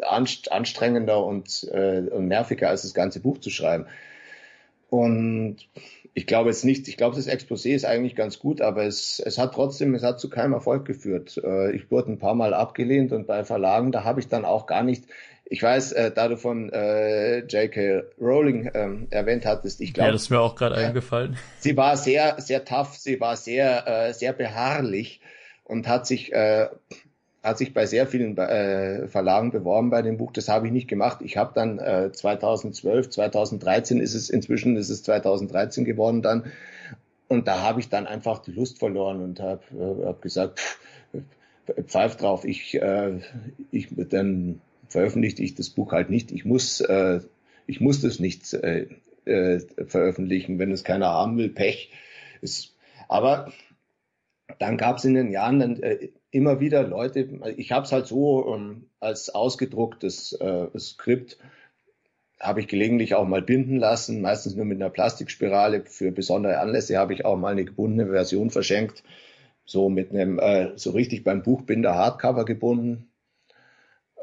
anstrengender 0.02 1.24
und, 1.24 1.68
äh, 1.72 2.00
und 2.10 2.28
nerviger, 2.28 2.70
als 2.70 2.82
das 2.82 2.94
ganze 2.94 3.20
Buch 3.20 3.38
zu 3.38 3.50
schreiben. 3.50 3.86
Und 4.90 5.58
ich 6.14 6.28
glaube 6.28 6.50
jetzt 6.50 6.64
nicht, 6.64 6.88
ich 6.88 6.98
glaube, 6.98 7.16
das 7.16 7.28
Exposé 7.28 7.76
ist 7.76 7.86
eigentlich 7.86 8.16
ganz 8.16 8.40
gut, 8.40 8.62
aber 8.62 8.86
es, 8.86 9.20
es 9.20 9.38
hat 9.38 9.54
trotzdem, 9.54 9.94
es 9.96 10.04
hat 10.04 10.20
zu 10.20 10.30
keinem 10.30 10.54
Erfolg 10.54 10.86
geführt. 10.86 11.40
Äh, 11.44 11.76
ich 11.76 11.92
wurde 11.92 12.14
ein 12.14 12.20
paar 12.20 12.36
Mal 12.36 12.54
abgelehnt 12.54 13.12
und 13.12 13.28
bei 13.28 13.44
Verlagen, 13.44 13.92
da 13.92 14.04
habe 14.06 14.22
ich 14.22 14.28
dann 14.28 14.46
auch 14.46 14.66
gar 14.66 14.82
nicht, 14.82 15.06
ich 15.46 15.62
weiß, 15.62 15.92
äh, 15.94 16.12
da 16.12 16.28
du 16.28 16.38
von 16.38 16.72
äh, 16.72 17.40
J.K. 17.40 18.04
Rowling 18.20 18.72
ähm, 18.74 19.08
erwähnt 19.12 19.46
hattest, 19.46 19.80
ich 19.80 19.94
glaube. 19.94 20.08
Ja, 20.08 20.14
das 20.14 20.24
ist 20.24 20.30
mir 20.32 20.40
auch 20.40 20.56
gerade 20.56 20.76
äh, 20.76 20.86
eingefallen. 20.86 21.38
Sie 21.60 21.78
war 21.78 21.98
sehr, 21.98 22.42
sehr 22.42 22.66
tough, 22.66 22.96
sie 22.98 23.20
war 23.20 23.36
sehr, 23.36 23.88
äh, 23.88 24.14
sehr 24.14 24.34
beharrlich 24.34 25.22
und 25.64 25.88
hat 25.88 26.08
sich 26.08 26.34
äh, 26.34 26.68
hat 27.44 27.60
sich 27.60 27.76
bei 27.76 27.86
sehr 27.86 28.08
vielen 28.08 28.36
äh, 28.38 29.08
Verlagen 29.08 29.52
beworben 29.52 29.92
bei 29.92 30.02
dem 30.02 30.18
Buch. 30.18 30.32
Das 30.32 30.50
habe 30.50 30.66
ich 30.66 30.74
nicht 30.74 30.88
gemacht. 30.88 31.20
Ich 31.22 31.38
habe 31.38 31.52
dann 31.54 31.78
äh, 31.78 32.12
2012, 32.12 33.12
2013 33.12 34.00
ist 34.00 34.16
es 34.16 34.32
inzwischen, 34.32 34.76
ist 34.78 34.90
es 34.90 35.04
2013 35.04 35.86
geworden 35.86 36.24
dann. 36.24 36.52
Und 37.28 37.48
da 37.48 37.62
habe 37.62 37.80
ich 37.80 37.90
dann 37.90 38.08
einfach 38.08 38.40
die 38.40 38.52
Lust 38.52 38.80
verloren 38.80 39.22
und 39.22 39.40
habe 39.40 39.62
äh, 39.80 40.06
hab 40.06 40.24
gesagt, 40.24 40.60
pff, 40.60 40.80
pfeif 41.86 42.16
drauf, 42.16 42.46
ich, 42.46 42.82
äh, 42.82 43.20
ich 43.70 43.90
dann 43.96 44.60
veröffentlichte 44.96 45.44
ich 45.44 45.56
das 45.56 45.70
Buch 45.70 45.92
halt 45.92 46.10
nicht. 46.10 46.32
Ich 46.32 46.46
muss, 46.46 46.80
äh, 46.80 47.20
ich 47.68 47.82
muss 47.82 48.00
das 48.00 48.20
nicht 48.20 48.54
äh, 48.54 48.88
äh, 49.26 49.60
veröffentlichen, 49.86 50.58
wenn 50.58 50.72
es 50.72 50.86
keiner 50.86 51.08
haben 51.08 51.38
will, 51.38 51.50
Pech. 51.50 51.92
Es, 52.42 52.74
aber 53.10 53.52
dann 54.58 54.78
gab 54.78 54.98
es 54.98 55.04
in 55.04 55.14
den 55.14 55.32
Jahren 55.32 55.60
dann, 55.60 55.84
äh, 55.84 56.10
immer 56.32 56.62
wieder 56.62 56.84
Leute, 56.84 57.28
ich 57.58 57.74
habe 57.74 57.86
es 57.86 57.92
halt 57.92 58.08
so 58.08 58.56
ähm, 58.56 58.90
als 59.02 59.30
ausgedrucktes 59.30 60.32
äh, 60.34 60.68
Skript, 60.80 61.40
habe 62.40 62.62
ich 62.62 62.68
gelegentlich 62.70 63.16
auch 63.16 63.28
mal 63.28 63.42
binden 63.42 63.78
lassen, 63.78 64.22
meistens 64.22 64.56
nur 64.56 64.66
mit 64.66 64.82
einer 64.82 64.90
Plastikspirale. 64.90 65.84
Für 65.86 66.12
besondere 66.14 66.60
Anlässe 66.60 66.98
habe 66.98 67.14
ich 67.14 67.26
auch 67.26 67.36
mal 67.36 67.52
eine 67.52 67.66
gebundene 67.66 68.12
Version 68.12 68.50
verschenkt, 68.50 69.04
so 69.66 69.90
mit 69.90 70.12
einem, 70.12 70.40
äh, 70.40 70.78
so 70.78 70.92
richtig 70.92 71.26
beim 71.26 71.44
Buchbinder 71.44 71.96
Hardcover 71.96 72.46
gebunden, 72.46 73.10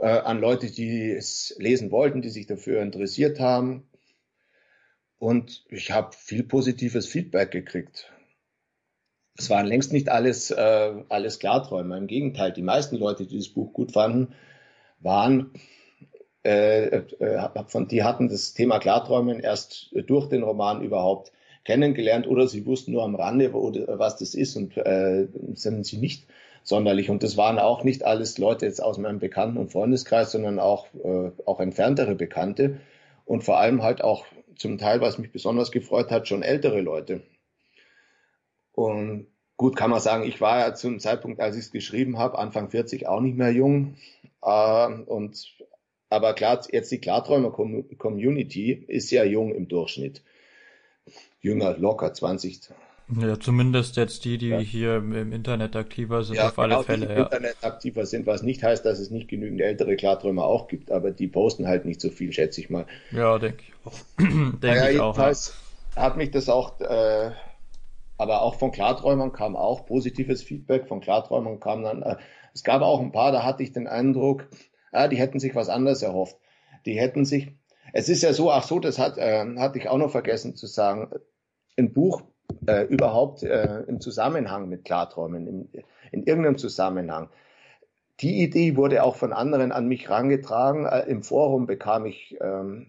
äh, 0.03 0.19
an 0.19 0.41
Leute, 0.41 0.67
die 0.67 1.13
es 1.13 1.55
lesen 1.59 1.93
wollten, 1.93 2.23
die 2.23 2.29
sich 2.29 2.47
dafür 2.47 2.83
interessiert 2.83 3.39
haben. 3.39 3.89
Und 5.19 5.65
ich 5.71 5.93
habe 5.93 6.15
viel 6.17 6.43
positives 6.43 7.07
Feedback 7.07 7.53
gekriegt. 7.53 8.13
Es 9.39 9.49
waren 9.49 9.67
längst 9.67 9.93
nicht 9.93 10.09
alles, 10.09 10.51
äh, 10.51 11.05
alles 11.09 11.39
Klarträume. 11.39 11.97
Im 11.97 12.09
Gegenteil, 12.09 12.53
die 12.53 12.63
meisten 12.63 12.97
Leute, 12.97 13.27
die 13.27 13.39
das 13.39 13.49
Buch 13.49 13.73
gut 13.73 13.93
fanden, 13.93 14.35
waren, 14.99 15.53
äh, 16.45 16.87
äh, 16.97 17.65
von, 17.69 17.87
die 17.87 18.03
hatten 18.03 18.29
das 18.29 18.55
Thema 18.55 18.81
Klarträumen 18.81 19.39
erst 19.39 19.95
durch 20.07 20.29
den 20.29 20.43
Roman 20.43 20.83
überhaupt 20.83 21.31
kennengelernt 21.65 22.27
oder 22.27 22.49
sie 22.49 22.67
wussten 22.67 22.91
nur 22.91 23.05
am 23.05 23.15
Rande, 23.15 23.53
wo, 23.53 23.73
was 23.73 24.17
das 24.17 24.35
ist 24.35 24.57
und 24.57 24.77
äh, 24.77 25.29
sind 25.55 25.87
sie 25.87 25.99
nicht 25.99 26.27
sonderlich. 26.63 27.11
Und 27.11 27.23
das 27.23 27.37
waren 27.37 27.59
auch 27.59 27.85
nicht 27.85 28.05
alles 28.05 28.39
Leute 28.39 28.67
jetzt 28.67 28.83
aus 28.83 28.99
meinem 28.99 29.19
Bekannten- 29.19 29.59
und 29.59 29.73
Freundeskreis, 29.73 30.33
sondern 30.33 30.59
auch, 30.59 30.87
äh, 31.03 31.31
auch 31.45 31.61
entferntere 31.61 32.15
Bekannte 32.15 32.81
und 33.25 33.45
vor 33.45 33.59
allem 33.59 33.83
halt 33.83 34.03
auch 34.03 34.25
zum 34.57 34.79
Teil, 34.79 35.01
was 35.01 35.19
mich 35.19 35.33
besonders 35.33 35.73
gefreut 35.73 36.11
hat, 36.11 36.29
schon 36.29 36.43
ältere 36.43 36.81
Leute. 36.81 37.23
Und 38.73 39.27
gut 39.57 39.77
kann 39.77 39.91
man 39.91 40.01
sagen, 40.01 40.25
ich 40.25 40.41
war 40.41 40.61
ja 40.61 40.75
zum 40.75 40.99
Zeitpunkt, 41.01 41.41
als 41.41 41.57
ich 41.57 41.65
es 41.65 41.71
geschrieben 41.73 42.19
habe, 42.19 42.39
Anfang 42.39 42.71
40 42.71 43.07
auch 43.09 43.21
nicht 43.21 43.37
mehr 43.37 43.53
jung. 43.53 43.97
Äh, 44.43 44.89
und 45.07 45.55
aber 46.11 46.35
klar, 46.35 46.61
jetzt 46.71 46.93
die 46.93 46.99
Klarträumer-Community 46.99 48.73
ist 48.73 49.11
ja 49.11 49.25
jung 49.25 49.55
im 49.55 49.69
Durchschnitt. 49.69 50.23
Jünger, 51.41 51.77
locker 51.79 52.13
20. 52.13 52.69
Ja, 53.09 53.39
zumindest 53.39 53.97
jetzt 53.97 54.25
die, 54.25 54.39
die 54.39 54.49
ja. 54.49 54.59
hier 54.59 54.97
im 54.97 55.33
Internet 55.33 55.77
aktiver 55.77 56.25
sind, 56.25 56.37
ja, 56.37 56.49
auf 56.49 56.59
alle 56.59 56.75
genau, 56.75 56.83
Fälle. 56.83 57.07
Die 57.07 57.13
ja. 57.13 57.23
Internet 57.25 57.57
aktiver 57.63 58.07
sind, 58.07 58.27
was 58.27 58.43
nicht 58.43 58.63
heißt, 58.63 58.85
dass 58.85 58.99
es 58.99 59.11
nicht 59.11 59.29
genügend 59.29 59.61
ältere 59.61 59.97
Klarträumer 59.97 60.45
auch 60.45 60.69
gibt, 60.69 60.91
aber 60.91 61.11
die 61.11 61.29
posten 61.29 61.67
halt 61.67 61.85
nicht 61.85 62.01
so 62.01 62.11
viel, 62.11 62.33
schätze 62.33 62.61
ich 62.61 62.71
mal. 62.71 62.87
Ja, 63.11 63.39
denke 63.39 63.63
ich 63.67 63.87
auch. 63.87 63.99
denke 64.19 64.67
ja, 64.67 64.89
ich 64.89 65.01
auch. 65.01 65.15
Jedenfalls 65.15 65.55
hat 65.95 66.17
mich 66.17 66.31
das 66.31 66.49
auch 66.49 66.81
äh, 66.81 67.33
aber 68.23 68.43
auch 68.43 68.55
von 68.55 68.71
Klarträumern 68.71 69.33
kam 69.33 69.57
auch 69.57 69.85
positives 69.85 70.45
Feedback. 70.45 70.87
Von 70.87 71.01
Klarträumern 71.01 71.59
kam 71.59 71.83
dann, 71.83 72.03
äh, 72.03 72.17
es 72.55 72.63
gab 72.63 72.81
auch 72.81 73.01
ein 73.01 73.11
paar, 73.11 73.33
da 73.33 73.45
hatte 73.45 73.65
ich 73.65 73.73
den 73.73 73.89
Eindruck, 73.89 74.49
ah, 74.93 75.09
die 75.09 75.17
hätten 75.17 75.41
sich 75.41 75.57
was 75.57 75.69
anderes 75.69 76.03
erhofft. 76.03 76.37
Die 76.87 76.99
hätten 76.99 77.25
sich, 77.25 77.51
es 77.93 78.09
ist 78.09 78.23
ja 78.23 78.33
so, 78.33 78.53
ach 78.53 78.63
so, 78.63 78.79
das 78.79 79.01
hat, 79.01 79.19
äh, 79.19 79.45
hatte 79.57 79.79
ich 79.79 79.89
auch 79.89 79.99
noch 79.99 80.13
vergessen 80.13 80.55
zu 80.55 80.69
sagen, 80.69 81.11
ein 81.77 81.93
Buch 81.93 82.23
äh, 82.67 82.85
überhaupt 82.85 83.43
äh, 83.43 83.83
im 83.87 84.01
Zusammenhang 84.01 84.69
mit 84.69 84.85
Klarträumen, 84.85 85.47
in, 85.47 85.69
in 86.11 86.25
irgendeinem 86.25 86.59
Zusammenhang. 86.59 87.29
Die 88.21 88.43
Idee 88.43 88.77
wurde 88.77 89.03
auch 89.03 89.17
von 89.17 89.33
anderen 89.33 89.73
an 89.73 89.89
mich 89.89 90.09
rangetragen. 90.11 90.87
Äh, 90.87 91.03
Im 91.09 91.23
Forum 91.23 91.67
bekam 91.67 92.07
ich 92.07 92.37
ähm, 92.41 92.87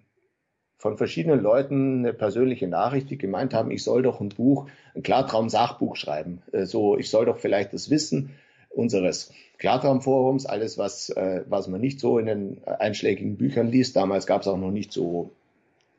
von 0.77 0.97
verschiedenen 0.97 1.39
Leuten 1.39 1.99
eine 1.99 2.13
persönliche 2.13 2.67
Nachricht, 2.67 3.09
die 3.09 3.17
gemeint 3.17 3.53
haben, 3.53 3.71
ich 3.71 3.83
soll 3.83 4.03
doch 4.03 4.19
ein 4.19 4.29
Buch, 4.29 4.67
ein 4.95 5.03
Klartraum-Sachbuch 5.03 5.95
schreiben. 5.95 6.41
Äh, 6.51 6.65
so, 6.65 6.97
ich 6.97 7.09
soll 7.09 7.25
doch 7.25 7.37
vielleicht 7.37 7.73
das 7.73 7.89
Wissen 7.89 8.31
unseres 8.69 9.31
Klartraumforums, 9.59 10.45
alles, 10.45 10.77
was, 10.77 11.09
äh, 11.09 11.43
was 11.47 11.67
man 11.67 11.79
nicht 11.79 11.99
so 11.99 12.19
in 12.19 12.25
den 12.25 12.61
einschlägigen 12.65 13.37
Büchern 13.37 13.69
liest, 13.69 13.95
damals 13.95 14.25
gab 14.25 14.41
es 14.41 14.47
auch 14.47 14.57
noch 14.57 14.71
nicht 14.71 14.91
so 14.91 15.31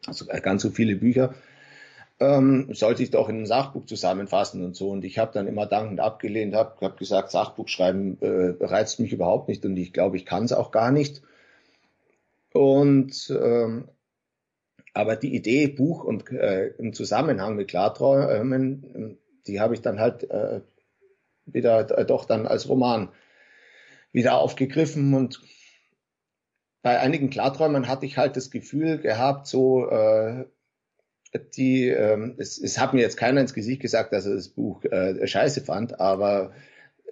also 0.06 0.26
ganz 0.26 0.62
so 0.62 0.70
viele 0.70 0.96
Bücher, 0.96 1.34
ähm, 2.20 2.72
sollte 2.72 3.02
ich 3.02 3.10
doch 3.10 3.28
in 3.28 3.42
ein 3.42 3.46
Sachbuch 3.46 3.86
zusammenfassen 3.86 4.64
und 4.64 4.76
so. 4.76 4.90
Und 4.90 5.04
ich 5.04 5.18
habe 5.18 5.32
dann 5.32 5.46
immer 5.46 5.66
dankend 5.66 6.00
abgelehnt, 6.00 6.54
habe 6.54 6.74
hab 6.80 6.96
gesagt, 6.96 7.30
Sachbuch 7.30 7.68
schreiben 7.68 8.18
äh, 8.20 8.64
reizt 8.64 9.00
mich 9.00 9.12
überhaupt 9.12 9.48
nicht 9.48 9.64
und 9.64 9.76
ich 9.76 9.92
glaube, 9.92 10.16
ich 10.16 10.26
kann 10.26 10.44
es 10.44 10.52
auch 10.52 10.70
gar 10.70 10.90
nicht. 10.92 11.22
Und 12.52 13.30
ähm, 13.30 13.88
aber 14.92 15.16
die 15.16 15.34
Idee, 15.34 15.66
Buch 15.66 16.04
und 16.04 16.30
äh, 16.30 16.68
im 16.78 16.92
Zusammenhang 16.92 17.56
mit 17.56 17.68
Klarträumen, 17.68 19.18
die 19.48 19.60
habe 19.60 19.74
ich 19.74 19.80
dann 19.80 19.98
halt 19.98 20.30
äh, 20.30 20.60
wieder 21.46 21.98
äh, 21.98 22.06
doch 22.06 22.26
dann 22.26 22.46
als 22.46 22.68
Roman 22.68 23.08
wieder 24.12 24.38
aufgegriffen 24.38 25.14
und 25.14 25.40
bei 26.82 27.00
einigen 27.00 27.30
Klarträumern 27.30 27.88
hatte 27.88 28.06
ich 28.06 28.18
halt 28.18 28.36
das 28.36 28.50
Gefühl 28.50 28.98
gehabt, 28.98 29.46
so 29.46 29.88
äh, 29.88 30.44
die, 31.56 31.88
äh, 31.88 32.32
es, 32.38 32.58
es 32.58 32.78
hat 32.78 32.94
mir 32.94 33.00
jetzt 33.00 33.16
keiner 33.16 33.40
ins 33.40 33.54
Gesicht 33.54 33.80
gesagt, 33.80 34.12
dass 34.12 34.26
er 34.26 34.34
das 34.34 34.48
Buch 34.48 34.84
äh, 34.84 35.26
scheiße 35.26 35.62
fand, 35.62 36.00
aber 36.00 36.52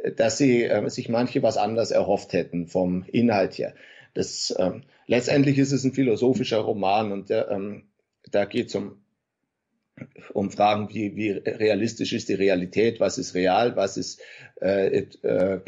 äh, 0.03 0.12
dass 0.12 0.39
sie 0.39 0.64
äh, 0.64 0.89
sich 0.89 1.09
manche 1.09 1.43
was 1.43 1.57
anders 1.57 1.91
erhofft 1.91 2.33
hätten 2.33 2.66
vom 2.68 3.05
Inhalt 3.11 3.59
her. 3.59 3.75
Das, 4.14 4.55
ähm, 4.59 4.83
letztendlich 5.07 5.59
ist 5.59 5.73
es 5.73 5.85
ein 5.85 5.93
philosophischer 5.93 6.59
Roman 6.59 7.12
und 7.12 7.31
der, 7.31 7.51
ähm, 7.51 7.85
da 8.31 8.45
geht 8.45 8.68
es 8.68 8.75
um, 8.75 9.03
um 10.33 10.51
Fragen 10.51 10.89
wie, 10.91 11.16
wie 11.16 11.31
realistisch 11.31 12.12
ist 12.12 12.29
die 12.29 12.35
Realität, 12.35 13.01
was 13.01 13.18
ist 13.18 13.35
real, 13.35 13.77
was 13.77 13.97
ist, 13.97 14.20
äh, 14.61 15.07
äh, 15.23 15.61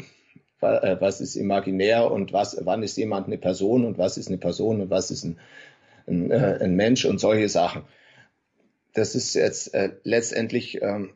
äh, 0.61 1.01
was 1.01 1.21
ist 1.21 1.35
imaginär 1.35 2.09
und 2.11 2.33
was, 2.33 2.57
wann 2.61 2.83
ist 2.83 2.97
jemand 2.97 3.27
eine 3.27 3.37
Person 3.37 3.85
und 3.85 3.97
was 3.97 4.17
ist 4.17 4.27
eine 4.27 4.37
Person 4.37 4.81
und 4.81 4.89
was 4.89 5.11
ist 5.11 5.23
ein, 5.25 5.39
ein, 6.07 6.31
äh, 6.31 6.59
ein 6.61 6.75
Mensch 6.75 7.05
und 7.05 7.19
solche 7.19 7.49
Sachen. 7.49 7.83
Das 8.95 9.13
ist 9.13 9.35
jetzt 9.35 9.73
äh, 9.75 9.91
letztendlich, 10.03 10.81
ähm, 10.81 11.13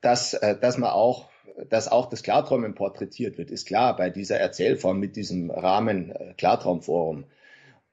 dass, 0.00 0.34
äh, 0.34 0.56
dass 0.58 0.78
man 0.78 0.90
auch 0.90 1.28
dass 1.70 1.88
auch 1.88 2.08
das 2.08 2.22
Klarträumen 2.22 2.74
porträtiert 2.74 3.38
wird, 3.38 3.50
ist 3.50 3.66
klar 3.66 3.96
bei 3.96 4.10
dieser 4.10 4.38
Erzählform 4.38 5.00
mit 5.00 5.16
diesem 5.16 5.50
Rahmen 5.50 6.10
äh, 6.10 6.34
Klartraumforum. 6.36 7.24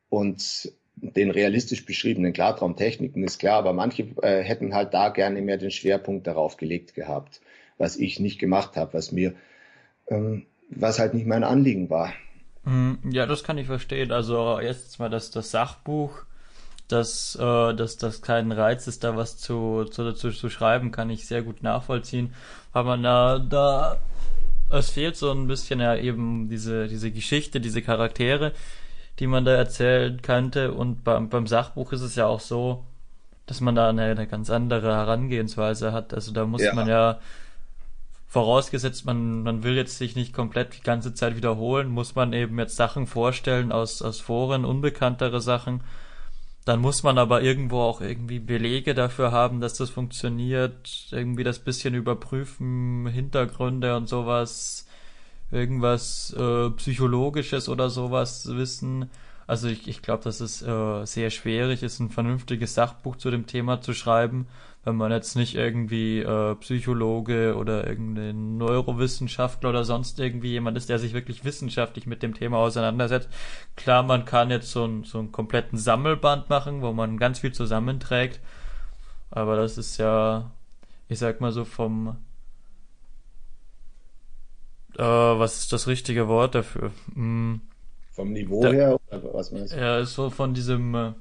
Und 0.09 0.71
den 0.95 1.31
realistisch 1.31 1.85
beschriebenen 1.85 2.31
Klartraumtechniken, 2.33 3.23
ist 3.23 3.39
klar, 3.39 3.57
aber 3.57 3.73
manche 3.73 4.03
äh, 4.21 4.41
hätten 4.43 4.73
halt 4.73 4.93
da 4.93 5.09
gerne 5.09 5.41
mehr 5.41 5.57
den 5.57 5.71
Schwerpunkt 5.71 6.25
darauf 6.27 6.57
gelegt 6.57 6.93
gehabt, 6.93 7.41
was 7.77 7.97
ich 7.97 8.19
nicht 8.19 8.39
gemacht 8.39 8.77
habe, 8.77 8.93
was 8.93 9.11
mir, 9.11 9.33
ähm, 10.07 10.45
was 10.69 10.99
halt 10.99 11.13
nicht 11.13 11.25
mein 11.25 11.43
Anliegen 11.43 11.89
war. 11.89 12.13
Hm, 12.63 12.99
ja, 13.11 13.25
das 13.25 13.43
kann 13.43 13.57
ich 13.57 13.67
verstehen. 13.67 14.11
Also 14.11 14.59
jetzt 14.59 14.99
mal 14.99 15.09
das, 15.09 15.31
das 15.31 15.51
Sachbuch, 15.51 16.25
dass, 16.87 17.35
äh, 17.35 17.73
dass 17.73 17.97
das 17.97 18.21
kein 18.21 18.51
Reiz 18.51 18.87
ist, 18.87 19.03
da 19.03 19.15
was 19.15 19.37
zu, 19.37 19.85
zu, 19.85 20.03
dazu 20.03 20.31
zu 20.31 20.49
schreiben, 20.49 20.91
kann 20.91 21.09
ich 21.09 21.27
sehr 21.27 21.41
gut 21.41 21.63
nachvollziehen, 21.63 22.33
weil 22.73 22.83
man 22.83 23.03
da, 23.03 23.39
da 23.39 23.97
es 24.69 24.89
fehlt 24.89 25.15
so 25.15 25.31
ein 25.31 25.47
bisschen 25.47 25.79
ja 25.79 25.95
eben 25.95 26.49
diese, 26.49 26.87
diese 26.87 27.11
Geschichte, 27.11 27.59
diese 27.59 27.81
Charaktere, 27.81 28.51
die 29.19 29.27
man 29.27 29.45
da 29.45 29.51
erzählen 29.51 30.21
könnte. 30.21 30.73
Und 30.73 31.03
beim, 31.03 31.29
beim 31.29 31.47
Sachbuch 31.47 31.91
ist 31.93 32.01
es 32.01 32.15
ja 32.15 32.25
auch 32.27 32.39
so, 32.39 32.83
dass 33.45 33.61
man 33.61 33.75
da 33.75 33.89
eine, 33.89 34.03
eine 34.03 34.27
ganz 34.27 34.49
andere 34.49 34.93
Herangehensweise 34.93 35.93
hat. 35.93 36.13
Also 36.13 36.31
da 36.31 36.45
muss 36.45 36.63
ja. 36.63 36.73
man 36.73 36.87
ja, 36.87 37.19
vorausgesetzt, 38.27 39.05
man, 39.05 39.43
man 39.43 39.63
will 39.63 39.75
jetzt 39.75 39.97
sich 39.97 40.15
nicht 40.17 40.33
komplett 40.33 40.75
die 40.75 40.83
ganze 40.83 41.13
Zeit 41.13 41.37
wiederholen, 41.37 41.87
muss 41.87 42.15
man 42.15 42.33
eben 42.33 42.59
jetzt 42.59 42.75
Sachen 42.75 43.07
vorstellen 43.07 43.71
aus, 43.71 44.01
aus 44.01 44.19
Foren, 44.19 44.65
unbekanntere 44.65 45.39
Sachen. 45.39 45.81
Dann 46.65 46.81
muss 46.81 47.03
man 47.03 47.17
aber 47.19 47.43
irgendwo 47.43 47.79
auch 47.81 48.01
irgendwie 48.01 48.39
Belege 48.39 48.95
dafür 48.95 49.31
haben, 49.31 49.61
dass 49.61 49.75
das 49.75 49.91
funktioniert, 49.91 51.07
irgendwie 51.11 51.43
das 51.43 51.59
bisschen 51.59 51.93
überprüfen, 51.93 53.07
Hintergründe 53.07 53.95
und 53.95 54.07
sowas 54.09 54.87
irgendwas 55.51 56.33
äh, 56.37 56.69
Psychologisches 56.71 57.69
oder 57.69 57.89
sowas 57.89 58.47
wissen. 58.55 59.09
Also 59.47 59.67
ich, 59.67 59.87
ich 59.87 60.01
glaube, 60.01 60.23
dass 60.23 60.39
es 60.39 60.61
äh, 60.63 61.05
sehr 61.05 61.29
schwierig 61.29 61.83
ist, 61.83 61.99
ein 61.99 62.09
vernünftiges 62.09 62.73
Sachbuch 62.73 63.15
zu 63.17 63.29
dem 63.29 63.45
Thema 63.45 63.81
zu 63.81 63.93
schreiben, 63.93 64.47
wenn 64.85 64.95
man 64.95 65.11
jetzt 65.11 65.35
nicht 65.35 65.55
irgendwie 65.55 66.19
äh, 66.19 66.55
Psychologe 66.55 67.55
oder 67.55 67.87
irgendein 67.87 68.57
Neurowissenschaftler 68.57 69.71
oder 69.71 69.83
sonst 69.83 70.19
irgendwie 70.19 70.51
jemand 70.51 70.77
ist, 70.77 70.89
der 70.89 70.99
sich 70.99 71.13
wirklich 71.13 71.43
wissenschaftlich 71.43 72.05
mit 72.05 72.21
dem 72.21 72.35
Thema 72.35 72.57
auseinandersetzt. 72.57 73.27
Klar, 73.75 74.03
man 74.03 74.25
kann 74.25 74.51
jetzt 74.51 74.71
so, 74.71 74.85
ein, 74.85 75.03
so 75.03 75.17
einen 75.17 75.31
kompletten 75.31 75.79
Sammelband 75.79 76.49
machen, 76.49 76.83
wo 76.83 76.93
man 76.93 77.17
ganz 77.17 77.39
viel 77.39 77.51
zusammenträgt, 77.51 78.39
aber 79.31 79.55
das 79.55 79.79
ist 79.79 79.97
ja, 79.97 80.51
ich 81.09 81.17
sag 81.17 81.41
mal 81.41 81.51
so 81.51 81.65
vom 81.65 82.17
äh, 84.97 85.03
was 85.03 85.57
ist 85.57 85.73
das 85.73 85.87
richtige 85.87 86.27
Wort 86.27 86.53
dafür? 86.53 86.91
Hm. 87.15 87.61
Vom 88.11 88.31
Niveau 88.31 88.61
da, 88.61 88.71
her 88.71 88.99
oder 89.09 89.33
was 89.33 89.51
meinst 89.51 89.73
du? 89.73 89.77
Ja, 89.77 90.05
so 90.05 90.29
von 90.29 90.53
diesem 90.53 90.93
äh, 90.93 91.13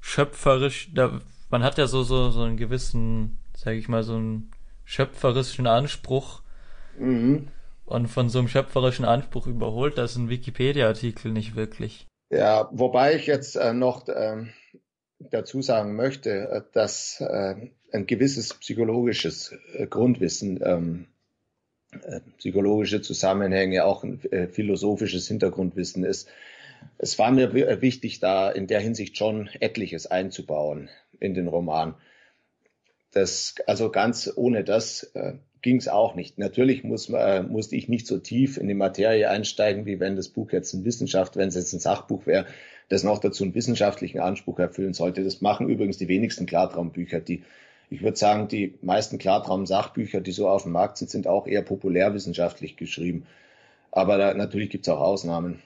schöpferisch, 0.00 0.90
da, 0.92 1.20
man 1.50 1.62
hat 1.62 1.78
ja 1.78 1.86
so, 1.86 2.02
so, 2.02 2.30
so 2.30 2.42
einen 2.42 2.56
gewissen, 2.56 3.38
sag 3.56 3.74
ich 3.74 3.88
mal, 3.88 4.02
so 4.02 4.16
einen 4.16 4.50
schöpferischen 4.84 5.66
Anspruch. 5.66 6.42
Mhm. 6.98 7.48
Und 7.86 8.08
von 8.08 8.28
so 8.28 8.38
einem 8.38 8.48
schöpferischen 8.48 9.04
Anspruch 9.04 9.46
überholt 9.46 9.98
das 9.98 10.16
ein 10.16 10.30
Wikipedia-Artikel 10.30 11.32
nicht 11.32 11.54
wirklich. 11.54 12.06
Ja, 12.30 12.68
wobei 12.72 13.14
ich 13.14 13.26
jetzt 13.26 13.56
äh, 13.56 13.74
noch 13.74 14.08
äh, 14.08 14.44
dazu 15.18 15.62
sagen 15.62 15.94
möchte, 15.94 16.30
äh, 16.30 16.62
dass 16.72 17.20
äh, 17.20 17.54
ein 17.92 18.06
gewisses 18.06 18.54
psychologisches 18.54 19.54
äh, 19.74 19.86
Grundwissen 19.86 20.60
ähm, 20.64 21.06
äh, 21.92 22.20
psychologische 22.38 23.02
Zusammenhänge, 23.02 23.84
auch 23.84 24.02
ein 24.02 24.20
philosophisches 24.50 25.28
Hintergrundwissen 25.28 26.04
ist. 26.04 26.28
Es 26.98 27.18
war 27.18 27.30
mir 27.30 27.54
wichtig, 27.54 28.20
da 28.20 28.50
in 28.50 28.66
der 28.66 28.80
Hinsicht 28.80 29.16
schon 29.16 29.48
etliches 29.60 30.06
einzubauen 30.06 30.90
in 31.20 31.34
den 31.34 31.48
Roman. 31.48 31.94
Das, 33.12 33.54
also 33.66 33.90
ganz 33.90 34.30
ohne 34.34 34.64
das 34.64 35.04
äh, 35.14 35.34
ging 35.62 35.76
es 35.76 35.88
auch 35.88 36.14
nicht. 36.14 36.38
Natürlich 36.38 36.84
muss, 36.84 37.08
äh, 37.08 37.42
musste 37.42 37.76
ich 37.76 37.88
nicht 37.88 38.06
so 38.06 38.18
tief 38.18 38.58
in 38.58 38.68
die 38.68 38.74
Materie 38.74 39.30
einsteigen, 39.30 39.86
wie 39.86 40.00
wenn 40.00 40.16
das 40.16 40.28
Buch 40.28 40.50
jetzt 40.52 40.74
ein 40.74 40.84
Wissenschaft, 40.84 41.36
wenn 41.36 41.48
es 41.48 41.54
jetzt 41.54 41.72
ein 41.72 41.80
Sachbuch 41.80 42.26
wäre, 42.26 42.46
das 42.88 43.02
noch 43.02 43.18
dazu 43.18 43.44
einen 43.44 43.54
wissenschaftlichen 43.54 44.20
Anspruch 44.20 44.58
erfüllen 44.58 44.94
sollte. 44.94 45.24
Das 45.24 45.40
machen 45.40 45.68
übrigens 45.68 45.96
die 45.96 46.08
wenigsten 46.08 46.46
Klartraumbücher, 46.46 47.20
die 47.20 47.44
ich 47.90 48.02
würde 48.02 48.16
sagen, 48.16 48.48
die 48.48 48.74
meisten 48.82 49.18
Klartraum-Sachbücher, 49.18 50.20
die 50.20 50.32
so 50.32 50.48
auf 50.48 50.64
dem 50.64 50.72
Markt 50.72 50.98
sind, 50.98 51.10
sind 51.10 51.26
auch 51.26 51.46
eher 51.46 51.62
populärwissenschaftlich 51.62 52.76
geschrieben. 52.76 53.26
Aber 53.92 54.18
da, 54.18 54.34
natürlich 54.34 54.70
gibt 54.70 54.86
es 54.86 54.92
auch 54.92 55.00
Ausnahmen. 55.00 55.62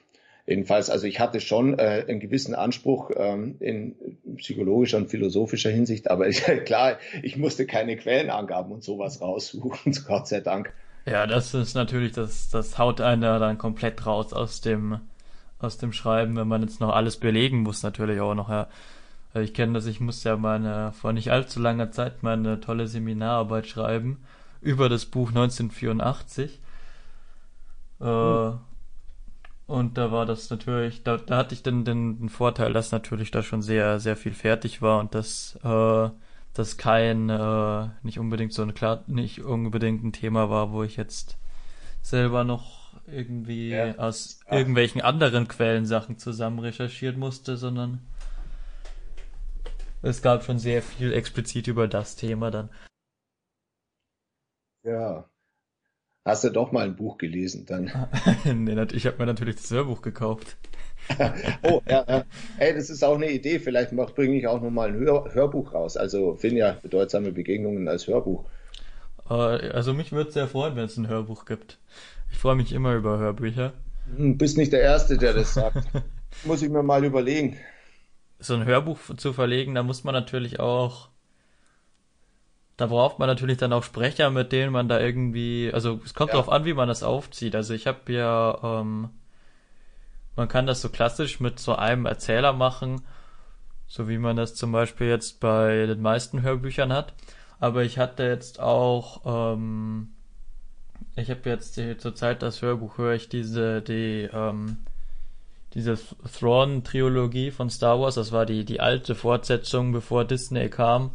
Jedenfalls, 0.49 0.89
also 0.89 1.07
ich 1.07 1.21
hatte 1.21 1.41
schon 1.41 1.79
äh, 1.79 2.07
einen 2.09 2.21
gewissen 2.21 2.55
Anspruch 2.55 3.11
ähm, 3.15 3.57
in 3.61 3.95
psychologischer 4.39 4.97
und 4.97 5.11
philosophischer 5.11 5.69
Hinsicht, 5.69 6.11
aber 6.11 6.27
ich, 6.27 6.43
klar, 6.65 6.97
ich 7.23 7.37
musste 7.37 7.67
keine 7.67 7.99
Quellenangaben 7.99 8.73
und 8.73 8.83
sowas 8.83 9.21
raussuchen, 9.21 9.95
Gott 10.07 10.27
sei 10.27 10.41
Dank. 10.41 10.73
Ja, 11.05 11.27
das 11.27 11.53
ist 11.53 11.75
natürlich, 11.75 12.13
das, 12.13 12.49
das 12.49 12.79
haut 12.79 13.03
einer 13.03 13.39
dann 13.39 13.59
komplett 13.59 14.07
raus 14.07 14.33
aus 14.33 14.63
dem, 14.63 15.01
aus 15.59 15.77
dem 15.77 15.93
Schreiben, 15.93 16.35
wenn 16.37 16.49
man 16.49 16.63
jetzt 16.63 16.81
noch 16.81 16.95
alles 16.95 17.19
belegen 17.19 17.59
muss, 17.59 17.83
natürlich 17.83 18.21
auch 18.21 18.35
noch, 18.35 18.49
ja. 18.49 18.69
Ich 19.35 19.53
kenne 19.53 19.75
das, 19.75 19.85
ich 19.85 20.01
musste 20.01 20.31
ja 20.31 20.37
meine, 20.39 20.93
vor 20.93 21.13
nicht 21.13 21.31
allzu 21.31 21.61
langer 21.61 21.93
Zeit 21.93 22.23
meine 22.23 22.59
tolle 22.61 22.87
Seminararbeit 22.87 23.67
schreiben 23.67 24.25
über 24.63 24.89
das 24.89 25.05
Buch 25.05 25.29
1984. 25.29 26.59
Äh, 28.01 28.05
hm. 28.05 28.59
Und 29.69 29.99
da 29.99 30.11
war 30.11 30.25
das 30.25 30.49
natürlich, 30.49 31.03
da, 31.03 31.19
da 31.19 31.37
hatte 31.37 31.53
ich 31.53 31.63
dann 31.63 31.85
den, 31.85 32.19
den 32.19 32.29
Vorteil, 32.31 32.73
dass 32.73 32.91
natürlich 32.91 33.31
da 33.31 33.43
schon 33.43 33.61
sehr, 33.61 34.01
sehr 34.01 34.17
viel 34.17 34.33
fertig 34.33 34.81
war 34.81 34.99
und 34.99 35.15
dass 35.15 35.59
äh, 35.63 36.09
das 36.55 36.79
kein, 36.79 37.29
äh, 37.29 37.89
nicht 38.03 38.19
unbedingt 38.19 38.55
so 38.55 38.63
ein 38.63 38.73
klar, 38.73 39.05
nicht 39.09 39.43
unbedingt 39.43 40.03
ein 40.03 40.15
Thema 40.15 40.49
war, 40.49 40.73
wo 40.73 40.85
ich 40.85 40.97
jetzt 40.97 41.37
selber 42.01 42.45
noch 42.45 42.95
irgendwie 43.07 43.69
ja. 43.69 43.95
aus 43.99 44.41
Ach. 44.47 44.53
irgendwelchen 44.53 45.03
anderen 45.03 45.49
Quellen 45.49 45.85
Sachen 45.85 46.17
zusammen 46.17 46.61
recherchieren 46.61 47.19
musste, 47.19 47.59
sondern 47.59 48.01
es 50.01 50.23
gab 50.23 50.45
schon 50.45 50.59
sehr 50.59 50.83
viel 50.83 51.13
explizit 51.13 51.67
über 51.67 51.89
das 51.89 52.17
Thema 52.17 52.51
dann. 52.51 52.71
Ja. 54.83 55.29
Hast 56.29 56.45
du 56.45 56.51
doch 56.51 56.73
mal 56.73 56.85
ein 56.85 56.95
Buch 56.97 57.19
gelesen 57.19 57.65
dann? 57.67 57.91
nee, 58.45 58.87
ich 58.93 59.07
habe 59.07 59.19
mir 59.19 59.27
natürlich 59.27 59.57
das 59.57 59.71
Hörbuch 59.71 60.03
gekauft. 60.03 60.57
oh, 61.63 61.81
ja, 61.89 62.05
ja. 62.07 62.25
Hey, 62.59 62.75
das 62.75 62.91
ist 62.91 63.03
auch 63.03 63.15
eine 63.15 63.31
Idee. 63.31 63.59
Vielleicht 63.59 63.93
bringe 64.15 64.37
ich 64.37 64.47
auch 64.47 64.61
nochmal 64.61 64.91
ein 64.91 64.95
Hör 64.97 65.33
Hörbuch 65.33 65.73
raus. 65.73 65.97
Also 65.97 66.35
Finja, 66.35 66.77
bedeutsame 66.83 67.33
Begegnungen 67.33 67.89
als 67.89 68.07
Hörbuch. 68.07 68.45
Äh, 69.31 69.33
also 69.33 69.95
mich 69.95 70.13
würde 70.13 70.29
es 70.29 70.35
sehr 70.35 70.49
freuen, 70.49 70.77
wenn 70.77 70.85
es 70.85 70.99
ein 70.99 71.09
Hörbuch 71.09 71.47
gibt. 71.47 71.79
Ich 72.31 72.37
freue 72.37 72.57
mich 72.57 72.73
immer 72.73 72.95
über 72.95 73.19
Hörbücher. 73.19 73.73
Du 74.15 74.25
hm, 74.25 74.39
bist 74.39 74.59
nicht 74.59 74.73
der 74.73 74.83
Erste, 74.83 75.17
der 75.17 75.33
das 75.33 75.55
sagt. 75.55 75.83
Muss 76.45 76.61
ich 76.63 76.69
mir 76.69 76.83
mal 76.83 77.05
überlegen 77.05 77.57
so 78.39 78.55
ein 78.55 78.65
Hörbuch 78.65 78.99
zu 79.17 79.33
verlegen, 79.33 79.75
da 79.75 79.83
muss 79.83 80.05
man 80.05 80.15
natürlich 80.15 80.61
auch, 80.61 81.09
da 82.79 82.87
braucht 82.87 83.19
man 83.19 83.27
natürlich 83.27 83.59
dann 83.59 83.73
auch 83.73 83.83
Sprecher, 83.83 84.31
mit 84.31 84.53
denen 84.53 84.73
man 84.73 84.89
da 84.89 85.01
irgendwie, 85.01 85.69
also 85.75 86.01
es 86.05 86.15
kommt 86.15 86.29
ja. 86.29 86.35
darauf 86.35 86.49
an, 86.49 86.65
wie 86.65 86.75
man 86.75 86.87
das 86.87 87.03
aufzieht. 87.03 87.57
Also 87.57 87.75
ich 87.75 87.89
habe 87.89 88.13
ja, 88.13 88.57
ähm, 88.63 89.11
man 90.37 90.47
kann 90.47 90.69
das 90.69 90.81
so 90.81 90.89
klassisch 90.89 91.41
mit 91.41 91.59
so 91.59 91.75
einem 91.75 92.07
Erzähler 92.07 92.53
machen, 92.53 93.03
so 93.89 94.09
wie 94.09 94.19
man 94.19 94.37
das 94.37 94.55
zum 94.55 94.71
Beispiel 94.71 95.09
jetzt 95.09 95.41
bei 95.41 95.87
den 95.87 96.01
meisten 96.01 96.43
Hörbüchern 96.43 96.93
hat. 96.93 97.15
Aber 97.59 97.83
ich 97.83 97.99
hatte 97.99 98.23
jetzt 98.23 98.61
auch, 98.61 99.23
ähm, 99.57 100.11
ich 101.17 101.31
habe 101.31 101.51
jetzt 101.51 101.81
zur 101.99 102.15
Zeit 102.15 102.43
das 102.43 102.63
Hörbuch 102.63 102.97
höre 102.97 103.15
ich 103.15 103.29
diese, 103.29 103.83
die, 103.83 104.31
ähm, 104.33 104.77
diese 105.75 105.99
Thrawn-Trilogie 106.39 107.51
von 107.51 107.71
Star 107.71 107.99
Wars, 107.99 108.15
das 108.15 108.31
war 108.31 108.47
die, 108.47 108.65
die 108.65 108.79
alte 108.79 109.17
Fortsetzung, 109.17 109.91
bevor 109.91 110.25
Disney 110.25 110.69
kam 110.69 111.11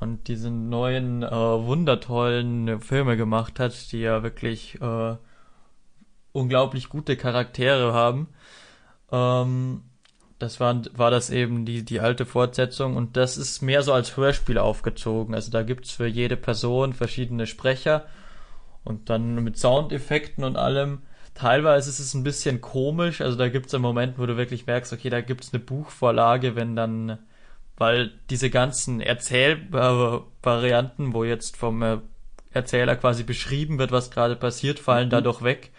und 0.00 0.28
diese 0.28 0.50
neuen, 0.50 1.22
äh, 1.22 1.30
wundertollen 1.30 2.80
Filme 2.80 3.16
gemacht 3.16 3.58
hat, 3.58 3.92
die 3.92 4.00
ja 4.00 4.22
wirklich 4.22 4.80
äh, 4.80 5.16
unglaublich 6.32 6.88
gute 6.88 7.16
Charaktere 7.16 7.92
haben. 7.92 8.28
Ähm, 9.10 9.82
das 10.38 10.60
war, 10.60 10.80
war 10.96 11.10
das 11.10 11.30
eben 11.30 11.64
die, 11.64 11.84
die 11.84 12.00
alte 12.00 12.24
Fortsetzung 12.24 12.96
und 12.96 13.16
das 13.16 13.36
ist 13.36 13.60
mehr 13.60 13.82
so 13.82 13.92
als 13.92 14.16
Hörspiel 14.16 14.58
aufgezogen. 14.58 15.34
Also 15.34 15.50
da 15.50 15.62
gibt's 15.62 15.90
für 15.90 16.06
jede 16.06 16.36
Person 16.36 16.92
verschiedene 16.92 17.46
Sprecher 17.46 18.06
und 18.84 19.10
dann 19.10 19.42
mit 19.42 19.58
Soundeffekten 19.58 20.44
und 20.44 20.56
allem 20.56 21.02
teilweise 21.34 21.90
ist 21.90 21.98
es 21.98 22.14
ein 22.14 22.24
bisschen 22.24 22.60
komisch. 22.60 23.20
Also 23.20 23.36
da 23.36 23.48
gibt 23.48 23.66
es 23.66 23.74
einen 23.74 23.82
Moment, 23.82 24.18
wo 24.18 24.26
du 24.26 24.36
wirklich 24.36 24.66
merkst, 24.66 24.92
okay, 24.92 25.10
da 25.10 25.20
gibt 25.20 25.44
es 25.44 25.52
eine 25.52 25.62
Buchvorlage, 25.62 26.56
wenn 26.56 26.76
dann, 26.76 27.18
weil 27.78 28.10
diese 28.28 28.50
ganzen 28.50 29.00
Erzählvarianten, 29.00 31.14
wo 31.14 31.24
jetzt 31.24 31.56
vom 31.56 31.82
äh, 31.82 31.98
Erzähler 32.50 32.96
quasi 32.96 33.22
beschrieben 33.22 33.78
wird, 33.78 33.92
was 33.92 34.10
gerade 34.10 34.36
passiert, 34.36 34.78
fallen 34.78 35.06
mhm. 35.06 35.12
dadurch 35.12 35.42
weg. 35.42 35.70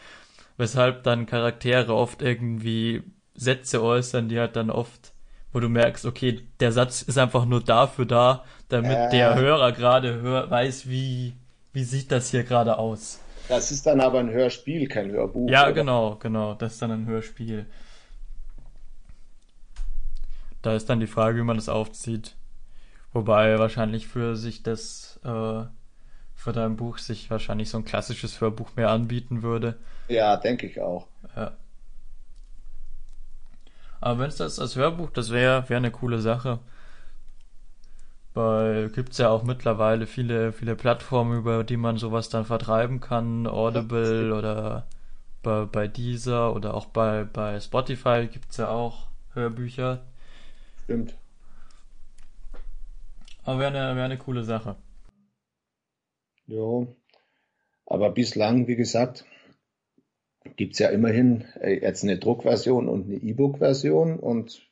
Weshalb 0.58 1.04
dann 1.04 1.26
Charaktere 1.26 1.94
oft 1.94 2.22
irgendwie 2.22 3.04
Sätze 3.36 3.84
äußern, 3.84 4.28
die 4.28 4.40
halt 4.40 4.56
dann 4.56 4.70
oft 4.70 5.14
wo 5.52 5.60
du 5.60 5.70
merkst, 5.70 6.06
okay, 6.06 6.42
der 6.60 6.72
Satz 6.72 7.02
ist 7.02 7.18
einfach 7.18 7.46
nur 7.46 7.64
dafür 7.64 8.06
da, 8.06 8.44
damit 8.68 8.98
äh, 8.98 9.10
der 9.10 9.36
Hörer 9.36 9.72
gerade 9.72 10.22
hör, 10.22 10.50
weiß, 10.50 10.90
wie, 10.90 11.34
wie 11.74 11.84
sieht 11.84 12.12
das 12.12 12.30
hier 12.30 12.44
gerade 12.44 12.78
aus. 12.78 13.20
Das 13.48 13.72
ist 13.72 13.88
dann 13.88 14.00
aber 14.00 14.20
ein 14.20 14.30
Hörspiel, 14.30 14.88
kein 14.88 15.12
Hörbuch. 15.12 15.50
Ja, 15.50 15.64
oder? 15.64 15.74
genau, 15.74 16.16
genau, 16.18 16.54
das 16.54 16.74
ist 16.74 16.82
dann 16.82 16.92
ein 16.92 17.08
Hörspiel. 17.08 17.66
Da 20.62 20.74
ist 20.74 20.90
dann 20.90 21.00
die 21.00 21.08
Frage, 21.08 21.38
wie 21.38 21.44
man 21.44 21.58
das 21.58 21.70
aufzieht. 21.70 22.36
Wobei 23.14 23.58
wahrscheinlich 23.58 24.08
für 24.08 24.36
sich 24.36 24.62
das, 24.62 25.20
äh, 25.24 25.64
für 26.36 26.52
dein 26.54 26.76
Buch 26.76 26.98
sich 26.98 27.30
wahrscheinlich 27.32 27.70
so 27.70 27.78
ein 27.78 27.86
klassisches 27.86 28.40
Hörbuch 28.40 28.76
mehr 28.76 28.90
anbieten 28.90 29.42
würde. 29.42 29.78
Ja, 30.08 30.38
denke 30.38 30.68
ich 30.68 30.80
auch. 30.82 31.08
Ja. 31.36 31.54
Aber 34.02 34.20
wenn 34.20 34.30
es 34.30 34.38
das 34.38 34.60
als 34.60 34.76
Hörbuch, 34.76 35.10
das 35.12 35.32
wäre 35.32 35.68
wär 35.70 35.78
eine 35.78 35.92
coole 35.92 36.20
Sache. 36.20 36.60
Weil 38.34 38.90
gibt's 38.90 39.18
ja 39.18 39.30
auch 39.30 39.44
mittlerweile 39.44 40.08
viele, 40.08 40.54
viele 40.54 40.76
Plattformen, 40.76 41.40
über 41.40 41.64
die 41.64 41.78
man 41.78 41.98
sowas 41.98 42.30
dann 42.30 42.46
vertreiben 42.46 43.00
kann. 43.00 43.48
Audible 43.48 44.34
oder 44.34 44.88
bei, 45.42 45.66
bei 45.66 45.88
Deezer 45.88 46.56
oder 46.56 46.74
auch 46.74 46.86
bei, 46.86 47.24
bei 47.24 47.60
Spotify 47.60 48.28
gibt's 48.32 48.58
ja 48.58 48.70
auch 48.70 49.08
Hörbücher. 49.34 50.02
Stimmt. 50.90 51.16
Aber 53.44 53.60
wäre 53.60 53.70
eine, 53.70 53.96
wär 53.96 54.06
eine 54.06 54.18
coole 54.18 54.44
Sache. 54.44 54.76
Jo. 56.48 56.96
Aber 57.86 58.10
bislang, 58.10 58.68
wie 58.68 58.76
gesagt, 58.76 59.24
gibt 60.56 60.74
es 60.74 60.80
ja 60.80 60.90
immerhin 60.90 61.46
äh, 61.62 61.80
jetzt 61.80 62.02
eine 62.02 62.18
Druckversion 62.18 62.90
und 62.90 63.06
eine 63.06 63.18
E-Book-Version 63.18 64.18
und 64.18 64.68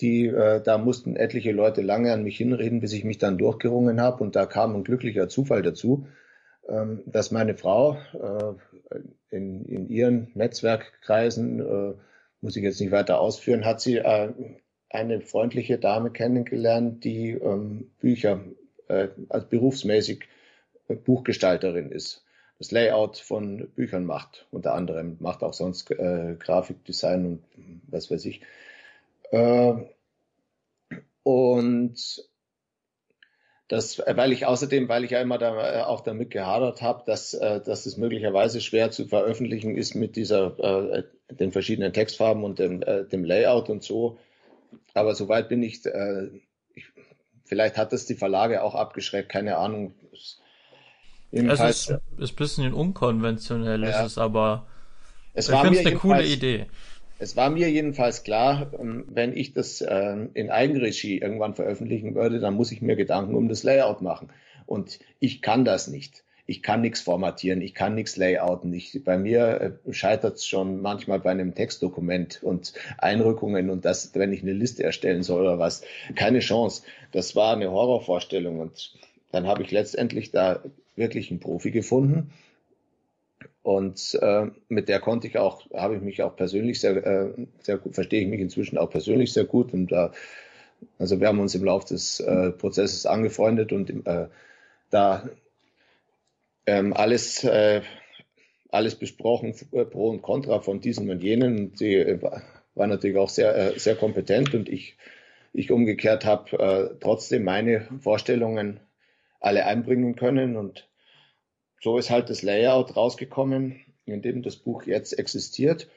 die, 0.00 0.24
äh, 0.24 0.62
da 0.62 0.78
mussten 0.78 1.16
etliche 1.16 1.52
Leute 1.52 1.82
lange 1.82 2.14
an 2.14 2.22
mich 2.22 2.38
hinreden, 2.38 2.80
bis 2.80 2.94
ich 2.94 3.04
mich 3.04 3.18
dann 3.18 3.36
durchgerungen 3.36 4.00
habe 4.00 4.24
und 4.24 4.36
da 4.36 4.46
kam 4.46 4.74
ein 4.74 4.84
glücklicher 4.84 5.28
Zufall 5.28 5.60
dazu, 5.60 6.08
ähm, 6.66 7.02
dass 7.04 7.30
meine 7.30 7.58
Frau 7.58 7.98
äh, 8.14 8.54
in, 9.28 9.66
in 9.66 9.86
ihren 9.90 10.30
Netzwerkkreisen, 10.32 11.60
äh, 11.60 11.94
muss 12.40 12.56
ich 12.56 12.62
jetzt 12.62 12.80
nicht 12.80 12.90
weiter 12.90 13.20
ausführen, 13.20 13.66
hat 13.66 13.82
sie 13.82 13.98
äh, 13.98 14.32
eine 14.90 15.20
freundliche 15.20 15.78
Dame 15.78 16.10
kennengelernt, 16.10 17.04
die 17.04 17.30
ähm, 17.30 17.90
Bücher 18.00 18.40
äh, 18.88 19.08
als 19.28 19.48
berufsmäßig 19.48 20.24
äh, 20.88 20.94
Buchgestalterin 20.94 21.90
ist 21.90 22.24
das 22.60 22.72
Layout 22.72 23.16
von 23.16 23.70
Büchern 23.70 24.04
macht, 24.04 24.46
unter 24.50 24.74
anderem, 24.74 25.16
macht 25.18 25.42
auch 25.42 25.54
sonst 25.54 25.90
äh, 25.90 26.36
Grafikdesign 26.38 27.24
und 27.24 27.42
was 27.88 28.10
weiß 28.10 28.26
ich. 28.26 28.42
Äh, 29.30 29.72
und 31.22 32.28
das, 33.66 33.98
weil 33.98 34.32
ich 34.32 34.44
außerdem, 34.44 34.90
weil 34.90 35.04
ich 35.04 35.12
ja 35.12 35.22
immer 35.22 35.38
da, 35.38 35.80
äh, 35.80 35.82
auch 35.84 36.02
damit 36.02 36.30
gehadert 36.30 36.82
habe, 36.82 37.02
dass, 37.06 37.32
äh, 37.32 37.62
dass 37.62 37.86
es 37.86 37.96
möglicherweise 37.96 38.60
schwer 38.60 38.90
zu 38.90 39.06
veröffentlichen 39.06 39.74
ist 39.74 39.94
mit 39.94 40.16
dieser, 40.16 40.58
äh, 40.92 41.04
den 41.30 41.52
verschiedenen 41.52 41.94
Textfarben 41.94 42.44
und 42.44 42.58
dem, 42.58 42.82
äh, 42.82 43.06
dem 43.06 43.24
Layout 43.24 43.70
und 43.70 43.82
so. 43.82 44.18
Aber 44.94 45.14
soweit 45.14 45.48
bin 45.48 45.62
ich, 45.62 45.84
äh, 45.86 46.28
ich 46.74 46.86
vielleicht 47.44 47.76
hat 47.76 47.92
das 47.92 48.06
die 48.06 48.14
Verlage 48.14 48.62
auch 48.62 48.74
abgeschreckt, 48.74 49.28
keine 49.28 49.56
Ahnung. 49.56 49.94
Es 51.32 51.60
ist, 51.60 51.90
ist 52.18 52.32
ein 52.32 52.36
bisschen 52.36 52.74
unkonventionell, 52.74 53.82
ja. 53.82 54.00
ist 54.00 54.06
es 54.06 54.18
aber 54.18 54.66
es 55.32 55.48
ich 55.48 55.56
finde 55.56 55.78
es 55.78 55.86
eine 55.86 55.96
coole 55.96 56.26
Idee. 56.26 56.66
Es 57.18 57.36
war 57.36 57.50
mir 57.50 57.70
jedenfalls 57.70 58.24
klar, 58.24 58.72
ähm, 58.78 59.04
wenn 59.08 59.36
ich 59.36 59.52
das 59.52 59.84
ähm, 59.86 60.30
in 60.34 60.50
Eigenregie 60.50 61.18
irgendwann 61.18 61.54
veröffentlichen 61.54 62.14
würde, 62.14 62.40
dann 62.40 62.54
muss 62.54 62.72
ich 62.72 62.80
mir 62.80 62.96
Gedanken 62.96 63.34
um 63.34 63.48
das 63.48 63.62
Layout 63.62 64.00
machen. 64.00 64.30
Und 64.66 64.98
ich 65.18 65.42
kann 65.42 65.64
das 65.64 65.86
nicht. 65.86 66.24
Ich 66.50 66.64
kann 66.64 66.80
nichts 66.80 67.00
formatieren, 67.00 67.62
ich 67.62 67.74
kann 67.74 67.94
nichts 67.94 68.16
layouten. 68.16 68.74
Ich, 68.74 69.04
bei 69.04 69.16
mir 69.16 69.78
äh, 69.86 69.92
scheitert 69.92 70.34
es 70.34 70.46
schon 70.46 70.82
manchmal 70.82 71.20
bei 71.20 71.30
einem 71.30 71.54
Textdokument 71.54 72.42
und 72.42 72.72
Einrückungen 72.98 73.70
und 73.70 73.84
das, 73.84 74.16
wenn 74.16 74.32
ich 74.32 74.42
eine 74.42 74.52
Liste 74.52 74.82
erstellen 74.82 75.22
soll 75.22 75.42
oder 75.42 75.60
was. 75.60 75.82
Keine 76.16 76.40
Chance. 76.40 76.82
Das 77.12 77.36
war 77.36 77.54
eine 77.54 77.70
Horrorvorstellung 77.70 78.58
und 78.58 78.98
dann 79.30 79.46
habe 79.46 79.62
ich 79.62 79.70
letztendlich 79.70 80.32
da 80.32 80.60
wirklich 80.96 81.30
einen 81.30 81.38
Profi 81.38 81.70
gefunden. 81.70 82.32
Und 83.62 84.18
äh, 84.20 84.46
mit 84.68 84.88
der 84.88 84.98
konnte 84.98 85.28
ich 85.28 85.38
auch, 85.38 85.70
habe 85.72 85.94
ich 85.94 86.02
mich 86.02 86.20
auch 86.24 86.34
persönlich 86.34 86.80
sehr, 86.80 86.96
äh, 86.96 87.46
sehr 87.62 87.78
gut, 87.78 87.94
verstehe 87.94 88.22
ich 88.22 88.28
mich 88.28 88.40
inzwischen 88.40 88.76
auch 88.76 88.90
persönlich 88.90 89.32
sehr 89.32 89.44
gut. 89.44 89.72
Und 89.72 89.92
da, 89.92 90.10
also 90.98 91.20
wir 91.20 91.28
haben 91.28 91.38
uns 91.38 91.54
im 91.54 91.62
Laufe 91.62 91.94
des 91.94 92.18
äh, 92.18 92.50
Prozesses 92.50 93.06
angefreundet 93.06 93.72
und 93.72 94.04
äh, 94.04 94.26
da 94.90 95.28
ähm, 96.66 96.92
alles, 96.92 97.44
äh, 97.44 97.82
alles 98.70 98.94
besprochen, 98.94 99.54
Pro 99.90 100.10
und 100.10 100.22
Contra 100.22 100.60
von 100.60 100.80
diesen 100.80 101.10
und 101.10 101.22
jenen. 101.22 101.74
Sie 101.74 101.94
äh, 101.94 102.20
war 102.74 102.86
natürlich 102.86 103.16
auch 103.16 103.28
sehr, 103.28 103.54
äh, 103.56 103.78
sehr 103.78 103.96
kompetent 103.96 104.54
und 104.54 104.68
ich, 104.68 104.96
ich 105.52 105.70
umgekehrt 105.70 106.24
habe 106.24 106.58
äh, 106.58 106.96
trotzdem 107.00 107.44
meine 107.44 107.88
Vorstellungen 108.00 108.80
alle 109.40 109.66
einbringen 109.66 110.16
können 110.16 110.56
und 110.56 110.88
so 111.80 111.96
ist 111.96 112.10
halt 112.10 112.28
das 112.28 112.42
Layout 112.42 112.96
rausgekommen, 112.96 113.80
in 114.04 114.20
dem 114.20 114.42
das 114.42 114.56
Buch 114.56 114.84
jetzt 114.84 115.18
existiert. 115.18 115.88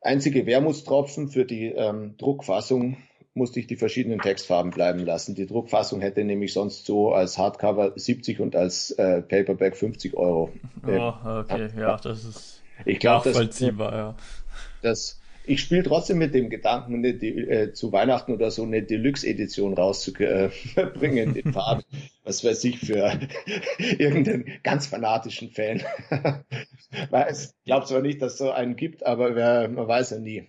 Einzige 0.00 0.46
Wermutstropfen 0.46 1.28
für 1.28 1.44
die 1.44 1.66
ähm, 1.66 2.16
Druckfassung 2.16 2.98
musste 3.36 3.60
ich 3.60 3.66
die 3.66 3.76
verschiedenen 3.76 4.20
Textfarben 4.20 4.70
bleiben 4.70 5.00
lassen. 5.00 5.34
Die 5.34 5.46
Druckfassung 5.46 6.00
hätte 6.00 6.24
nämlich 6.24 6.52
sonst 6.52 6.86
so 6.86 7.12
als 7.12 7.38
Hardcover 7.38 7.92
70 7.94 8.40
und 8.40 8.56
als 8.56 8.90
äh, 8.92 9.22
Paperback 9.22 9.76
50 9.76 10.16
Euro. 10.16 10.50
Oh, 10.86 11.12
okay, 11.24 11.68
ja, 11.78 11.96
das 11.96 12.24
ist 12.24 12.62
ich 12.84 12.98
glaube, 12.98 13.28
nachvollziehbar, 13.28 13.90
das, 13.90 13.98
ja. 13.98 14.16
Das, 14.82 15.20
ich 15.46 15.60
spiele 15.60 15.84
trotzdem 15.84 16.18
mit 16.18 16.34
dem 16.34 16.50
Gedanken, 16.50 16.96
eine, 16.96 17.08
äh, 17.08 17.72
zu 17.72 17.92
Weihnachten 17.92 18.32
oder 18.32 18.50
so 18.50 18.64
eine 18.64 18.82
Deluxe-Edition 18.82 19.74
rauszubringen, 19.74 21.34
den 21.34 21.52
Farben, 21.52 21.84
was 22.24 22.44
weiß 22.44 22.64
ich, 22.64 22.80
für 22.80 23.18
irgendeinen 23.78 24.46
ganz 24.62 24.86
fanatischen 24.86 25.50
Fan. 25.50 25.82
weiß, 27.10 27.54
glaub 27.64 27.86
zwar 27.86 28.02
nicht, 28.02 28.20
dass 28.20 28.32
es 28.32 28.38
so 28.38 28.50
einen 28.50 28.76
gibt, 28.76 29.06
aber 29.06 29.34
wer, 29.34 29.68
man 29.68 29.86
weiß 29.86 30.10
ja 30.10 30.18
nie. 30.18 30.48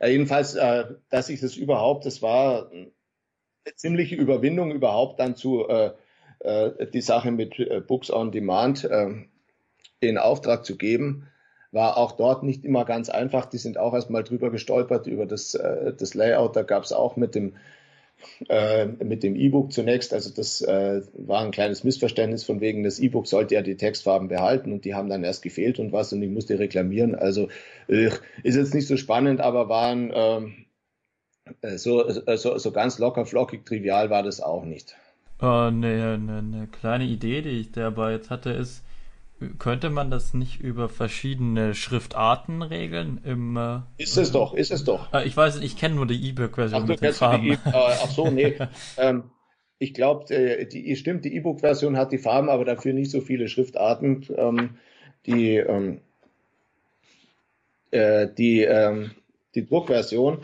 Ja, 0.00 0.08
jedenfalls, 0.08 0.54
äh, 0.54 0.84
dass 1.10 1.28
ich 1.28 1.40
das 1.40 1.56
überhaupt, 1.56 2.06
das 2.06 2.22
war 2.22 2.70
eine 2.70 2.92
ziemliche 3.76 4.16
Überwindung 4.16 4.72
überhaupt 4.72 5.20
dann 5.20 5.36
zu 5.36 5.68
äh, 5.68 5.92
äh, 6.40 6.86
die 6.90 7.00
Sache 7.00 7.30
mit 7.30 7.58
äh, 7.58 7.80
Books 7.80 8.10
on 8.10 8.32
Demand 8.32 8.84
äh, 8.84 9.14
in 10.00 10.18
Auftrag 10.18 10.64
zu 10.64 10.76
geben 10.76 11.28
war 11.74 11.96
auch 11.96 12.12
dort 12.12 12.44
nicht 12.44 12.64
immer 12.64 12.84
ganz 12.84 13.10
einfach. 13.10 13.46
Die 13.46 13.58
sind 13.58 13.78
auch 13.78 13.94
erstmal 13.94 14.22
drüber 14.22 14.50
gestolpert 14.50 15.08
über 15.08 15.26
das, 15.26 15.54
äh, 15.54 15.92
das 15.92 16.14
Layout. 16.14 16.54
Da 16.56 16.62
gab 16.62 16.84
es 16.84 16.92
auch 16.92 17.16
mit 17.16 17.34
dem 17.34 17.56
äh, 18.48 18.86
mit 18.86 19.22
dem 19.22 19.36
E-Book 19.36 19.72
zunächst, 19.72 20.12
also 20.12 20.30
das 20.34 20.60
äh, 20.62 21.02
war 21.14 21.42
ein 21.42 21.50
kleines 21.50 21.84
Missverständnis 21.84 22.44
von 22.44 22.60
wegen, 22.60 22.82
das 22.84 22.98
E-Book 22.98 23.26
sollte 23.26 23.54
ja 23.54 23.62
die 23.62 23.76
Textfarben 23.76 24.28
behalten 24.28 24.72
und 24.72 24.84
die 24.84 24.94
haben 24.94 25.08
dann 25.08 25.24
erst 25.24 25.42
gefehlt 25.42 25.78
und 25.78 25.92
was 25.92 26.12
und 26.12 26.22
ich 26.22 26.30
musste 26.30 26.58
reklamieren. 26.58 27.14
Also 27.14 27.48
äh, 27.88 28.10
ist 28.42 28.56
jetzt 28.56 28.74
nicht 28.74 28.86
so 28.86 28.96
spannend, 28.96 29.40
aber 29.40 29.68
waren 29.68 30.12
ähm, 30.14 30.54
äh, 31.60 31.76
so, 31.76 32.08
so, 32.10 32.58
so 32.58 32.72
ganz 32.72 32.98
locker, 32.98 33.26
flockig, 33.26 33.66
trivial 33.66 34.10
war 34.10 34.22
das 34.22 34.40
auch 34.40 34.64
nicht. 34.64 34.96
Eine 35.38 35.66
äh, 35.66 35.70
ne, 35.70 36.18
ne, 36.18 36.42
ne 36.42 36.68
kleine 36.68 37.04
Idee, 37.04 37.42
die 37.42 37.60
ich 37.60 37.72
dabei 37.72 38.12
jetzt 38.12 38.30
hatte, 38.30 38.50
ist, 38.50 38.82
könnte 39.58 39.90
man 39.90 40.10
das 40.10 40.34
nicht 40.34 40.60
über 40.60 40.88
verschiedene 40.88 41.74
Schriftarten 41.74 42.62
regeln? 42.62 43.20
Im, 43.24 43.56
äh, 43.56 43.80
ist 43.98 44.16
es 44.16 44.32
doch, 44.32 44.54
ist 44.54 44.70
es 44.70 44.84
doch. 44.84 45.12
Äh, 45.12 45.26
ich 45.26 45.36
weiß, 45.36 45.60
ich 45.60 45.76
kenne 45.76 45.96
nur 45.96 46.06
die 46.06 46.28
E-Book-Version 46.28 46.86
mit 46.86 47.00
den 47.00 47.12
Farben. 47.12 47.52
E 47.52 47.58
ach 47.64 48.10
so, 48.10 48.30
nee. 48.30 48.56
ähm, 48.96 49.30
ich 49.78 49.92
glaube, 49.92 50.32
äh, 50.34 50.66
die 50.66 50.94
stimmt, 50.96 51.24
die 51.24 51.34
E-Book-Version 51.36 51.96
hat 51.96 52.12
die 52.12 52.18
Farben, 52.18 52.48
aber 52.48 52.64
dafür 52.64 52.92
nicht 52.92 53.10
so 53.10 53.20
viele 53.20 53.48
Schriftarten. 53.48 54.26
Ähm, 54.36 54.78
die 55.26 55.56
ähm, 55.56 56.00
äh, 57.94 58.28
die, 58.36 58.62
ähm, 58.62 59.12
die 59.54 59.64
Druckversion 59.64 60.40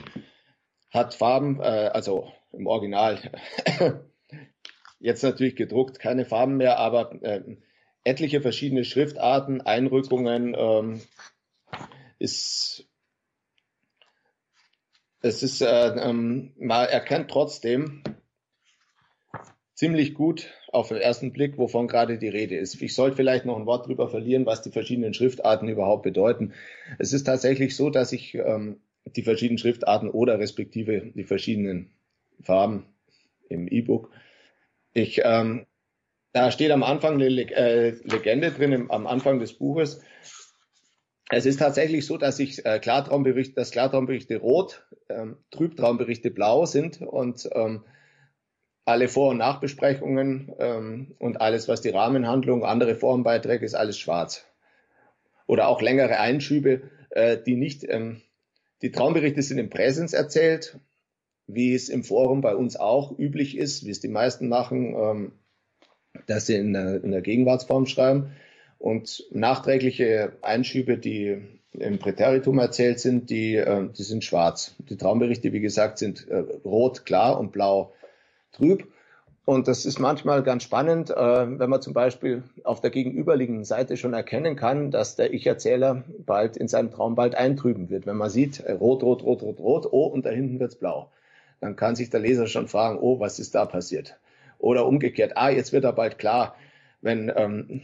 hat 0.90 1.14
Farben, 1.14 1.60
äh, 1.60 1.90
also 1.92 2.28
im 2.52 2.68
Original. 2.68 3.18
Jetzt 5.00 5.24
natürlich 5.24 5.56
gedruckt, 5.56 5.98
keine 5.98 6.24
Farben 6.24 6.58
mehr, 6.58 6.78
aber 6.78 7.20
äh, 7.22 7.42
etliche 8.04 8.40
verschiedene 8.40 8.84
Schriftarten, 8.84 9.60
Einrückungen. 9.60 10.54
Ähm, 10.56 11.00
ist, 12.18 12.86
es 15.22 15.42
ist, 15.42 15.60
äh, 15.60 15.88
ähm, 15.96 16.52
man 16.58 16.88
erkennt 16.88 17.30
trotzdem 17.30 18.02
ziemlich 19.74 20.14
gut 20.14 20.52
auf 20.68 20.88
den 20.88 20.98
ersten 20.98 21.32
Blick, 21.32 21.56
wovon 21.56 21.88
gerade 21.88 22.18
die 22.18 22.28
Rede 22.28 22.56
ist. 22.56 22.80
Ich 22.82 22.94
sollte 22.94 23.16
vielleicht 23.16 23.46
noch 23.46 23.56
ein 23.56 23.64
Wort 23.64 23.86
darüber 23.86 24.08
verlieren, 24.10 24.44
was 24.44 24.60
die 24.60 24.70
verschiedenen 24.70 25.14
Schriftarten 25.14 25.68
überhaupt 25.68 26.02
bedeuten. 26.02 26.52
Es 26.98 27.14
ist 27.14 27.24
tatsächlich 27.24 27.74
so, 27.74 27.88
dass 27.88 28.12
ich 28.12 28.34
ähm, 28.34 28.80
die 29.06 29.22
verschiedenen 29.22 29.56
Schriftarten 29.56 30.10
oder 30.10 30.38
respektive 30.38 31.12
die 31.14 31.24
verschiedenen 31.24 31.90
Farben 32.42 32.84
im 33.48 33.68
E-Book. 33.68 34.10
Ich, 34.92 35.22
ähm, 35.24 35.66
da 36.32 36.50
steht 36.50 36.70
am 36.70 36.82
Anfang 36.82 37.14
eine 37.14 37.28
Leg 37.28 37.52
äh, 37.52 37.90
Legende 38.04 38.50
drin, 38.50 38.72
im, 38.72 38.90
am 38.90 39.06
Anfang 39.06 39.38
des 39.38 39.54
Buches. 39.54 40.00
Es 41.28 41.46
ist 41.46 41.58
tatsächlich 41.58 42.06
so, 42.06 42.16
dass 42.16 42.38
ich 42.38 42.64
äh, 42.64 42.78
Klartraumberichte, 42.78 43.54
dass 43.54 43.70
Klartraumberichte 43.70 44.38
rot, 44.38 44.86
ähm, 45.08 45.36
Trübtraumberichte 45.50 46.30
blau 46.30 46.66
sind 46.66 47.00
und 47.00 47.48
ähm, 47.52 47.84
alle 48.84 49.08
Vor- 49.08 49.30
und 49.30 49.38
Nachbesprechungen 49.38 50.52
ähm, 50.58 51.14
und 51.18 51.40
alles, 51.40 51.68
was 51.68 51.80
die 51.80 51.90
Rahmenhandlung, 51.90 52.64
andere 52.64 52.96
Formbeiträge, 52.96 53.64
ist 53.64 53.74
alles 53.74 53.98
schwarz. 53.98 54.44
Oder 55.46 55.68
auch 55.68 55.82
längere 55.82 56.18
Einschübe, 56.18 56.82
äh, 57.10 57.38
die 57.38 57.56
nicht, 57.56 57.84
ähm, 57.88 58.22
die 58.82 58.90
Traumberichte 58.90 59.42
sind 59.42 59.58
im 59.58 59.70
Präsens 59.70 60.12
erzählt, 60.12 60.78
wie 61.46 61.74
es 61.74 61.88
im 61.88 62.02
Forum 62.02 62.40
bei 62.40 62.54
uns 62.54 62.76
auch 62.76 63.16
üblich 63.18 63.56
ist, 63.56 63.84
wie 63.84 63.90
es 63.90 64.00
die 64.00 64.08
meisten 64.08 64.48
machen, 64.48 64.94
ähm, 64.94 65.32
dass 66.26 66.46
sie 66.46 66.56
in 66.56 66.72
der, 66.72 67.02
in 67.02 67.10
der 67.10 67.22
Gegenwartsform 67.22 67.86
schreiben. 67.86 68.32
Und 68.78 69.24
nachträgliche 69.30 70.32
Einschübe, 70.42 70.96
die 70.96 71.38
im 71.72 71.98
Präteritum 71.98 72.58
erzählt 72.58 72.98
sind, 72.98 73.30
die, 73.30 73.56
äh, 73.56 73.88
die 73.96 74.02
sind 74.02 74.24
schwarz. 74.24 74.74
Die 74.88 74.96
Traumberichte, 74.96 75.52
wie 75.52 75.60
gesagt, 75.60 75.98
sind 75.98 76.26
äh, 76.28 76.44
rot 76.64 77.04
klar 77.04 77.38
und 77.38 77.52
blau 77.52 77.92
trüb. 78.52 78.88
Und 79.44 79.68
das 79.68 79.84
ist 79.84 79.98
manchmal 79.98 80.42
ganz 80.42 80.62
spannend, 80.62 81.10
äh, 81.10 81.14
wenn 81.58 81.70
man 81.70 81.82
zum 81.82 81.92
Beispiel 81.92 82.42
auf 82.62 82.80
der 82.80 82.90
gegenüberliegenden 82.90 83.64
Seite 83.64 83.96
schon 83.96 84.14
erkennen 84.14 84.54
kann, 84.54 84.90
dass 84.90 85.16
der 85.16 85.32
Ich-Erzähler 85.32 86.04
bald 86.24 86.56
in 86.56 86.68
seinem 86.68 86.90
Traum 86.90 87.14
bald 87.14 87.34
eintrüben 87.34 87.90
wird. 87.90 88.06
Wenn 88.06 88.16
man 88.16 88.30
sieht, 88.30 88.60
äh, 88.60 88.72
rot, 88.72 89.02
rot, 89.02 89.22
rot, 89.22 89.42
rot, 89.42 89.58
rot, 89.58 89.88
oh, 89.90 90.06
und 90.06 90.24
da 90.24 90.30
hinten 90.30 90.60
wird's 90.60 90.76
blau. 90.76 91.10
Dann 91.60 91.76
kann 91.76 91.96
sich 91.96 92.10
der 92.10 92.20
Leser 92.20 92.46
schon 92.46 92.68
fragen, 92.68 92.98
oh, 93.00 93.20
was 93.20 93.38
ist 93.38 93.54
da 93.54 93.66
passiert? 93.66 94.16
Oder 94.60 94.86
umgekehrt, 94.86 95.36
ah, 95.36 95.50
jetzt 95.50 95.72
wird 95.72 95.84
er 95.84 95.92
bald 95.92 96.18
klar, 96.18 96.54
wenn 97.00 97.32
ähm, 97.34 97.82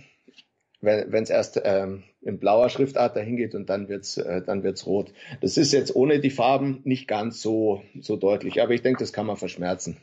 wenn 0.83 1.23
es 1.23 1.31
erst 1.31 1.61
ähm, 1.65 2.05
in 2.21 2.39
blauer 2.39 2.69
Schriftart 2.69 3.17
dahin 3.17 3.37
geht 3.37 3.55
und 3.55 3.69
dann 3.71 3.89
wird's 3.89 4.19
äh, 4.19 4.43
dann 4.43 4.63
wird's 4.63 4.87
rot. 4.87 5.13
Das 5.41 5.57
ist 5.57 5.73
jetzt 5.73 5.97
ohne 5.97 6.21
die 6.21 6.31
Farben 6.31 6.81
nicht 6.85 7.09
ganz 7.09 7.41
so 7.41 7.83
so 8.01 8.17
deutlich, 8.17 8.63
aber 8.63 8.73
ich 8.73 8.83
denke, 8.83 9.01
das 9.01 9.13
kann 9.13 9.27
man 9.27 9.37
verschmerzen. 9.37 9.97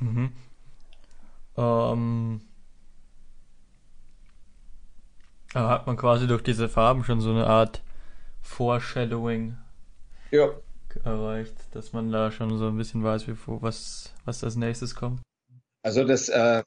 Mhm. 0.00 0.32
Ähm, 1.56 2.40
da 5.52 5.68
hat 5.68 5.86
man 5.86 5.96
quasi 5.96 6.26
durch 6.26 6.42
diese 6.42 6.68
Farben 6.68 7.04
schon 7.04 7.20
so 7.20 7.30
eine 7.30 7.46
Art 7.46 7.82
Foreshadowing 8.42 9.56
ja. 10.30 10.50
erreicht, 11.04 11.54
dass 11.72 11.92
man 11.92 12.10
da 12.10 12.30
schon 12.30 12.56
so 12.58 12.68
ein 12.68 12.76
bisschen 12.76 13.02
weiß, 13.02 13.28
wie, 13.28 13.36
was, 13.46 14.12
was 14.24 14.44
als 14.44 14.56
nächstes 14.56 14.94
kommt. 14.94 15.20
Also 15.84 16.02
das, 16.02 16.30
äh, 16.30 16.62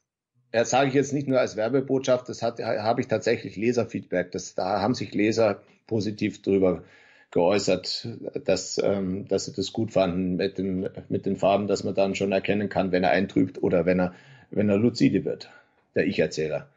das 0.52 0.70
sage 0.70 0.88
ich 0.88 0.94
jetzt 0.94 1.12
nicht 1.12 1.26
nur 1.26 1.40
als 1.40 1.56
Werbebotschaft, 1.56 2.28
das 2.28 2.40
hat, 2.40 2.60
habe 2.60 3.00
ich 3.00 3.08
tatsächlich 3.08 3.56
Leserfeedback. 3.56 4.30
Das, 4.30 4.54
da 4.54 4.80
haben 4.80 4.94
sich 4.94 5.12
Leser 5.12 5.60
positiv 5.86 6.40
drüber 6.40 6.84
geäußert, 7.32 8.08
dass, 8.44 8.80
ähm, 8.82 9.26
dass 9.28 9.44
sie 9.44 9.52
das 9.52 9.72
gut 9.72 9.92
fanden 9.92 10.36
mit 10.36 10.56
den, 10.56 10.88
mit 11.08 11.26
den 11.26 11.36
Farben, 11.36 11.66
dass 11.66 11.84
man 11.84 11.94
dann 11.94 12.14
schon 12.14 12.32
erkennen 12.32 12.68
kann, 12.68 12.92
wenn 12.92 13.02
er 13.04 13.10
eintrübt 13.10 13.62
oder 13.62 13.84
wenn 13.84 14.00
er, 14.00 14.14
wenn 14.50 14.70
er 14.70 14.78
luzide 14.78 15.24
wird, 15.24 15.50
der 15.96 16.06
Ich-Erzähler. 16.06 16.68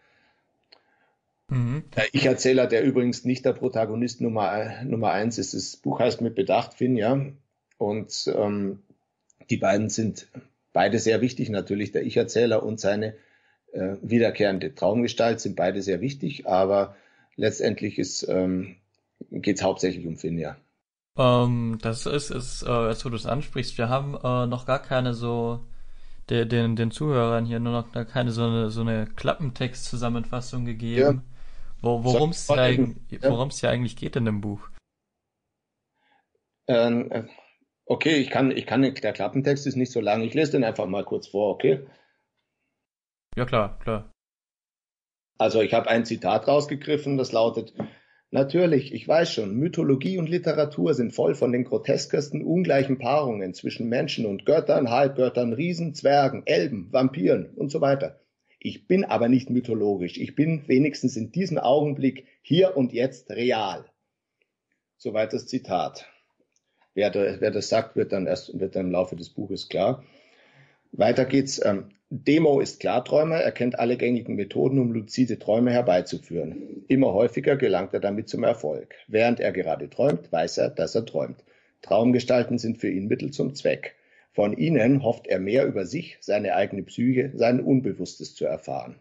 Mhm. 1.48 1.84
Der 1.96 2.06
Ich-Erzähler, 2.12 2.66
der 2.66 2.84
übrigens 2.84 3.24
nicht 3.24 3.46
der 3.46 3.54
Protagonist 3.54 4.20
Nummer, 4.20 4.84
Nummer 4.84 5.12
eins 5.12 5.38
ist. 5.38 5.54
Das 5.54 5.78
Buch 5.78 6.00
heißt 6.00 6.22
mit 6.22 6.34
Bedacht, 6.34 6.74
Finn, 6.74 6.98
ja. 6.98 7.22
Und 7.78 8.34
ähm, 8.36 8.80
die 9.50 9.58
beiden 9.58 9.90
sind 9.90 10.28
beide 10.74 11.00
sehr 11.00 11.22
wichtig, 11.22 11.50
natürlich 11.50 11.92
der 11.92 12.04
Ich-Erzähler 12.04 12.64
und 12.64 12.80
seine 12.80 13.16
äh, 13.72 13.96
wiederkehrende 14.02 14.76
Traumgestalt 14.76 15.40
sind 15.40 15.56
beide 15.56 15.82
sehr 15.82 16.02
wichtig, 16.02 16.48
aber 16.48 16.96
letztendlich 17.36 18.00
ist 18.00 18.28
ähm, 18.28 18.76
geht 19.30 19.58
es 19.58 19.64
hauptsächlich 19.64 20.06
um 20.08 20.18
Finja. 20.18 20.58
Ähm, 21.18 21.78
das 21.82 22.06
ist, 22.06 22.32
ist 22.32 22.64
äh, 22.64 22.70
als 22.70 23.00
du 23.00 23.10
das 23.10 23.26
ansprichst, 23.26 23.78
wir 23.78 23.90
haben 23.90 24.16
äh, 24.16 24.48
noch 24.48 24.66
gar 24.66 24.82
keine 24.82 25.14
so, 25.14 25.66
der, 26.30 26.46
den, 26.46 26.76
den 26.76 26.92
Zuhörern 26.92 27.46
hier 27.46 27.60
nur 27.60 27.74
noch 27.74 27.92
gar 27.92 28.06
keine 28.06 28.32
so 28.32 28.44
eine, 28.44 28.70
so 28.70 28.82
eine 28.82 29.08
Klappentext-Zusammenfassung 29.08 30.66
gegeben, 30.66 31.00
ja. 31.00 31.22
wo, 31.82 32.04
worum 32.04 32.30
es 32.30 32.48
ja, 32.48 32.68
ja. 32.68 33.50
hier 33.50 33.70
eigentlich 33.70 33.96
geht 33.96 34.16
in 34.16 34.26
dem 34.26 34.42
Buch. 34.42 34.70
Ähm, 36.68 37.12
äh, 37.12 37.24
okay, 37.92 38.16
ich 38.16 38.30
kann, 38.30 38.52
ich 38.52 38.66
kann, 38.66 38.82
der 38.82 39.14
Klappentext 39.14 39.68
ist 39.68 39.76
nicht 39.76 39.92
so 39.92 40.00
lang, 40.00 40.22
ich 40.22 40.34
lese 40.34 40.54
den 40.54 40.64
einfach 40.64 40.88
mal 40.88 41.04
kurz 41.04 41.28
vor, 41.28 41.52
okay? 41.52 41.86
Ja, 43.36 43.46
klar, 43.46 43.78
klar. 43.80 44.12
Also 45.38 45.62
ich 45.62 45.74
habe 45.74 45.90
ein 45.90 46.06
Zitat 46.06 46.48
rausgegriffen, 46.48 47.18
das 47.18 47.32
lautet, 47.32 47.74
Natürlich, 48.34 48.94
ich 48.94 49.06
weiß 49.06 49.34
schon, 49.34 49.58
Mythologie 49.58 50.18
und 50.18 50.30
Literatur 50.30 50.94
sind 50.94 51.12
voll 51.12 51.36
von 51.36 51.52
den 51.52 51.66
groteskesten 51.66 52.46
ungleichen 52.46 52.98
Paarungen 52.98 53.54
zwischen 53.54 53.90
Menschen 53.90 54.26
und 54.26 54.46
Göttern, 54.46 54.90
Halbgöttern, 54.90 55.52
Riesen, 55.52 55.94
Zwergen, 55.94 56.44
Elben, 56.46 56.94
Vampiren 56.94 57.50
und 57.58 57.72
so 57.72 57.82
weiter. 57.82 58.22
Ich 58.58 58.88
bin 58.88 59.04
aber 59.04 59.28
nicht 59.28 59.50
mythologisch, 59.50 60.18
ich 60.18 60.34
bin 60.34 60.66
wenigstens 60.70 61.18
in 61.18 61.34
diesem 61.34 61.58
Augenblick 61.58 62.26
hier 62.42 62.78
und 62.78 62.94
jetzt 62.94 63.30
real. 63.32 63.84
Soweit 64.96 65.34
das 65.34 65.48
Zitat. 65.48 66.08
Wer, 66.94 67.14
wer 67.14 67.52
das 67.52 67.70
sagt, 67.70 67.96
wird 67.96 68.12
dann 68.12 68.28
erst 68.28 68.60
wird 68.60 68.76
dann 68.76 68.88
im 68.88 68.92
Laufe 68.92 69.16
des 69.16 69.30
Buches 69.30 69.70
klar. 69.70 70.04
Weiter 70.92 71.26
geht's. 71.26 71.64
Ähm, 71.64 71.86
Demo 72.14 72.60
ist 72.60 72.82
Klarträumer, 72.82 73.38
er 73.38 73.54
kennt 73.54 73.80
alle 73.80 73.96
gängigen 73.96 74.36
Methoden, 74.36 74.80
um 74.80 74.92
luzide 74.92 75.40
Träume 75.40 75.72
herbeizuführen. 75.72 76.84
Immer 76.90 77.14
häufiger 77.14 77.56
gelangt 77.56 77.94
er 77.94 78.02
damit 78.02 78.28
zum 78.28 78.44
Erfolg. 78.44 78.96
Während 79.08 79.40
er 79.40 79.54
gerade 79.54 79.90
träumt, 79.90 80.30
weiß 80.30 80.58
er, 80.58 80.70
dass 80.72 80.94
er 80.94 81.06
träumt. 81.06 81.42
Traumgestalten 81.82 82.58
sind 82.58 82.80
für 82.80 82.90
ihn 82.90 83.08
Mittel 83.08 83.32
zum 83.32 83.56
Zweck. 83.56 83.96
Von 84.34 84.58
ihnen 84.58 85.04
hofft 85.04 85.28
er 85.28 85.40
mehr 85.40 85.66
über 85.66 85.86
sich, 85.86 86.18
seine 86.20 86.56
eigene 86.56 86.84
Psyche, 86.84 87.32
sein 87.34 87.62
Unbewusstes 87.62 88.36
zu 88.36 88.44
erfahren. 88.46 88.96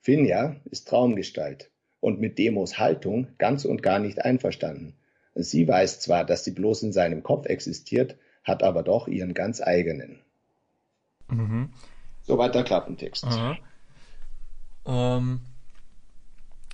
Finja 0.00 0.56
ist 0.70 0.86
Traumgestalt 0.86 1.70
und 1.98 2.20
mit 2.20 2.38
Demos 2.38 2.78
Haltung 2.78 3.26
ganz 3.38 3.64
und 3.64 3.82
gar 3.82 3.98
nicht 3.98 4.24
einverstanden. 4.24 4.94
Sie 5.34 5.66
weiß 5.66 6.00
zwar, 6.00 6.24
dass 6.24 6.44
sie 6.44 6.50
bloß 6.50 6.82
in 6.82 6.92
seinem 6.92 7.22
Kopf 7.22 7.46
existiert, 7.46 8.16
hat 8.44 8.62
aber 8.62 8.82
doch 8.82 9.08
ihren 9.08 9.34
ganz 9.34 9.60
eigenen. 9.60 10.18
Mhm. 11.28 11.70
Soweit 12.22 12.54
der 12.54 12.64
Klappentext. 12.64 13.26
Ähm, 14.84 15.40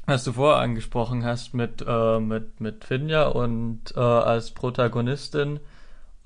was 0.07 0.25
du 0.25 0.33
vorher 0.33 0.61
angesprochen 0.61 1.25
hast 1.25 1.55
mit, 1.55 1.85
äh, 1.87 2.19
mit, 2.19 2.61
mit 2.61 2.85
Finja 2.85 3.29
und 3.29 3.93
äh, 3.95 4.01
als 4.01 4.51
Protagonistin 4.53 5.61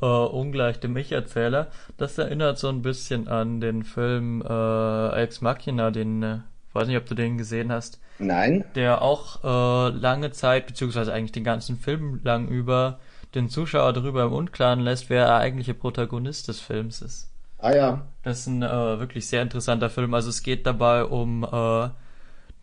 äh, 0.00 0.06
ungleich 0.06 0.80
dem 0.80 0.96
Ich-Erzähler, 0.96 1.68
das 1.96 2.18
erinnert 2.18 2.58
so 2.58 2.68
ein 2.68 2.82
bisschen 2.82 3.28
an 3.28 3.60
den 3.60 3.82
Film 3.82 4.42
äh, 4.42 5.22
Ex 5.22 5.40
Machina, 5.40 5.90
den, 5.90 6.22
äh, 6.22 6.38
weiß 6.74 6.88
nicht, 6.88 6.96
ob 6.96 7.06
du 7.06 7.14
den 7.14 7.38
gesehen 7.38 7.72
hast. 7.72 8.00
Nein. 8.18 8.64
Der 8.74 9.02
auch 9.02 9.42
äh, 9.42 9.96
lange 9.96 10.30
Zeit, 10.30 10.66
beziehungsweise 10.66 11.12
eigentlich 11.12 11.32
den 11.32 11.44
ganzen 11.44 11.76
Film 11.76 12.20
lang 12.22 12.48
über, 12.48 12.98
den 13.34 13.48
Zuschauer 13.48 13.92
darüber 13.92 14.24
im 14.24 14.32
Unklaren 14.32 14.80
lässt, 14.80 15.10
wer 15.10 15.26
der 15.26 15.36
eigentliche 15.36 15.74
Protagonist 15.74 16.48
des 16.48 16.60
Films 16.60 17.02
ist. 17.02 17.30
Ah 17.58 17.74
ja. 17.74 18.02
Das 18.22 18.40
ist 18.40 18.46
ein 18.48 18.62
äh, 18.62 18.98
wirklich 18.98 19.28
sehr 19.28 19.42
interessanter 19.42 19.88
Film. 19.88 20.14
Also 20.14 20.30
es 20.30 20.42
geht 20.42 20.66
dabei 20.66 21.04
um 21.04 21.44
äh, 21.44 21.88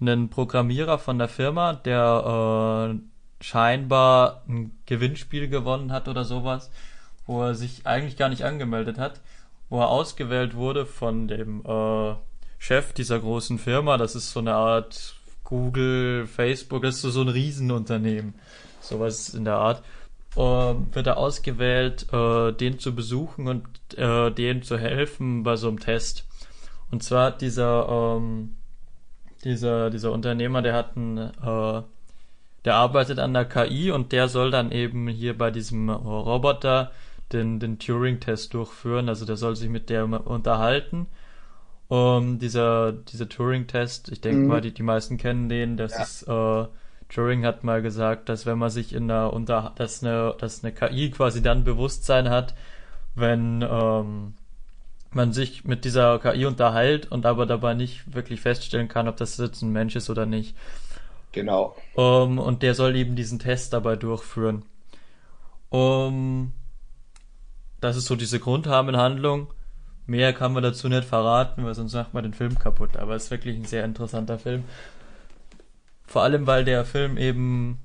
einen 0.01 0.29
Programmierer 0.29 0.99
von 0.99 1.17
der 1.17 1.27
Firma, 1.27 1.73
der 1.73 2.93
äh, 2.93 3.43
scheinbar 3.43 4.43
ein 4.47 4.77
Gewinnspiel 4.85 5.47
gewonnen 5.47 5.91
hat 5.91 6.07
oder 6.07 6.25
sowas, 6.25 6.69
wo 7.25 7.41
er 7.43 7.55
sich 7.55 7.87
eigentlich 7.87 8.17
gar 8.17 8.29
nicht 8.29 8.43
angemeldet 8.43 8.97
hat, 8.97 9.21
wo 9.69 9.79
er 9.79 9.89
ausgewählt 9.89 10.55
wurde 10.55 10.85
von 10.85 11.27
dem 11.27 11.63
äh, 11.65 12.15
Chef 12.59 12.93
dieser 12.93 13.19
großen 13.19 13.57
Firma. 13.57 13.97
Das 13.97 14.15
ist 14.15 14.31
so 14.31 14.39
eine 14.39 14.53
Art 14.53 15.15
Google, 15.43 16.27
Facebook, 16.27 16.83
das 16.83 16.95
ist 16.95 17.01
so, 17.01 17.09
so 17.09 17.21
ein 17.21 17.29
Riesenunternehmen. 17.29 18.35
Sowas 18.81 19.29
in 19.33 19.45
der 19.45 19.55
Art 19.55 19.83
äh, 20.35 20.39
wird 20.39 21.07
er 21.07 21.17
ausgewählt, 21.17 22.05
äh, 22.13 22.51
den 22.51 22.77
zu 22.77 22.93
besuchen 22.93 23.47
und 23.47 23.67
äh, 23.97 24.29
denen 24.29 24.61
zu 24.61 24.77
helfen 24.77 25.41
bei 25.41 25.55
so 25.55 25.67
einem 25.69 25.79
Test. 25.79 26.27
Und 26.91 27.01
zwar 27.01 27.31
dieser, 27.31 27.89
ähm, 27.89 28.57
dieser, 29.43 29.89
dieser 29.89 30.11
Unternehmer, 30.11 30.61
der 30.61 30.73
hat 30.75 30.95
einen, 30.95 31.17
äh, 31.17 31.81
der 32.65 32.75
arbeitet 32.75 33.19
an 33.19 33.33
der 33.33 33.45
KI 33.45 33.91
und 33.91 34.11
der 34.11 34.27
soll 34.27 34.51
dann 34.51 34.71
eben 34.71 35.07
hier 35.07 35.37
bei 35.37 35.49
diesem 35.49 35.89
Roboter 35.89 36.91
den, 37.31 37.59
den 37.59 37.79
Turing-Test 37.79 38.53
durchführen. 38.53 39.07
Also 39.07 39.25
der 39.25 39.37
soll 39.37 39.55
sich 39.55 39.69
mit 39.69 39.89
der 39.89 40.05
unterhalten. 40.05 41.07
Um, 41.89 42.37
dieser, 42.37 42.91
dieser 42.91 43.27
Turing-Test, 43.27 44.11
ich 44.11 44.21
denke 44.21 44.41
mhm. 44.41 44.47
mal, 44.47 44.61
die, 44.61 44.71
die 44.71 44.83
meisten 44.83 45.17
kennen 45.17 45.49
den, 45.49 45.75
das 45.75 45.93
ja. 45.93 46.03
ist 46.03 46.27
äh, 46.27 46.67
Turing 47.09 47.43
hat 47.43 47.63
mal 47.63 47.81
gesagt, 47.81 48.29
dass 48.29 48.45
wenn 48.45 48.59
man 48.59 48.69
sich 48.69 48.93
in 48.93 49.09
einer 49.09 49.33
unter 49.33 49.73
dass 49.75 50.03
eine 50.03 50.35
dass 50.37 50.63
eine 50.63 50.71
KI 50.71 51.09
quasi 51.09 51.41
dann 51.41 51.63
Bewusstsein 51.63 52.29
hat, 52.29 52.53
wenn 53.15 53.65
ähm, 53.67 54.35
man 55.11 55.33
sich 55.33 55.65
mit 55.65 55.85
dieser 55.85 56.19
KI 56.19 56.45
unterhält 56.45 57.11
und 57.11 57.25
aber 57.25 57.47
dabei 57.47 57.73
nicht 57.73 58.13
wirklich 58.13 58.41
feststellen 58.41 58.87
kann, 58.87 59.07
ob 59.07 59.17
das 59.17 59.37
jetzt 59.37 59.63
ein 59.63 59.71
Mensch 59.71 59.95
ist 59.95 60.11
oder 60.11 60.27
nicht. 60.27 60.55
Genau. 61.31 61.75
Um, 61.95 62.37
und 62.37 62.61
der 62.61 62.75
soll 62.75 62.95
eben 62.95 63.15
diesen 63.15 63.39
Test 63.39 63.73
dabei 63.73 63.95
durchführen. 63.95 64.63
Um, 65.69 66.53
das 67.81 67.97
ist 67.97 68.05
so 68.05 68.15
diese 68.15 68.39
Grundrahmenhandlung. 68.39 69.47
Mehr 70.09 70.33
kann 70.33 70.53
man 70.53 70.63
dazu 70.63 70.89
nicht 70.89 71.05
verraten, 71.05 71.63
weil 71.63 71.75
sonst 71.75 71.93
macht 71.93 72.15
man 72.15 72.23
den 72.23 72.33
Film 72.33 72.57
kaputt. 72.57 72.97
Aber 72.97 73.15
es 73.15 73.25
ist 73.25 73.31
wirklich 73.31 73.55
ein 73.55 73.65
sehr 73.65 73.85
interessanter 73.85 74.39
Film. 74.39 74.63
Vor 76.07 76.23
allem, 76.23 76.47
weil 76.47 76.65
der 76.65 76.83
Film 76.83 77.15
eben 77.17 77.77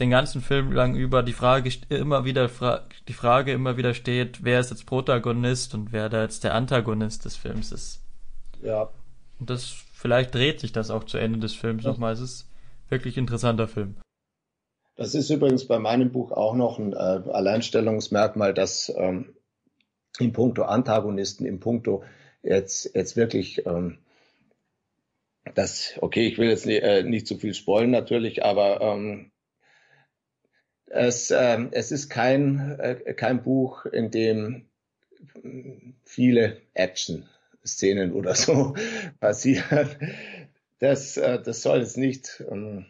den 0.00 0.10
ganzen 0.10 0.40
Film 0.40 0.72
lang 0.72 0.96
über 0.96 1.22
die 1.22 1.34
Frage 1.34 1.70
immer 1.88 2.24
wieder 2.24 2.50
die 3.06 3.12
Frage 3.12 3.52
immer 3.52 3.76
wieder 3.76 3.94
steht, 3.94 4.42
wer 4.42 4.58
ist 4.58 4.70
jetzt 4.70 4.86
Protagonist 4.86 5.72
und 5.74 5.92
wer 5.92 6.08
da 6.08 6.22
jetzt 6.22 6.42
der 6.42 6.54
Antagonist 6.54 7.24
des 7.24 7.36
Films 7.36 7.70
ist. 7.70 8.00
Ja. 8.60 8.88
Und 9.38 9.50
das 9.50 9.66
vielleicht 9.94 10.34
dreht 10.34 10.58
sich 10.58 10.72
das 10.72 10.90
auch 10.90 11.04
zu 11.04 11.16
Ende 11.16 11.38
des 11.38 11.54
Films 11.54 11.84
ja. 11.84 11.90
nochmal. 11.90 12.12
Es 12.14 12.20
ist 12.20 12.48
wirklich 12.88 13.16
interessanter 13.16 13.68
Film. 13.68 13.94
Das 14.96 15.14
ist 15.14 15.30
übrigens 15.30 15.68
bei 15.68 15.78
meinem 15.78 16.10
Buch 16.10 16.32
auch 16.32 16.56
noch 16.56 16.80
ein 16.80 16.92
äh, 16.92 16.96
Alleinstellungsmerkmal, 16.96 18.52
dass 18.52 18.92
ähm, 18.96 19.26
in 20.18 20.32
puncto 20.32 20.62
Antagonisten, 20.62 21.46
in 21.46 21.60
puncto 21.60 22.04
jetzt, 22.42 22.94
jetzt 22.94 23.16
wirklich 23.16 23.66
ähm, 23.66 23.98
das, 25.54 25.94
okay, 26.00 26.26
ich 26.26 26.38
will 26.38 26.48
jetzt 26.48 26.66
nicht, 26.66 26.82
äh, 26.82 27.02
nicht 27.02 27.26
zu 27.26 27.36
viel 27.36 27.54
spoilen 27.54 27.90
natürlich, 27.90 28.44
aber 28.44 28.80
ähm, 28.80 29.32
es, 30.86 31.30
äh, 31.30 31.66
es 31.72 31.90
ist 31.90 32.08
kein, 32.08 32.78
äh, 32.78 33.14
kein 33.14 33.42
Buch, 33.42 33.86
in 33.86 34.10
dem 34.10 34.68
viele 36.04 36.60
Action-Szenen 36.74 38.12
oder 38.12 38.34
so 38.34 38.74
passieren. 39.20 39.88
Das, 40.78 41.16
äh, 41.16 41.40
das 41.42 41.62
soll 41.62 41.80
jetzt 41.80 41.96
nicht, 41.96 42.44
ähm, 42.50 42.86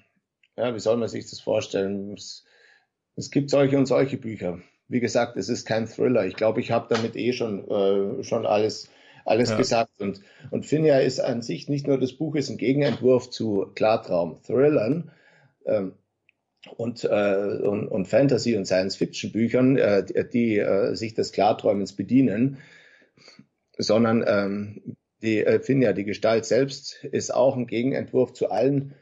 ja, 0.56 0.74
wie 0.74 0.80
soll 0.80 0.96
man 0.96 1.08
sich 1.08 1.28
das 1.28 1.40
vorstellen? 1.40 2.14
Es, 2.14 2.44
es 3.16 3.30
gibt 3.30 3.50
solche 3.50 3.78
und 3.78 3.86
solche 3.86 4.16
Bücher. 4.16 4.60
Wie 4.92 5.00
gesagt, 5.00 5.36
es 5.36 5.48
ist 5.48 5.66
kein 5.66 5.86
Thriller. 5.86 6.26
Ich 6.26 6.36
glaube, 6.36 6.60
ich 6.60 6.70
habe 6.70 6.86
damit 6.88 7.16
eh 7.16 7.32
schon, 7.32 7.68
äh, 7.68 8.22
schon 8.22 8.46
alles 8.46 8.90
alles 9.24 9.50
ja. 9.50 9.56
gesagt. 9.56 10.00
Und, 10.00 10.20
und 10.50 10.66
Finja 10.66 10.98
ist 10.98 11.20
an 11.20 11.42
sich 11.42 11.68
nicht 11.68 11.86
nur 11.86 11.98
das 11.98 12.12
Buch 12.12 12.34
ist 12.34 12.50
ein 12.50 12.58
Gegenentwurf 12.58 13.30
zu 13.30 13.66
Klartraum-Thrillern 13.74 15.10
ähm, 15.64 15.92
und, 16.76 17.04
äh, 17.04 17.58
und, 17.62 17.88
und 17.88 18.08
Fantasy- 18.08 18.56
und 18.56 18.66
Science-Fiction-Büchern, 18.66 19.76
äh, 19.76 20.28
die, 20.28 20.58
äh, 20.58 20.94
sich 20.94 21.14
des 21.14 21.32
Klarträumens 21.32 21.94
bedienen, 21.94 22.58
sondern 23.78 24.24
ähm, 24.26 24.96
die 25.22 25.44
äh, 25.44 25.60
Finja, 25.60 25.92
die 25.92 26.04
Gestalt 26.04 26.44
selbst, 26.44 27.04
ist 27.04 27.34
auch 27.34 27.56
ein 27.56 27.66
Gegenentwurf 27.66 28.32
zu 28.32 28.50
allen 28.50 28.94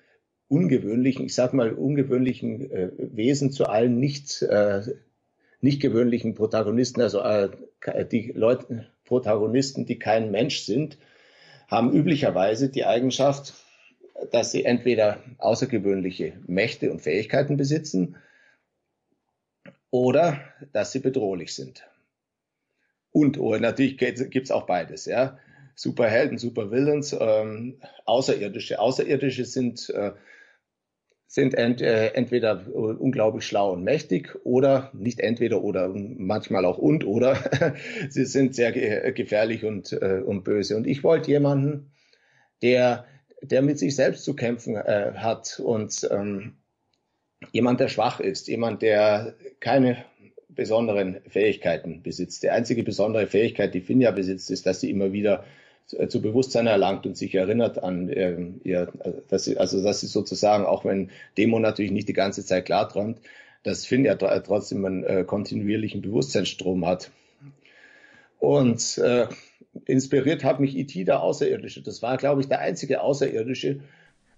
ungewöhnlichen, 0.49 1.26
ich 1.26 1.34
sag 1.34 1.55
mal 1.55 1.72
ungewöhnlichen 1.72 2.70
äh, 2.70 2.91
Wesen, 2.97 3.53
zu 3.53 3.66
allen 3.66 3.99
nicht 3.99 4.43
äh, 4.43 4.82
nicht 5.61 5.81
gewöhnlichen 5.81 6.35
Protagonisten, 6.35 7.01
also 7.01 7.21
äh, 7.21 7.51
die 8.11 8.33
Leute, 8.33 8.89
Protagonisten, 9.05 9.87
die 9.87 9.99
kein 9.99 10.31
Mensch 10.31 10.61
sind, 10.61 10.99
haben 11.69 11.93
üblicherweise 11.93 12.69
die 12.69 12.85
Eigenschaft, 12.85 13.55
dass 14.31 14.53
sie 14.53 14.65
entweder 14.65 15.23
außergewöhnliche 15.39 16.35
Mächte 16.47 16.91
und 16.91 17.01
Fähigkeiten 17.01 17.57
besitzen 17.57 18.17
oder 19.91 20.41
dass 20.73 20.93
sie 20.93 21.01
bedrohlich 21.01 21.55
sind. 21.55 21.87
Und 23.13 23.39
oder 23.39 23.59
natürlich 23.59 23.99
gibt 23.99 24.45
es 24.45 24.51
auch 24.51 24.67
beides, 24.67 25.07
ja. 25.07 25.39
Superhelden, 25.75 26.37
Supervillains, 26.37 27.17
ähm, 27.19 27.81
Außerirdische. 28.05 28.79
Außerirdische 28.79 29.47
sind 29.47 29.89
äh, 29.91 30.13
sind 31.31 31.55
ent, 31.55 31.81
äh, 31.81 32.09
entweder 32.09 32.66
unglaublich 32.74 33.47
schlau 33.47 33.72
und 33.72 33.85
mächtig 33.85 34.37
oder 34.43 34.91
nicht 34.93 35.20
entweder 35.20 35.62
oder 35.62 35.89
manchmal 35.95 36.64
auch 36.64 36.76
und 36.76 37.07
oder 37.07 37.37
sie 38.09 38.24
sind 38.24 38.57
sehr 38.57 38.72
ge 38.72 39.12
gefährlich 39.12 39.64
und, 39.64 39.93
äh, 39.93 40.22
und 40.26 40.43
böse. 40.43 40.76
Und 40.76 40.89
ich 40.89 41.05
wollte 41.05 41.31
jemanden, 41.31 41.93
der, 42.62 43.05
der 43.43 43.62
mit 43.62 43.78
sich 43.78 43.95
selbst 43.95 44.24
zu 44.24 44.35
kämpfen 44.35 44.74
äh, 44.74 45.12
hat 45.14 45.61
und 45.64 46.09
ähm, 46.11 46.57
jemand, 47.53 47.78
der 47.78 47.89
schwach 47.89 48.18
ist, 48.18 48.49
jemand, 48.49 48.83
der 48.83 49.37
keine 49.61 50.05
besonderen 50.49 51.20
Fähigkeiten 51.28 52.03
besitzt. 52.03 52.43
Die 52.43 52.51
einzige 52.51 52.83
besondere 52.83 53.28
Fähigkeit, 53.28 53.72
die 53.72 53.83
Finja 53.83 54.11
besitzt, 54.11 54.51
ist, 54.51 54.66
dass 54.66 54.81
sie 54.81 54.91
immer 54.91 55.12
wieder 55.12 55.45
äh, 55.45 55.61
zu 56.09 56.22
Bewusstsein 56.22 56.66
erlangt 56.66 57.07
und 57.07 57.16
sich 57.16 57.34
erinnert 57.34 57.82
an 57.82 58.09
äh, 58.09 58.36
ihr, 58.64 58.93
dass 59.28 59.45
sie, 59.45 59.59
also 59.59 59.82
dass 59.82 60.01
sie 60.01 60.07
sozusagen, 60.07 60.64
auch 60.64 60.84
wenn 60.84 61.11
Demo 61.36 61.59
natürlich 61.59 61.91
nicht 61.91 62.09
die 62.09 62.14
ganze 62.14 62.45
Zeit 62.45 62.66
klar 62.66 62.88
träumt, 62.88 63.18
dass 63.62 63.86
Finn 63.86 64.05
ja 64.05 64.16
trotzdem 64.16 64.84
einen 64.84 65.05
äh, 65.05 65.24
kontinuierlichen 65.24 66.03
Bewusstseinsstrom 66.03 66.86
hat. 66.86 67.11
Und 68.38 68.99
äh, 68.99 69.26
inspiriert 69.84 70.45
hat 70.45 70.61
mich 70.61 70.76
E.T. 70.76 71.05
der 71.05 71.20
Außerirdische. 71.20 71.82
Das 71.82 72.01
war, 72.03 72.16
glaube 72.16 72.41
ich, 72.41 72.49
der 72.49 72.61
einzige 72.61 73.03
Außerirdische, 73.03 73.80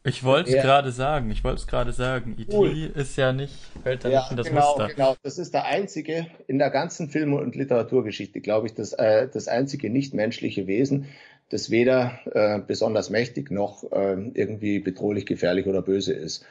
ich 0.05 0.24
wollte 0.24 0.50
es 0.50 0.62
gerade 0.62 0.90
sagen, 0.90 1.30
ich 1.30 1.44
wollte 1.44 1.59
es 1.59 1.66
gerade 1.68 1.92
sagen. 1.92 2.34
E.T. 2.36 2.57
Cool. 2.57 2.90
ist 2.94 3.16
ja 3.16 3.32
nicht, 3.32 3.55
fällt 3.84 4.05
da 4.05 4.09
ja, 4.09 4.20
nicht 4.20 4.32
in 4.32 4.36
das 4.36 4.48
genau, 4.48 4.76
Muster. 4.76 4.88
Genau, 4.88 5.16
das 5.22 5.38
ist 5.38 5.55
der 5.55 5.66
einzige 5.66 6.26
in 6.48 6.59
der 6.59 6.70
ganzen 6.70 7.09
Film- 7.09 7.34
und 7.34 7.55
Literaturgeschichte, 7.55 8.40
glaube 8.40 8.66
ich, 8.66 8.74
das, 8.74 8.94
äh, 8.94 9.28
das 9.32 9.46
einzige 9.46 9.90
nichtmenschliche 9.90 10.66
Wesen, 10.66 11.07
das 11.53 11.70
weder 11.70 12.18
äh, 12.32 12.59
besonders 12.66 13.11
mächtig 13.11 13.50
noch 13.50 13.84
äh, 13.92 14.14
irgendwie 14.32 14.78
bedrohlich, 14.78 15.26
gefährlich 15.26 15.66
oder 15.66 15.82
böse 15.82 16.14
ist. 16.14 16.46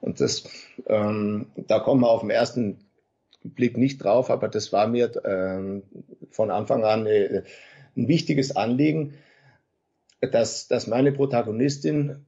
Und 0.00 0.20
das, 0.20 0.44
ähm, 0.86 1.46
da 1.56 1.80
kommen 1.80 2.02
wir 2.02 2.10
auf 2.10 2.20
den 2.20 2.30
ersten 2.30 2.78
Blick 3.42 3.76
nicht 3.76 4.04
drauf, 4.04 4.30
aber 4.30 4.48
das 4.48 4.72
war 4.72 4.86
mir 4.86 5.10
ähm, 5.24 5.82
von 6.30 6.52
Anfang 6.52 6.84
an 6.84 7.06
äh, 7.06 7.42
ein 7.96 8.06
wichtiges 8.06 8.54
Anliegen, 8.54 9.14
dass, 10.20 10.68
dass 10.68 10.86
meine 10.86 11.10
Protagonistin 11.10 12.24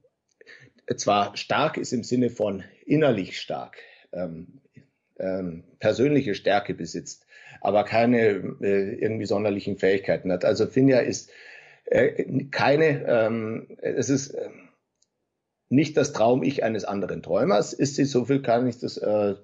zwar 0.97 1.35
stark 1.37 1.77
ist 1.77 1.93
im 1.93 2.03
Sinne 2.03 2.29
von 2.29 2.63
innerlich 2.85 3.39
stark, 3.39 3.77
ähm, 4.11 4.59
ähm, 5.17 5.63
persönliche 5.79 6.35
Stärke 6.35 6.73
besitzt, 6.73 7.25
aber 7.61 7.85
keine 7.85 8.57
äh, 8.61 8.95
irgendwie 8.95 9.25
sonderlichen 9.25 9.77
Fähigkeiten 9.77 10.31
hat. 10.31 10.45
Also 10.45 10.67
Finja 10.67 10.99
ist 10.99 11.29
äh, 11.29 11.33
keine, 12.51 13.05
ähm, 13.07 13.67
es 13.81 14.09
ist 14.09 14.31
äh, 14.31 14.49
nicht 15.69 15.97
das 15.97 16.13
Traum-Ich 16.13 16.63
eines 16.63 16.85
anderen 16.85 17.21
Träumers, 17.23 17.73
ist 17.73 17.95
sie, 17.95 18.05
so 18.05 18.25
viel 18.25 18.41
kann 18.41 18.67
ich 18.67 18.79
das, 18.79 18.97
äh, 18.97 19.35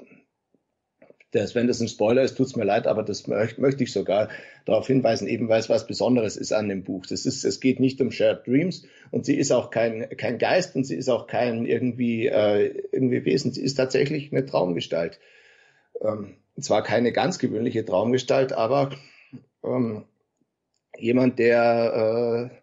das 1.31 1.55
wenn 1.55 1.67
das 1.67 1.79
ein 1.79 1.87
Spoiler 1.87 2.21
ist, 2.21 2.35
tut's 2.35 2.55
mir 2.55 2.63
leid, 2.63 2.85
aber 2.85 3.03
das 3.03 3.27
möchte, 3.27 3.59
möchte 3.59 3.83
ich 3.83 3.91
sogar 3.91 4.29
darauf 4.65 4.87
hinweisen, 4.87 5.27
eben 5.27 5.49
weil 5.49 5.59
es 5.59 5.69
was 5.69 5.87
Besonderes 5.87 6.37
ist 6.37 6.53
an 6.53 6.69
dem 6.69 6.83
Buch. 6.83 7.05
Das 7.07 7.25
ist, 7.25 7.43
es 7.43 7.59
geht 7.59 7.79
nicht 7.79 7.99
um 8.01 8.11
Shared 8.11 8.45
Dreams 8.45 8.85
und 9.11 9.25
sie 9.25 9.35
ist 9.35 9.51
auch 9.51 9.71
kein, 9.71 10.09
kein 10.17 10.37
Geist 10.37 10.75
und 10.75 10.85
sie 10.85 10.95
ist 10.95 11.09
auch 11.09 11.27
kein 11.27 11.65
irgendwie, 11.65 12.27
äh, 12.27 12.83
irgendwie 12.91 13.25
Wesen. 13.25 13.51
Sie 13.51 13.63
ist 13.63 13.75
tatsächlich 13.75 14.31
eine 14.31 14.45
Traumgestalt. 14.45 15.19
Ähm, 16.01 16.35
zwar 16.59 16.83
keine 16.83 17.11
ganz 17.11 17.39
gewöhnliche 17.39 17.83
Traumgestalt, 17.83 18.53
aber 18.53 18.91
ähm, 19.63 20.03
jemand, 20.97 21.39
der, 21.39 22.49
äh, 22.51 22.55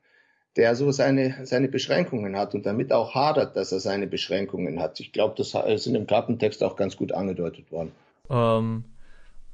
der 0.57 0.75
so 0.75 0.91
seine, 0.91 1.47
seine 1.47 1.69
Beschränkungen 1.69 2.37
hat 2.37 2.55
und 2.55 2.67
damit 2.67 2.93
auch 2.93 3.15
hadert, 3.15 3.57
dass 3.57 3.73
er 3.73 3.81
seine 3.81 4.07
Beschränkungen 4.07 4.81
hat. 4.81 5.01
Ich 5.01 5.13
glaube, 5.13 5.35
das 5.37 5.55
ist 5.55 5.87
in 5.87 5.95
dem 5.95 6.07
Klappentext 6.07 6.63
auch 6.63 6.77
ganz 6.77 6.97
gut 6.97 7.13
angedeutet 7.13 7.71
worden. 7.71 7.93
Ähm, 8.29 8.85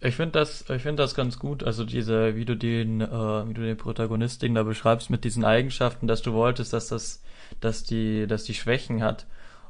ich 0.00 0.14
finde 0.16 0.32
das, 0.32 0.64
ich 0.68 0.82
das 0.82 1.14
ganz 1.14 1.38
gut. 1.38 1.64
Also 1.64 1.84
diese, 1.84 2.36
wie 2.36 2.44
du 2.44 2.56
den, 2.56 3.00
äh, 3.00 3.48
wie 3.48 3.54
du 3.54 3.62
den 3.62 3.76
Protagonistin 3.76 4.54
da 4.54 4.62
beschreibst 4.62 5.10
mit 5.10 5.24
diesen 5.24 5.44
Eigenschaften, 5.44 6.06
dass 6.06 6.22
du 6.22 6.32
wolltest, 6.32 6.72
dass 6.72 6.88
das, 6.88 7.22
dass 7.60 7.84
die, 7.84 8.26
dass 8.26 8.44
die 8.44 8.54
Schwächen 8.54 9.02
hat. 9.02 9.26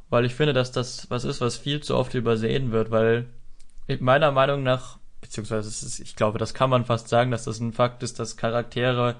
Weil 0.08 0.24
ich 0.24 0.34
finde, 0.34 0.52
dass 0.52 0.72
das 0.72 1.10
was 1.10 1.24
ist, 1.24 1.40
was 1.40 1.56
viel 1.56 1.80
zu 1.80 1.96
oft 1.96 2.14
übersehen 2.14 2.70
wird, 2.70 2.90
weil 2.90 3.26
meiner 4.00 4.30
Meinung 4.32 4.62
nach 4.62 4.98
beziehungsweise 5.20 5.68
ist, 5.68 6.00
ich 6.00 6.16
glaube, 6.16 6.38
das 6.38 6.54
kann 6.54 6.70
man 6.70 6.84
fast 6.84 7.08
sagen, 7.08 7.30
dass 7.30 7.44
das 7.44 7.60
ein 7.60 7.72
Fakt 7.72 8.02
ist, 8.02 8.18
dass 8.18 8.36
Charaktere 8.36 9.16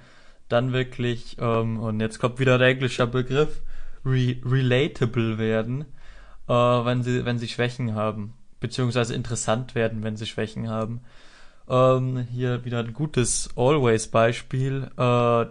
dann 0.49 0.72
wirklich, 0.72 1.36
ähm, 1.40 1.80
und 1.80 2.01
jetzt 2.01 2.18
kommt 2.18 2.38
wieder 2.38 2.59
der 2.59 2.68
englische 2.68 3.07
Begriff, 3.07 3.62
re 4.05 4.36
relatable 4.44 5.38
werden, 5.38 5.82
äh, 6.49 6.53
wenn 6.53 7.03
sie, 7.03 7.24
wenn 7.24 7.38
sie 7.38 7.49
Schwächen 7.49 7.94
haben, 7.94 8.34
beziehungsweise 8.61 9.14
interessant 9.14 9.74
werden, 9.74 10.03
wenn 10.03 10.16
sie 10.16 10.26
Schwächen 10.26 10.68
haben. 10.68 11.01
Ähm, 11.68 12.26
hier 12.30 12.64
wieder 12.64 12.78
ein 12.78 12.92
gutes 12.92 13.51
Always-Beispiel. 13.57 14.90
Äh, 14.97 15.47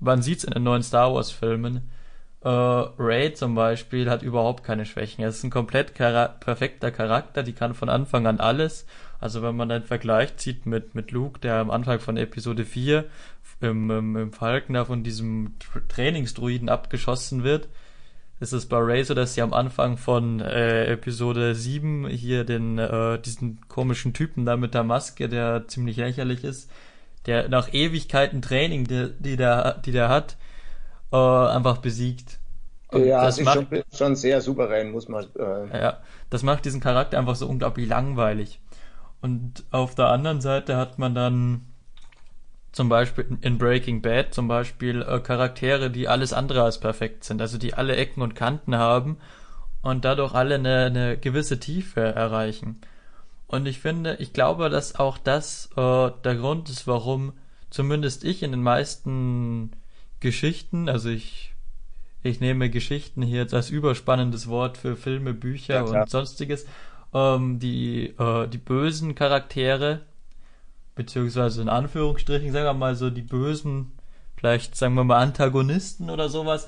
man 0.00 0.22
sieht 0.22 0.38
es 0.38 0.44
in 0.44 0.52
den 0.52 0.62
neuen 0.62 0.82
Star 0.82 1.12
Wars-Filmen, 1.12 1.90
äh, 2.40 2.48
Ray 2.48 3.34
zum 3.34 3.54
Beispiel 3.54 4.08
hat 4.08 4.22
überhaupt 4.22 4.62
keine 4.62 4.86
Schwächen. 4.86 5.22
Er 5.22 5.30
ist 5.30 5.42
ein 5.42 5.50
komplett 5.50 5.94
chara 5.96 6.28
perfekter 6.28 6.90
Charakter, 6.90 7.42
die 7.42 7.52
kann 7.52 7.74
von 7.74 7.88
Anfang 7.88 8.26
an 8.26 8.38
alles. 8.40 8.86
Also 9.20 9.42
wenn 9.42 9.56
man 9.56 9.70
einen 9.70 9.84
Vergleich 9.84 10.36
zieht 10.36 10.66
mit, 10.66 10.94
mit 10.94 11.10
Luke, 11.10 11.40
der 11.40 11.56
am 11.56 11.70
Anfang 11.70 12.00
von 12.00 12.16
Episode 12.16 12.64
4 12.64 13.04
im, 13.60 13.90
im, 13.90 14.16
im 14.16 14.32
Falkner 14.32 14.86
von 14.86 15.02
diesem 15.02 15.54
Trainingsdruiden 15.88 16.68
abgeschossen 16.68 17.42
wird, 17.42 17.68
ist 18.40 18.52
es 18.52 18.66
bei 18.66 18.78
Ray 18.78 19.02
so, 19.02 19.14
dass 19.14 19.34
sie 19.34 19.42
am 19.42 19.52
Anfang 19.52 19.96
von 19.96 20.40
äh, 20.40 20.86
Episode 20.86 21.54
7 21.54 22.06
hier 22.08 22.44
den 22.44 22.78
äh, 22.78 23.18
diesen 23.18 23.58
komischen 23.68 24.12
Typen 24.12 24.46
da 24.46 24.56
mit 24.56 24.74
der 24.74 24.84
Maske, 24.84 25.28
der 25.28 25.66
ziemlich 25.66 25.96
lächerlich 25.96 26.44
ist, 26.44 26.70
der 27.26 27.48
nach 27.48 27.72
Ewigkeiten 27.72 28.40
Training, 28.40 28.84
die, 28.84 29.12
die 29.18 29.36
der 29.36 29.74
die 29.84 29.90
der 29.90 30.08
hat, 30.08 30.36
äh, 31.12 31.16
einfach 31.16 31.78
besiegt. 31.78 32.38
Und 32.90 33.04
ja, 33.04 33.24
das 33.24 33.40
macht, 33.40 33.68
schon, 33.68 33.82
schon, 33.92 34.16
sehr 34.16 34.40
souverän, 34.40 34.92
muss 34.92 35.08
man. 35.08 35.26
Äh, 35.36 35.78
ja, 35.78 35.98
das 36.30 36.42
macht 36.42 36.64
diesen 36.64 36.80
Charakter 36.80 37.18
einfach 37.18 37.34
so 37.34 37.46
unglaublich 37.46 37.88
langweilig. 37.88 38.60
Und 39.20 39.64
auf 39.70 39.94
der 39.94 40.08
anderen 40.08 40.40
Seite 40.40 40.76
hat 40.76 40.98
man 40.98 41.14
dann 41.14 41.66
zum 42.72 42.88
Beispiel 42.88 43.38
in 43.40 43.58
Breaking 43.58 44.02
Bad 44.02 44.34
zum 44.34 44.46
Beispiel 44.46 45.02
äh, 45.02 45.20
Charaktere, 45.20 45.90
die 45.90 46.06
alles 46.06 46.32
andere 46.32 46.62
als 46.62 46.78
perfekt 46.78 47.24
sind, 47.24 47.40
also 47.40 47.58
die 47.58 47.74
alle 47.74 47.96
Ecken 47.96 48.22
und 48.22 48.34
Kanten 48.34 48.76
haben 48.76 49.18
und 49.82 50.04
dadurch 50.04 50.34
alle 50.34 50.56
eine, 50.56 50.84
eine 50.84 51.16
gewisse 51.16 51.58
Tiefe 51.58 52.00
erreichen. 52.00 52.80
Und 53.46 53.66
ich 53.66 53.80
finde, 53.80 54.16
ich 54.20 54.32
glaube, 54.32 54.68
dass 54.68 54.96
auch 54.96 55.18
das 55.18 55.70
äh, 55.76 56.10
der 56.24 56.36
Grund 56.36 56.68
ist, 56.68 56.86
warum 56.86 57.32
zumindest 57.70 58.22
ich 58.22 58.42
in 58.42 58.50
den 58.50 58.62
meisten 58.62 59.72
Geschichten, 60.20 60.88
also 60.88 61.08
ich 61.08 61.54
ich 62.22 62.40
nehme 62.40 62.68
Geschichten 62.68 63.22
hier 63.22 63.46
als 63.52 63.70
überspannendes 63.70 64.48
Wort 64.48 64.76
für 64.76 64.96
Filme, 64.96 65.34
Bücher 65.34 65.74
ja, 65.74 65.82
und 65.82 66.10
sonstiges, 66.10 66.66
ähm, 67.14 67.58
die 67.58 68.14
äh, 68.18 68.48
die 68.48 68.58
bösen 68.58 69.14
Charaktere 69.14 70.00
beziehungsweise 70.94 71.62
in 71.62 71.68
Anführungsstrichen, 71.68 72.52
sagen 72.52 72.66
wir 72.66 72.74
mal 72.74 72.96
so 72.96 73.08
die 73.08 73.22
bösen, 73.22 73.92
vielleicht 74.36 74.74
sagen 74.74 74.94
wir 74.94 75.04
mal 75.04 75.22
Antagonisten 75.22 76.10
oder 76.10 76.28
sowas, 76.28 76.66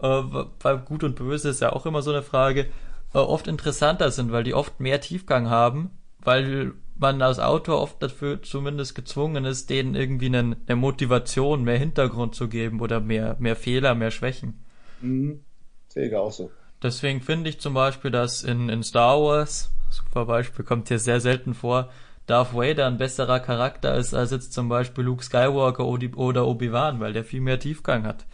äh, 0.00 0.06
weil 0.06 0.78
gut 0.78 1.02
und 1.02 1.16
böse 1.16 1.48
ist 1.48 1.60
ja 1.60 1.72
auch 1.72 1.84
immer 1.84 2.00
so 2.00 2.12
eine 2.12 2.22
Frage, 2.22 2.68
äh, 3.12 3.18
oft 3.18 3.48
interessanter 3.48 4.10
sind, 4.10 4.30
weil 4.30 4.44
die 4.44 4.54
oft 4.54 4.78
mehr 4.80 5.00
Tiefgang 5.00 5.50
haben, 5.50 5.90
weil 6.20 6.74
man 6.96 7.20
als 7.20 7.40
Autor 7.40 7.80
oft 7.80 8.02
dafür 8.02 8.42
zumindest 8.42 8.94
gezwungen 8.94 9.44
ist, 9.44 9.68
denen 9.68 9.94
irgendwie 9.96 10.26
eine, 10.26 10.56
eine 10.66 10.76
Motivation, 10.76 11.64
mehr 11.64 11.78
Hintergrund 11.78 12.34
zu 12.34 12.48
geben 12.48 12.80
oder 12.80 13.00
mehr, 13.00 13.36
mehr 13.40 13.56
Fehler, 13.56 13.94
mehr 13.94 14.12
Schwächen. 14.12 14.64
Mhm. 15.00 15.40
Sehe 15.88 16.06
ich 16.06 16.14
auch 16.14 16.30
so. 16.30 16.50
Deswegen 16.82 17.20
finde 17.20 17.50
ich 17.50 17.60
zum 17.60 17.74
Beispiel, 17.74 18.10
dass 18.10 18.44
in, 18.44 18.68
in 18.68 18.82
Star 18.82 19.20
Wars, 19.20 19.72
super 19.92 20.26
Beispiel, 20.26 20.64
kommt 20.64 20.88
hier 20.88 20.98
sehr 20.98 21.20
selten 21.20 21.54
vor, 21.54 21.90
Darth 22.26 22.54
Vader 22.54 22.86
ein 22.86 22.98
besserer 22.98 23.40
Charakter 23.40 23.96
ist 23.96 24.14
als 24.14 24.30
jetzt 24.30 24.52
zum 24.52 24.68
Beispiel 24.68 25.04
Luke 25.04 25.24
Skywalker 25.24 25.84
oder 25.84 26.46
Obi-Wan, 26.46 27.00
weil 27.00 27.12
der 27.12 27.24
viel 27.24 27.40
mehr 27.40 27.58
Tiefgang 27.58 28.06
hat. 28.06 28.26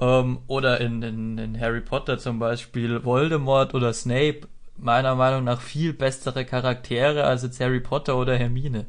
Ähm, 0.00 0.40
oder 0.46 0.80
in, 0.80 1.02
in, 1.02 1.38
in 1.38 1.60
Harry 1.60 1.80
Potter 1.80 2.18
zum 2.18 2.38
Beispiel 2.38 3.04
Voldemort 3.04 3.74
oder 3.74 3.92
Snape, 3.92 4.48
meiner 4.76 5.14
Meinung 5.14 5.44
nach 5.44 5.60
viel 5.60 5.92
bessere 5.92 6.44
Charaktere 6.44 7.24
als 7.24 7.42
jetzt 7.42 7.60
Harry 7.60 7.80
Potter 7.80 8.16
oder 8.16 8.36
Hermine. 8.36 8.86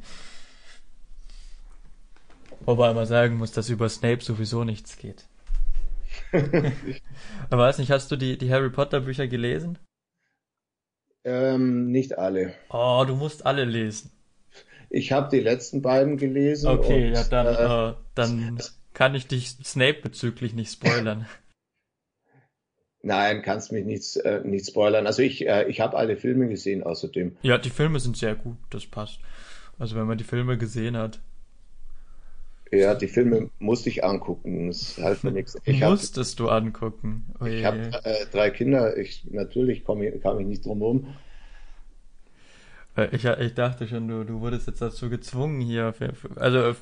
Wobei 2.62 2.94
man 2.94 3.06
sagen 3.06 3.38
muss, 3.38 3.52
dass 3.52 3.70
über 3.70 3.90
Snape 3.90 4.24
sowieso 4.24 4.64
nichts 4.64 4.98
geht. 4.98 5.26
Aber 7.50 7.64
weiß 7.64 7.78
nicht, 7.78 7.92
hast 7.92 8.12
du 8.12 8.16
die, 8.16 8.38
die 8.38 8.52
Harry 8.52 8.70
Potter 8.70 9.02
Bücher 9.02 9.28
gelesen? 9.28 9.78
Ähm, 11.30 11.92
nicht 11.92 12.18
alle. 12.18 12.56
Oh, 12.72 13.04
du 13.06 13.16
musst 13.16 13.46
alle 13.46 13.64
lesen. 13.64 14.12
Ich 14.90 15.12
habe 15.12 15.30
die 15.30 15.42
letzten 15.42 15.84
beiden 15.84 16.18
gelesen. 16.18 16.68
Okay, 16.70 17.10
und, 17.10 17.14
ja, 17.14 17.24
dann, 17.26 17.46
äh, 17.46 17.90
äh, 17.90 17.94
dann 18.16 18.60
kann 18.94 19.14
ich 19.14 19.28
dich 19.28 19.50
Snape 19.64 20.02
bezüglich 20.02 20.54
nicht 20.54 20.72
spoilern. 20.72 21.28
Nein, 23.02 23.44
kannst 23.44 23.72
mich 23.72 23.86
nicht, 23.86 24.18
äh, 24.18 24.42
nicht 24.44 24.68
spoilern. 24.68 25.06
Also 25.06 25.22
ich, 25.22 25.48
äh, 25.48 25.70
ich 25.70 25.80
habe 25.82 25.96
alle 25.96 26.18
Filme 26.18 26.50
gesehen 26.50 26.84
außerdem. 26.84 27.38
Ja, 27.44 27.60
die 27.60 27.70
Filme 27.70 28.00
sind 28.00 28.18
sehr 28.18 28.36
gut, 28.36 28.58
das 28.72 28.88
passt. 28.88 29.20
Also 29.78 29.96
wenn 29.96 30.08
man 30.08 30.18
die 30.18 30.24
Filme 30.24 30.58
gesehen 30.58 30.98
hat. 30.98 31.20
Ja, 32.72 32.94
die 32.94 33.08
Filme 33.08 33.50
musste 33.58 33.90
ich 33.90 34.04
angucken. 34.04 34.68
Das 34.68 34.98
half 35.02 35.24
mir 35.24 35.32
nichts. 35.32 35.58
Ich 35.66 35.82
Musstest 35.82 36.40
hab, 36.40 36.46
du 36.46 36.52
angucken. 36.52 37.26
Oh 37.40 37.46
ich 37.46 37.66
habe 37.66 37.92
äh, 38.04 38.26
drei 38.32 38.52
Kinder. 38.52 38.96
Ich 38.98 39.26
natürlich 39.32 39.84
komm, 39.84 40.02
kam 40.22 40.40
ich 40.40 40.48
nicht 40.48 40.66
drum 40.66 40.80
herum. 40.80 41.08
Ich, 43.12 43.24
ich 43.24 43.54
dachte 43.54 43.88
schon, 43.88 44.08
du, 44.08 44.24
du 44.24 44.42
wurdest 44.42 44.68
jetzt 44.68 44.82
dazu 44.82 45.10
gezwungen 45.10 45.62
hier. 45.62 45.94
Für, 45.94 46.12
also 46.36 46.76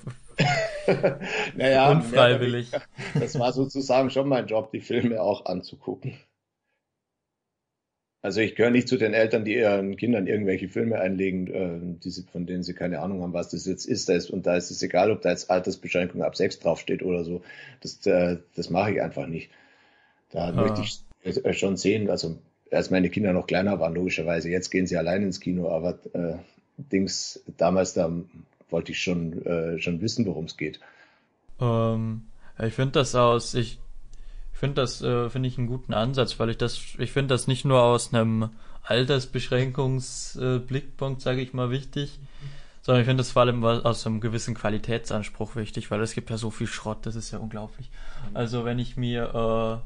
naja, 1.56 1.92
unfreiwillig. 1.92 2.72
Das 3.20 3.38
war 3.40 3.54
sozusagen 3.54 4.10
schon 4.10 4.28
mein 4.28 4.48
Job, 4.48 4.72
die 4.72 4.82
Filme 4.82 5.22
auch 5.22 5.46
anzugucken. 5.46 6.14
Also 8.28 8.42
ich 8.42 8.56
gehöre 8.56 8.72
nicht 8.72 8.90
zu 8.90 8.98
den 8.98 9.14
Eltern, 9.14 9.46
die 9.46 9.56
ihren 9.56 9.96
Kindern 9.96 10.28
irgendwelche 10.28 10.68
Filme 10.68 11.00
einlegen, 11.00 11.48
äh, 11.48 11.98
die 12.04 12.10
sie, 12.10 12.26
von 12.30 12.46
denen 12.46 12.62
sie 12.62 12.74
keine 12.74 13.00
Ahnung 13.00 13.22
haben, 13.22 13.32
was 13.32 13.48
das 13.48 13.66
jetzt 13.66 13.86
ist. 13.86 14.10
Da 14.10 14.16
ist 14.16 14.30
und 14.30 14.46
da 14.46 14.58
ist 14.58 14.70
es 14.70 14.84
egal, 14.84 15.12
ob 15.12 15.22
da 15.22 15.30
jetzt 15.30 15.50
Altersbeschränkung 15.50 16.22
ab 16.24 16.36
sechs 16.36 16.60
draufsteht 16.60 17.04
oder 17.04 17.24
so. 17.24 17.42
Das, 17.80 18.06
äh, 18.06 18.36
das 18.54 18.70
mache 18.70 18.92
ich 18.92 19.02
einfach 19.02 19.28
nicht. 19.28 19.50
Da 20.32 20.50
ah. 20.50 20.52
möchte 20.52 20.82
ich 20.82 21.46
äh, 21.46 21.54
schon 21.54 21.78
sehen, 21.78 22.10
also 22.10 22.38
als 22.70 22.90
meine 22.90 23.10
Kinder 23.10 23.32
noch 23.32 23.48
kleiner 23.48 23.80
waren, 23.80 23.96
logischerweise. 23.96 24.50
Jetzt 24.50 24.72
gehen 24.72 24.88
sie 24.88 24.98
allein 24.98 25.24
ins 25.24 25.40
Kino, 25.40 25.70
aber 25.70 25.98
äh, 26.12 26.34
Dings, 26.76 27.42
damals 27.56 27.94
da 27.94 28.12
wollte 28.70 28.92
ich 28.92 29.00
schon, 29.00 29.46
äh, 29.46 29.80
schon 29.80 30.02
wissen, 30.02 30.26
worum 30.26 30.44
es 30.44 30.58
geht. 30.58 30.82
Ähm, 31.62 32.24
ich 32.62 32.74
finde 32.74 32.92
das 32.92 33.16
aus, 33.16 33.54
ich 33.54 33.80
ich 34.58 34.60
finde 34.60 34.82
das, 34.82 35.02
äh, 35.04 35.30
finde 35.30 35.50
ich 35.50 35.60
einen 35.60 35.68
guten 35.68 35.94
Ansatz, 35.94 36.40
weil 36.40 36.50
ich 36.50 36.58
das, 36.58 36.82
ich 36.98 37.12
finde 37.12 37.36
das 37.36 37.46
nicht 37.46 37.64
nur 37.64 37.84
aus 37.84 38.12
einem 38.12 38.50
Altersbeschränkungsblickpunkt, 38.82 41.22
äh, 41.22 41.24
sage 41.24 41.42
ich 41.42 41.54
mal, 41.54 41.70
wichtig, 41.70 42.18
sondern 42.82 43.02
ich 43.02 43.06
finde 43.06 43.22
das 43.22 43.30
vor 43.30 43.44
allem 43.44 43.64
aus 43.64 44.08
einem 44.08 44.20
gewissen 44.20 44.56
Qualitätsanspruch 44.56 45.56
wichtig, 45.56 45.92
weil 45.92 46.02
es 46.02 46.16
gibt 46.16 46.32
ja 46.32 46.38
so 46.38 46.50
viel 46.50 46.66
Schrott, 46.66 47.06
das 47.06 47.16
ist 47.16 47.30
ja 47.30 47.38
unglaublich. 47.38 47.92
Also 48.34 48.66
wenn 48.66 48.80
ich 48.80 48.98
mir, 48.98 49.26
äh, 49.26 49.78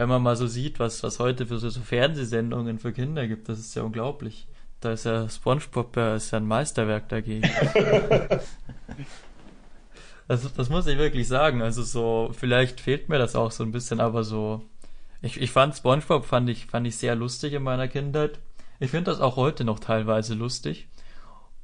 wenn 0.00 0.08
man 0.08 0.22
mal 0.22 0.36
so 0.36 0.46
sieht, 0.46 0.80
was, 0.80 1.02
was 1.02 1.18
heute 1.18 1.46
für 1.46 1.58
so, 1.58 1.68
so 1.68 1.82
Fernsehsendungen 1.82 2.78
für 2.78 2.94
Kinder 2.94 3.28
gibt, 3.28 3.50
das 3.50 3.58
ist 3.58 3.74
ja 3.74 3.82
unglaublich. 3.82 4.46
Da 4.80 4.92
ist 4.92 5.04
ja 5.04 5.28
SpongeBob, 5.28 5.94
ja, 5.98 6.14
ist 6.14 6.30
ja 6.30 6.38
ein 6.38 6.46
Meisterwerk 6.46 7.10
dagegen. 7.10 7.42
Das, 10.28 10.52
das 10.52 10.70
muss 10.70 10.86
ich 10.86 10.98
wirklich 10.98 11.28
sagen. 11.28 11.62
Also 11.62 11.82
so, 11.82 12.30
vielleicht 12.32 12.80
fehlt 12.80 13.08
mir 13.08 13.18
das 13.18 13.36
auch 13.36 13.50
so 13.50 13.64
ein 13.64 13.72
bisschen, 13.72 14.00
aber 14.00 14.24
so. 14.24 14.62
Ich, 15.20 15.40
ich 15.40 15.52
fand 15.52 15.76
SpongeBob 15.76 16.24
fand 16.24 16.48
ich, 16.50 16.66
fand 16.66 16.86
ich 16.86 16.96
sehr 16.96 17.14
lustig 17.14 17.52
in 17.52 17.62
meiner 17.62 17.88
Kindheit. 17.88 18.40
Ich 18.80 18.90
finde 18.90 19.10
das 19.10 19.20
auch 19.20 19.36
heute 19.36 19.64
noch 19.64 19.78
teilweise 19.78 20.34
lustig. 20.34 20.88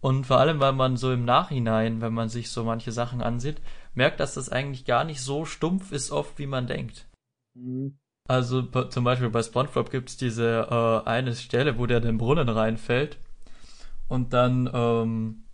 Und 0.01 0.27
vor 0.27 0.39
allem, 0.39 0.61
weil 0.61 0.73
man 0.73 0.97
so 0.97 1.13
im 1.13 1.25
Nachhinein, 1.25 2.01
wenn 2.01 2.15
man 2.15 2.29
sich 2.29 2.51
so 2.51 2.63
manche 2.63 2.93
Sachen 2.93 3.21
ansieht, 3.21 3.61
merkt, 3.95 4.21
dass 4.21 4.35
das 4.35 4.49
eigentlich 4.49 4.85
gar 4.85 5.03
nicht 5.03 5.21
so 5.21 5.45
stumpf 5.45 5.91
ist 5.91 6.13
oft, 6.13 6.39
wie 6.39 6.47
man 6.47 6.69
denkt. 6.69 7.07
Mhm. 7.55 7.99
Also 8.29 8.63
zum 8.63 9.05
Beispiel 9.05 9.31
bei 9.31 9.43
SpongeBob 9.43 9.91
gibt's 9.91 10.17
diese 10.19 10.69
äh, 10.71 11.09
eine 11.09 11.35
Stelle, 11.35 11.79
wo 11.79 11.87
der 11.87 11.97
in 11.97 12.05
den 12.05 12.19
Brunnen 12.19 12.49
reinfällt 12.49 13.17
und 14.07 14.35
dann 14.35 14.71
ähm, 14.73 15.45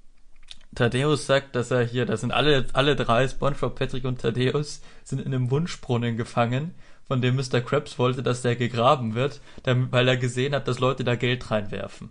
Thaddeus 0.75 1.27
sagt, 1.27 1.55
dass 1.57 1.71
er 1.71 1.85
hier, 1.85 2.07
das 2.07 2.21
sind 2.21 2.33
alle, 2.33 2.67
alle 2.73 2.97
drei, 2.97 3.29
SpongeBob, 3.29 3.75
Patrick 3.75 4.05
und 4.05 4.21
Thaddeus, 4.21 4.83
sind 5.03 5.21
in 5.21 5.35
einem 5.35 5.51
Wunschbrunnen 5.51 6.17
gefangen, 6.17 6.75
von 7.07 7.21
dem 7.21 7.37
Mr. 7.37 7.61
Krabs 7.61 7.99
wollte, 7.99 8.23
dass 8.23 8.43
der 8.43 8.57
gegraben 8.57 9.15
wird, 9.15 9.41
weil 9.65 10.09
er 10.09 10.17
gesehen 10.17 10.55
hat, 10.55 10.67
dass 10.69 10.79
Leute 10.79 11.05
da 11.05 11.17
Geld 11.17 11.51
reinwerfen. 11.51 12.11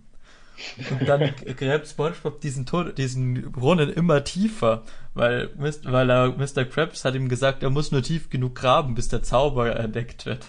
Und 0.92 1.08
dann 1.08 1.34
gräbt 1.58 1.88
SpongeBob 1.88 2.40
diesen, 2.42 2.66
diesen 2.96 3.52
Brunnen 3.52 3.92
immer 3.92 4.24
tiefer, 4.24 4.84
weil, 5.14 5.50
weil 5.56 6.10
er, 6.10 6.30
Mr. 6.30 6.66
Krabs 6.66 7.06
hat 7.06 7.16
ihm 7.16 7.28
gesagt, 7.28 7.64
er 7.64 7.70
muss 7.70 7.92
nur 7.92 8.04
tief 8.04 8.30
genug 8.30 8.56
graben, 8.56 8.94
bis 8.94 9.08
der 9.08 9.24
Zauber 9.24 9.76
entdeckt 9.76 10.26
wird. 10.26 10.46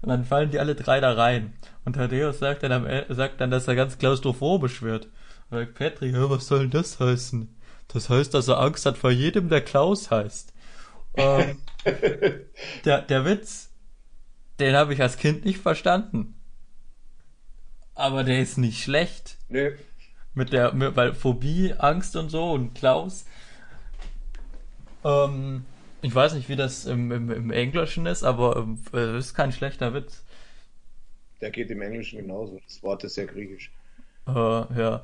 Und 0.00 0.08
dann 0.08 0.24
fallen 0.24 0.50
die 0.50 0.58
alle 0.58 0.74
drei 0.74 1.00
da 1.00 1.12
rein. 1.12 1.52
Und 1.84 1.94
Thaddeus 1.94 2.38
sagt 2.38 2.62
dann, 2.62 3.04
sagt 3.08 3.40
dann, 3.40 3.50
dass 3.50 3.68
er 3.68 3.74
ganz 3.74 3.98
klaustrophobisch 3.98 4.82
wird. 4.82 5.08
Sagt 5.52 5.74
Patrick, 5.74 6.14
ja, 6.14 6.28
was 6.30 6.48
soll 6.48 6.62
denn 6.62 6.70
das 6.70 6.98
heißen? 6.98 7.54
Das 7.86 8.08
heißt, 8.10 8.34
dass 8.34 8.48
er 8.48 8.58
Angst 8.58 8.86
hat 8.86 8.98
vor 8.98 9.12
jedem, 9.12 9.48
der 9.48 9.60
Klaus 9.62 10.10
heißt. 10.10 10.52
Ähm, 11.14 11.62
der, 12.84 13.02
der 13.02 13.24
Witz, 13.24 13.70
den 14.60 14.76
habe 14.76 14.94
ich 14.94 15.02
als 15.02 15.18
Kind 15.18 15.44
nicht 15.44 15.60
verstanden. 15.60 16.36
Aber 17.94 18.22
der 18.22 18.40
ist 18.40 18.58
nicht 18.58 18.82
schlecht. 18.82 19.38
Nö. 19.48 19.76
Mit 20.34 20.52
der, 20.52 20.72
mit, 20.74 20.94
weil 20.96 21.14
Phobie, 21.14 21.74
Angst 21.78 22.16
und 22.16 22.28
so 22.30 22.52
und 22.52 22.74
Klaus. 22.74 23.24
Ähm, 25.04 25.66
Ich 26.02 26.14
weiß 26.14 26.34
nicht, 26.34 26.48
wie 26.48 26.56
das 26.56 26.84
im, 26.86 27.12
im, 27.12 27.30
im 27.30 27.50
Englischen 27.50 28.06
ist, 28.06 28.24
aber 28.24 28.66
äh, 28.94 29.18
ist 29.18 29.34
kein 29.34 29.52
schlechter 29.52 29.94
Witz. 29.94 30.24
Der 31.42 31.50
geht 31.50 31.70
im 31.70 31.82
Englischen 31.82 32.20
genauso. 32.20 32.58
Das 32.66 32.82
Wort 32.82 33.04
ist 33.04 33.16
ja 33.18 33.26
griechisch. 33.26 33.70
Äh, 34.26 34.32
ja. 34.32 35.02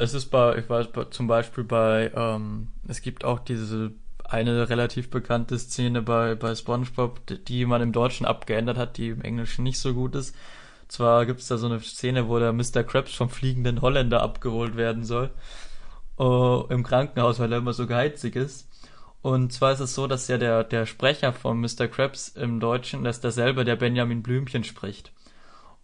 Es 0.00 0.12
ist 0.12 0.26
bei, 0.26 0.56
ich 0.56 0.68
weiß, 0.68 0.88
zum 1.10 1.28
Beispiel 1.28 1.62
bei, 1.62 2.10
ähm, 2.14 2.68
es 2.88 3.00
gibt 3.00 3.24
auch 3.24 3.38
diese 3.38 3.92
eine 4.24 4.68
relativ 4.68 5.08
bekannte 5.08 5.58
Szene 5.58 6.02
bei, 6.02 6.34
bei 6.34 6.54
SpongeBob, 6.54 7.20
die 7.46 7.64
man 7.64 7.80
im 7.80 7.92
Deutschen 7.92 8.26
abgeändert 8.26 8.76
hat, 8.76 8.96
die 8.96 9.08
im 9.08 9.22
Englischen 9.22 9.62
nicht 9.62 9.78
so 9.78 9.94
gut 9.94 10.14
ist. 10.14 10.34
Zwar 10.88 11.26
gibt 11.26 11.40
es 11.40 11.48
da 11.48 11.58
so 11.58 11.66
eine 11.66 11.80
Szene, 11.80 12.28
wo 12.28 12.38
der 12.38 12.52
Mr. 12.52 12.82
Krabs 12.82 13.14
vom 13.14 13.30
fliegenden 13.30 13.80
Holländer 13.80 14.22
abgeholt 14.22 14.76
werden 14.76 15.04
soll. 15.04 15.30
Uh, 16.18 16.64
Im 16.68 16.82
Krankenhaus, 16.82 17.38
weil 17.38 17.52
er 17.52 17.58
immer 17.58 17.72
so 17.72 17.86
geizig 17.86 18.34
ist. 18.34 18.68
Und 19.22 19.52
zwar 19.52 19.72
ist 19.72 19.80
es 19.80 19.94
so, 19.94 20.06
dass 20.06 20.28
ja 20.28 20.38
der, 20.38 20.64
der 20.64 20.86
Sprecher 20.86 21.32
von 21.32 21.60
Mr. 21.60 21.86
Krabs 21.86 22.28
im 22.28 22.60
Deutschen, 22.60 23.04
dass 23.04 23.20
derselbe, 23.20 23.64
der 23.64 23.76
Benjamin 23.76 24.22
Blümchen 24.22 24.64
spricht. 24.64 25.12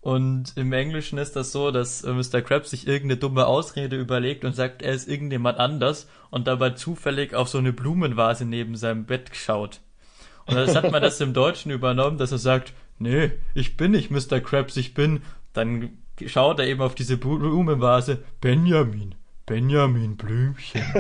Und 0.05 0.53
im 0.57 0.73
Englischen 0.75 1.17
ist 1.17 1.35
das 1.35 1.51
so, 1.51 1.71
dass 1.71 2.05
äh, 2.05 2.13
Mr. 2.13 2.43
Krabs 2.43 2.69
sich 2.69 2.87
irgendeine 2.87 3.19
dumme 3.19 3.47
Ausrede 3.47 3.97
überlegt 3.97 4.45
und 4.45 4.55
sagt, 4.55 4.83
er 4.83 4.93
ist 4.93 5.09
irgendjemand 5.09 5.59
anders 5.59 6.07
und 6.29 6.47
dabei 6.47 6.71
zufällig 6.71 7.33
auf 7.35 7.49
so 7.49 7.57
eine 7.57 7.73
Blumenvase 7.73 8.45
neben 8.45 8.77
seinem 8.77 9.07
Bett 9.07 9.31
schaut. 9.33 9.81
Und 10.45 10.57
das 10.57 10.77
hat 10.77 10.93
man 10.93 11.01
das 11.01 11.23
im 11.23 11.33
Deutschen 11.33 11.71
übernommen, 11.71 12.19
dass 12.19 12.33
er 12.33 12.39
sagt, 12.39 12.75
nee, 12.99 13.31
ich 13.55 13.79
bin 13.79 13.93
nicht 13.93 14.11
Mr. 14.11 14.41
Krabs, 14.41 14.77
ich 14.77 14.93
bin, 14.93 15.23
dann 15.55 15.97
schaut 16.27 16.59
er 16.59 16.67
eben 16.67 16.83
auf 16.83 16.95
diese 16.95 17.17
Blumenvase, 17.17 18.23
Benjamin, 18.43 19.15
Benjamin 19.47 20.19
Blümchen. 20.19 20.83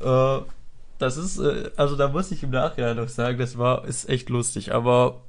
äh, 0.00 0.38
das 0.98 1.18
ist, 1.18 1.38
äh, 1.38 1.70
also 1.76 1.96
da 1.96 2.08
muss 2.08 2.30
ich 2.30 2.42
im 2.42 2.50
Nachhinein 2.50 2.96
noch 2.96 3.10
sagen, 3.10 3.36
das 3.36 3.58
war, 3.58 3.84
ist 3.84 4.08
echt 4.08 4.30
lustig, 4.30 4.72
aber 4.72 5.20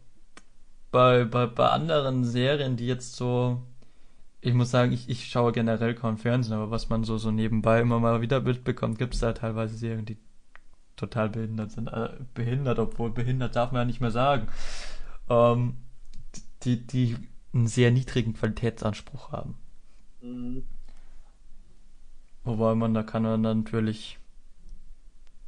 bei, 0.95 1.25
bei, 1.25 1.45
bei 1.45 1.67
anderen 1.67 2.23
Serien, 2.23 2.77
die 2.77 2.87
jetzt 2.87 3.17
so, 3.17 3.61
ich 4.39 4.53
muss 4.53 4.71
sagen, 4.71 4.93
ich, 4.93 5.09
ich 5.09 5.27
schaue 5.27 5.51
generell 5.51 5.93
kaum 5.93 6.17
Fernsehen, 6.17 6.53
aber 6.53 6.71
was 6.71 6.87
man 6.87 7.03
so, 7.03 7.17
so 7.17 7.31
nebenbei 7.31 7.81
immer 7.81 7.99
mal 7.99 8.21
wieder 8.21 8.39
mitbekommt, 8.39 8.97
gibt 8.97 9.13
es 9.13 9.19
da 9.19 9.33
teilweise 9.33 9.75
Serien, 9.75 10.05
die 10.05 10.17
total 10.95 11.27
behindert 11.27 11.71
sind. 11.71 11.89
Äh, 11.89 12.11
behindert, 12.33 12.79
obwohl 12.79 13.11
behindert 13.11 13.57
darf 13.57 13.73
man 13.73 13.81
ja 13.81 13.85
nicht 13.85 13.99
mehr 13.99 14.11
sagen. 14.11 14.47
Ähm, 15.29 15.75
die, 16.63 16.87
die 16.87 17.17
einen 17.53 17.67
sehr 17.67 17.91
niedrigen 17.91 18.33
Qualitätsanspruch 18.33 19.33
haben. 19.33 19.57
Mhm. 20.21 20.63
Wobei 22.45 22.73
man, 22.73 22.93
da 22.93 23.03
kann 23.03 23.23
man 23.23 23.41
natürlich 23.41 24.17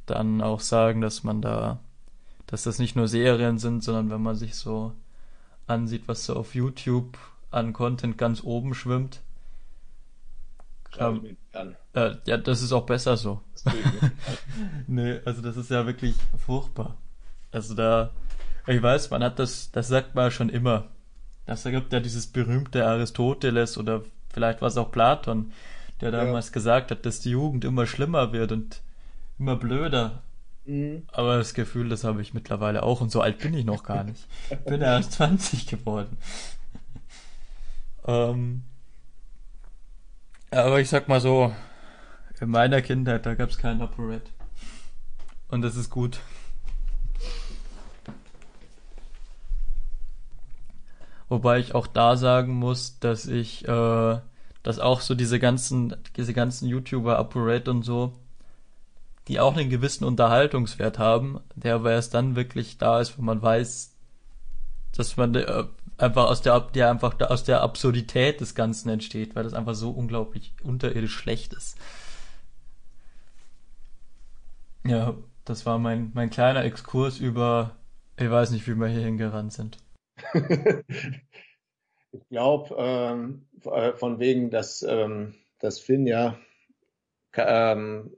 dann 0.04 0.42
auch 0.42 0.60
sagen, 0.60 1.00
dass 1.00 1.24
man 1.24 1.40
da, 1.40 1.80
dass 2.46 2.64
das 2.64 2.78
nicht 2.78 2.96
nur 2.96 3.08
Serien 3.08 3.56
sind, 3.56 3.82
sondern 3.82 4.10
wenn 4.10 4.20
man 4.20 4.36
sich 4.36 4.54
so 4.54 4.92
ansieht, 5.68 6.04
was 6.06 6.24
so 6.24 6.36
auf 6.36 6.54
YouTube 6.54 7.18
an 7.50 7.72
Content 7.72 8.18
ganz 8.18 8.42
oben 8.42 8.74
schwimmt. 8.74 9.20
Ähm, 10.98 11.36
äh, 11.94 12.14
ja, 12.26 12.36
das 12.36 12.62
ist 12.62 12.72
auch 12.72 12.86
besser 12.86 13.16
so. 13.16 13.40
nee, 14.86 15.20
also 15.24 15.42
das 15.42 15.56
ist 15.56 15.70
ja 15.70 15.86
wirklich 15.86 16.14
furchtbar. 16.46 16.96
Also 17.52 17.74
da, 17.74 18.10
ich 18.66 18.82
weiß, 18.82 19.10
man 19.10 19.22
hat 19.22 19.38
das, 19.38 19.70
das 19.70 19.88
sagt 19.88 20.14
man 20.14 20.30
schon 20.30 20.48
immer. 20.48 20.88
Das 21.46 21.64
gibt 21.64 21.92
ja 21.92 22.00
dieses 22.00 22.26
berühmte 22.26 22.86
Aristoteles 22.86 23.78
oder 23.78 24.02
vielleicht 24.28 24.60
war 24.60 24.68
es 24.68 24.76
auch 24.76 24.92
Platon, 24.92 25.52
der 26.00 26.10
damals 26.10 26.48
ja. 26.48 26.52
gesagt 26.52 26.90
hat, 26.90 27.06
dass 27.06 27.20
die 27.20 27.30
Jugend 27.30 27.64
immer 27.64 27.86
schlimmer 27.86 28.32
wird 28.32 28.52
und 28.52 28.82
immer 29.38 29.56
blöder. 29.56 30.22
Mhm. 30.68 31.04
Aber 31.12 31.38
das 31.38 31.54
Gefühl, 31.54 31.88
das 31.88 32.04
habe 32.04 32.20
ich 32.20 32.34
mittlerweile 32.34 32.82
auch 32.82 33.00
und 33.00 33.10
so 33.10 33.22
alt 33.22 33.38
bin 33.38 33.54
ich 33.54 33.64
noch 33.64 33.84
gar 33.84 34.04
nicht. 34.04 34.26
Ich 34.50 34.58
bin 34.58 34.82
erst 34.82 35.12
20 35.12 35.66
geworden. 35.66 36.18
ähm, 38.06 38.64
aber 40.50 40.80
ich 40.80 40.90
sag 40.90 41.08
mal 41.08 41.22
so, 41.22 41.54
in 42.38 42.50
meiner 42.50 42.82
Kindheit, 42.82 43.24
da 43.24 43.34
gab 43.34 43.48
es 43.48 43.56
kein 43.56 43.80
Operette. 43.80 44.30
Und 45.48 45.62
das 45.62 45.74
ist 45.74 45.88
gut. 45.88 46.20
Wobei 51.30 51.60
ich 51.60 51.74
auch 51.74 51.86
da 51.86 52.16
sagen 52.16 52.54
muss, 52.54 52.98
dass 52.98 53.26
ich, 53.26 53.66
äh, 53.66 54.18
dass 54.62 54.78
auch 54.78 55.00
so 55.00 55.14
diese 55.14 55.38
ganzen, 55.38 55.96
diese 56.16 56.34
ganzen 56.34 56.68
YouTuber, 56.68 57.18
Operette 57.18 57.70
und 57.70 57.84
so, 57.84 58.12
die 59.28 59.40
auch 59.40 59.56
einen 59.56 59.70
gewissen 59.70 60.04
Unterhaltungswert 60.04 60.98
haben, 60.98 61.40
der 61.54 61.76
aber 61.76 61.92
erst 61.92 62.14
dann 62.14 62.34
wirklich 62.34 62.78
da 62.78 63.00
ist, 63.00 63.18
wenn 63.18 63.26
man 63.26 63.42
weiß, 63.42 63.94
dass 64.96 65.16
man 65.16 65.34
äh, 65.34 65.64
einfach 65.98 66.28
aus 66.28 66.40
der, 66.40 66.60
der 66.60 66.90
einfach 66.90 67.20
aus 67.20 67.44
der 67.44 67.60
Absurdität 67.60 68.40
des 68.40 68.54
Ganzen 68.54 68.88
entsteht, 68.88 69.36
weil 69.36 69.44
das 69.44 69.52
einfach 69.52 69.74
so 69.74 69.90
unglaublich 69.90 70.54
unterirdisch 70.62 71.14
schlecht 71.14 71.52
ist. 71.52 71.76
Ja, 74.86 75.14
das 75.44 75.66
war 75.66 75.78
mein, 75.78 76.10
mein 76.14 76.30
kleiner 76.30 76.64
Exkurs 76.64 77.18
über, 77.18 77.76
ich 78.16 78.30
weiß 78.30 78.50
nicht, 78.52 78.66
wie 78.66 78.76
wir 78.76 78.88
hier 78.88 79.02
hingerannt 79.02 79.52
sind. 79.52 79.76
ich 82.12 82.28
glaube, 82.30 82.74
ähm, 82.78 83.46
äh, 83.64 83.92
von 83.92 84.18
wegen, 84.18 84.50
dass, 84.50 84.82
ähm, 84.82 85.34
dass 85.58 85.78
Finn 85.78 86.06
ja 86.06 86.38
ähm, 87.34 88.16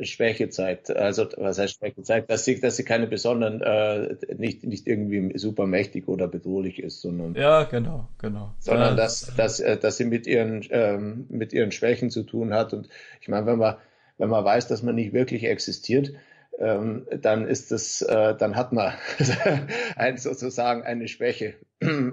Schwäche 0.00 0.48
zeigt. 0.48 0.94
Also 0.94 1.26
was 1.36 1.58
heißt 1.58 1.78
Schwäche 1.78 2.02
zeigt, 2.02 2.30
dass 2.30 2.44
sie, 2.44 2.60
dass 2.60 2.76
sie 2.76 2.84
keine 2.84 3.06
besonderen, 3.06 3.60
äh, 3.60 4.16
nicht, 4.36 4.64
nicht 4.64 4.86
irgendwie 4.86 5.36
super 5.38 5.66
mächtig 5.66 6.08
oder 6.08 6.28
bedrohlich 6.28 6.82
ist, 6.82 7.00
sondern 7.00 7.34
ja, 7.34 7.64
genau, 7.64 8.08
genau, 8.18 8.54
sondern 8.58 8.90
ja. 8.90 8.96
dass, 8.96 9.32
dass, 9.36 9.60
äh, 9.60 9.76
dass 9.76 9.96
sie 9.96 10.04
mit 10.04 10.26
ihren 10.26 10.64
ähm, 10.70 11.26
mit 11.28 11.52
ihren 11.52 11.72
Schwächen 11.72 12.10
zu 12.10 12.22
tun 12.22 12.54
hat. 12.54 12.72
Und 12.72 12.88
ich 13.20 13.28
meine, 13.28 13.46
wenn 13.46 13.58
man 13.58 13.76
wenn 14.18 14.28
man 14.28 14.44
weiß, 14.44 14.68
dass 14.68 14.82
man 14.82 14.94
nicht 14.94 15.12
wirklich 15.12 15.44
existiert, 15.44 16.12
ähm, 16.58 17.06
dann 17.10 17.46
ist 17.46 17.72
es, 17.72 18.02
äh, 18.02 18.34
dann 18.36 18.56
hat 18.56 18.72
man 18.72 18.92
ein, 19.96 20.16
sozusagen 20.18 20.82
eine 20.82 21.08
Schwäche, 21.08 21.54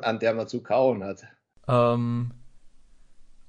an 0.01 0.19
der 0.19 0.33
man 0.33 0.47
zu 0.47 0.63
kauen 0.63 1.03
hat. 1.03 1.23
Ähm, 1.67 2.31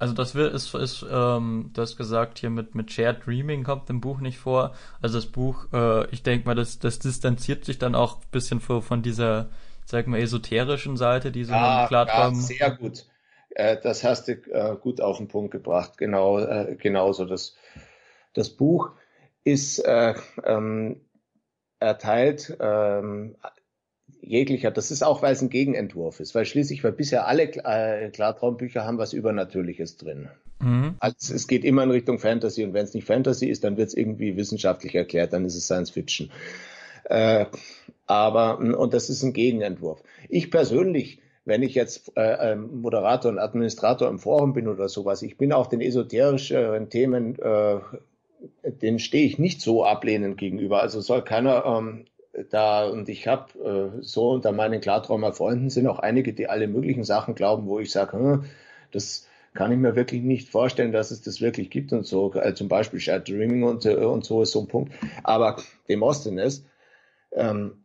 also 0.02 0.14
das 0.14 0.34
wird, 0.34 0.52
ist, 0.52 0.74
ist 0.74 1.06
ähm, 1.08 1.70
du 1.72 1.80
hast 1.80 1.96
gesagt, 1.96 2.40
hier 2.40 2.50
mit, 2.50 2.74
mit 2.74 2.90
Shared 2.90 3.24
Dreaming 3.24 3.62
kommt 3.62 3.88
im 3.88 4.00
Buch 4.00 4.18
nicht 4.18 4.36
vor. 4.36 4.74
Also 5.00 5.18
das 5.18 5.26
Buch, 5.26 5.66
äh, 5.72 6.10
ich 6.10 6.24
denke 6.24 6.44
mal, 6.44 6.56
das, 6.56 6.80
das 6.80 6.98
distanziert 6.98 7.64
sich 7.64 7.78
dann 7.78 7.94
auch 7.94 8.16
ein 8.16 8.30
bisschen 8.32 8.58
von, 8.58 8.82
von 8.82 9.02
dieser, 9.02 9.50
sag 9.84 10.08
mal, 10.08 10.18
esoterischen 10.18 10.96
Seite, 10.96 11.30
die 11.30 11.44
so 11.44 11.52
ja, 11.52 11.86
Klartraum... 11.86 12.34
Ja, 12.34 12.40
sehr 12.40 12.70
gut. 12.72 13.06
Äh, 13.50 13.76
das 13.80 14.02
hast 14.02 14.26
du 14.26 14.32
äh, 14.32 14.74
gut 14.74 15.00
auf 15.00 15.18
den 15.18 15.28
Punkt 15.28 15.52
gebracht. 15.52 15.96
Genau, 15.98 16.40
äh, 16.40 16.74
genauso. 16.74 17.24
Das, 17.24 17.54
das 18.34 18.50
Buch 18.50 18.90
ist 19.44 19.78
äh, 19.78 20.14
ähm, 20.42 21.00
erteilt 21.78 22.56
ähm, 22.58 23.36
jeglicher, 24.22 24.70
das 24.70 24.90
ist 24.90 25.02
auch, 25.02 25.20
weil 25.20 25.32
es 25.32 25.42
ein 25.42 25.50
Gegenentwurf 25.50 26.20
ist, 26.20 26.34
weil 26.34 26.44
schließlich, 26.44 26.82
weil 26.84 26.92
bisher 26.92 27.26
alle 27.26 27.42
äh, 27.42 28.10
Klartraumbücher 28.10 28.84
haben 28.84 28.98
was 28.98 29.12
Übernatürliches 29.12 29.96
drin. 29.96 30.28
Mhm. 30.60 30.94
Also 31.00 31.34
es 31.34 31.48
geht 31.48 31.64
immer 31.64 31.82
in 31.82 31.90
Richtung 31.90 32.18
Fantasy 32.18 32.64
und 32.64 32.72
wenn 32.72 32.84
es 32.84 32.94
nicht 32.94 33.06
Fantasy 33.06 33.48
ist, 33.48 33.64
dann 33.64 33.76
wird 33.76 33.88
es 33.88 33.94
irgendwie 33.94 34.36
wissenschaftlich 34.36 34.94
erklärt, 34.94 35.32
dann 35.32 35.44
ist 35.44 35.56
es 35.56 35.64
Science 35.64 35.90
Fiction. 35.90 36.30
Äh, 37.04 37.46
aber, 38.06 38.58
und 38.58 38.94
das 38.94 39.10
ist 39.10 39.22
ein 39.22 39.32
Gegenentwurf. 39.32 40.02
Ich 40.28 40.50
persönlich, 40.50 41.20
wenn 41.44 41.62
ich 41.62 41.74
jetzt 41.74 42.12
äh, 42.14 42.54
Moderator 42.54 43.30
und 43.30 43.38
Administrator 43.38 44.08
im 44.08 44.20
Forum 44.20 44.52
bin 44.52 44.68
oder 44.68 44.88
sowas, 44.88 45.22
ich 45.22 45.36
bin 45.36 45.52
auch 45.52 45.66
den 45.66 45.80
esoterischeren 45.80 46.88
Themen, 46.90 47.36
äh, 47.40 47.80
denen 48.64 48.98
stehe 48.98 49.26
ich 49.26 49.38
nicht 49.38 49.60
so 49.60 49.84
ablehnend 49.84 50.36
gegenüber. 50.36 50.80
Also 50.80 51.00
soll 51.00 51.22
keiner 51.22 51.64
ähm, 51.64 52.04
da 52.50 52.86
und 52.86 53.08
ich 53.08 53.28
habe 53.28 53.92
äh, 53.98 54.02
so 54.02 54.30
unter 54.30 54.52
meinen 54.52 54.80
Klartraumer 54.80 55.32
Freunden 55.32 55.70
sind 55.70 55.86
auch 55.86 55.98
einige, 55.98 56.32
die 56.32 56.48
alle 56.48 56.68
möglichen 56.68 57.04
Sachen 57.04 57.34
glauben, 57.34 57.66
wo 57.66 57.78
ich 57.78 57.90
sage, 57.90 58.12
hm, 58.14 58.44
das 58.90 59.26
kann 59.54 59.70
ich 59.70 59.78
mir 59.78 59.96
wirklich 59.96 60.22
nicht 60.22 60.48
vorstellen, 60.48 60.92
dass 60.92 61.10
es 61.10 61.20
das 61.20 61.40
wirklich 61.40 61.70
gibt 61.70 61.92
und 61.92 62.06
so. 62.06 62.32
Also 62.32 62.54
zum 62.54 62.68
Beispiel 62.68 63.00
Shared 63.00 63.28
Dreaming 63.28 63.64
und, 63.64 63.84
äh, 63.84 63.96
und 63.96 64.24
so 64.24 64.42
ist 64.42 64.52
so 64.52 64.60
ein 64.60 64.68
Punkt. 64.68 64.94
Aber 65.22 65.56
Demosthenes, 65.88 66.64
ähm, 67.32 67.84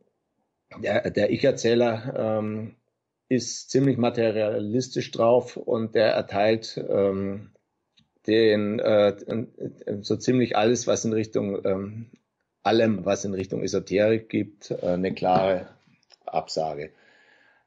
der, 0.82 1.10
der 1.12 1.30
Ich-Erzähler, 1.30 2.14
ähm, 2.18 2.76
ist 3.30 3.70
ziemlich 3.70 3.98
materialistisch 3.98 5.12
drauf 5.12 5.58
und 5.58 5.96
der 5.96 6.14
erteilt 6.14 6.82
ähm, 6.90 7.52
den 8.26 8.80
äh, 8.80 9.16
so 10.02 10.16
ziemlich 10.16 10.56
alles, 10.56 10.88
was 10.88 11.04
in 11.04 11.12
Richtung 11.14 11.66
ähm, 11.66 12.06
allem, 12.68 13.06
was 13.06 13.26
in 13.26 13.34
Richtung 13.34 13.64
Esoterik 13.64 14.30
gibt, 14.30 14.72
äh, 14.72 14.88
eine 14.88 15.14
klare 15.14 15.68
Absage. 16.26 16.92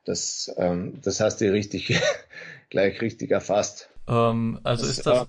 Das, 0.05 0.53
ähm, 0.57 1.01
das 1.03 1.21
hast 1.21 1.41
du 1.41 1.53
richtig, 1.53 2.01
gleich 2.71 3.01
richtig 3.01 3.31
erfasst. 3.31 3.89
Ähm, 4.09 4.61
also 4.63 4.87
das, 4.87 4.99
ist 4.99 5.07
das, 5.07 5.27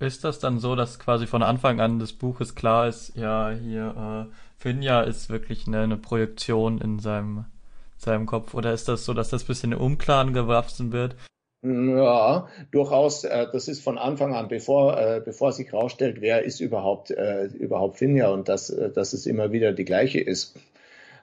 Ist 0.00 0.24
das 0.24 0.38
dann 0.38 0.58
so, 0.58 0.74
dass 0.76 0.98
quasi 0.98 1.26
von 1.26 1.42
Anfang 1.42 1.80
an 1.80 1.98
des 1.98 2.12
Buches 2.12 2.54
klar 2.54 2.88
ist, 2.88 3.16
ja, 3.16 3.50
hier, 3.50 4.28
äh, 4.30 4.34
Finja 4.58 5.02
ist 5.02 5.30
wirklich 5.30 5.66
eine, 5.66 5.82
eine 5.82 5.96
Projektion 5.96 6.80
in 6.80 6.98
seinem, 6.98 7.44
seinem 7.96 8.26
Kopf? 8.26 8.54
Oder 8.54 8.72
ist 8.72 8.88
das 8.88 9.04
so, 9.04 9.14
dass 9.14 9.30
das 9.30 9.44
bisschen 9.44 9.72
im 9.72 9.80
Unklaren 9.80 10.32
gewachsen 10.32 10.92
wird? 10.92 11.16
Ja, 11.64 12.48
durchaus. 12.72 13.24
Äh, 13.24 13.46
das 13.50 13.68
ist 13.68 13.82
von 13.82 13.96
Anfang 13.96 14.34
an, 14.34 14.48
bevor, 14.48 14.98
äh, 14.98 15.22
bevor 15.24 15.50
sich 15.52 15.72
herausstellt, 15.72 16.20
wer 16.20 16.44
ist 16.44 16.60
überhaupt, 16.60 17.10
äh, 17.10 17.46
überhaupt 17.46 17.96
Finja 17.96 18.28
und 18.28 18.48
dass, 18.50 18.66
dass 18.66 19.14
es 19.14 19.24
immer 19.24 19.50
wieder 19.50 19.72
die 19.72 19.86
gleiche 19.86 20.20
ist. 20.20 20.54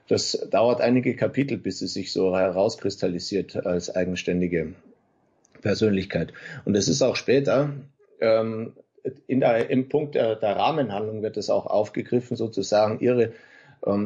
Das 0.08 0.48
dauert 0.50 0.80
einige 0.80 1.14
Kapitel, 1.14 1.58
bis 1.58 1.80
es 1.80 1.94
sich 1.94 2.12
so 2.12 2.36
herauskristallisiert 2.36 3.64
als 3.64 3.94
eigenständige 3.94 4.74
Persönlichkeit. 5.60 6.32
Und 6.64 6.76
es 6.76 6.88
ist 6.88 7.02
auch 7.02 7.14
später, 7.14 7.70
ähm, 8.20 8.72
in 9.28 9.40
der, 9.40 9.70
im 9.70 9.88
Punkt 9.88 10.16
der, 10.16 10.34
der 10.34 10.56
Rahmenhandlung 10.56 11.22
wird 11.22 11.36
es 11.36 11.50
auch 11.50 11.66
aufgegriffen, 11.66 12.36
sozusagen 12.36 12.98
ihre 12.98 13.32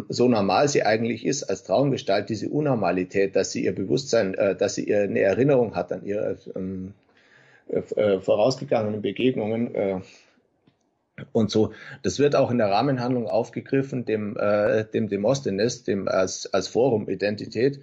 so 0.09 0.29
normal 0.29 0.69
sie 0.69 0.85
eigentlich 0.85 1.27
ist 1.27 1.45
als 1.45 1.65
Traumgestalt, 1.65 2.31
diese 2.31 2.49
Unnormalität, 2.49 3.37
dass 3.37 3.53
sie 3.53 3.65
ihr 3.65 3.75
Bewusstsein, 3.75 4.35
äh, 4.35 4.57
dass 4.57 4.75
sie 4.75 4.89
ihr 4.89 5.03
eine 5.03 5.21
Erinnerung 5.21 5.75
hat 5.75 5.93
an 5.93 6.05
ihre 6.05 6.39
ähm, 6.55 6.95
äh, 7.69 8.21
vorausgegangenen 8.21 9.03
Begegnungen 9.03 9.75
äh, 9.75 10.01
und 11.33 11.51
so. 11.51 11.73
Das 12.03 12.19
wird 12.19 12.37
auch 12.37 12.51
in 12.51 12.59
der 12.59 12.71
Rahmenhandlung 12.71 13.29
aufgegriffen, 13.29 14.05
dem, 14.07 14.37
äh, 14.39 14.85
dem 14.85 15.09
Demosthenes, 15.09 15.85
dem 15.85 16.09
als, 16.09 16.53
als 16.55 16.69
Forum-Identität, 16.69 17.81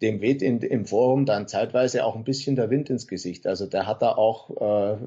dem 0.00 0.20
weht 0.22 0.40
in, 0.40 0.60
im 0.60 0.86
Forum 0.86 1.26
dann 1.26 1.48
zeitweise 1.48 2.04
auch 2.04 2.16
ein 2.16 2.24
bisschen 2.24 2.56
der 2.56 2.70
Wind 2.70 2.88
ins 2.88 3.06
Gesicht. 3.06 3.46
Also 3.46 3.66
der 3.66 3.86
hat 3.86 4.00
da 4.00 4.12
auch, 4.12 4.98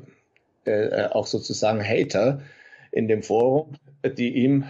äh, 0.65 0.69
äh, 0.69 1.07
auch 1.07 1.25
sozusagen 1.25 1.83
Hater 1.83 2.41
in 2.91 3.07
dem 3.07 3.23
Forum, 3.23 3.71
die 4.03 4.35
ihm, 4.35 4.65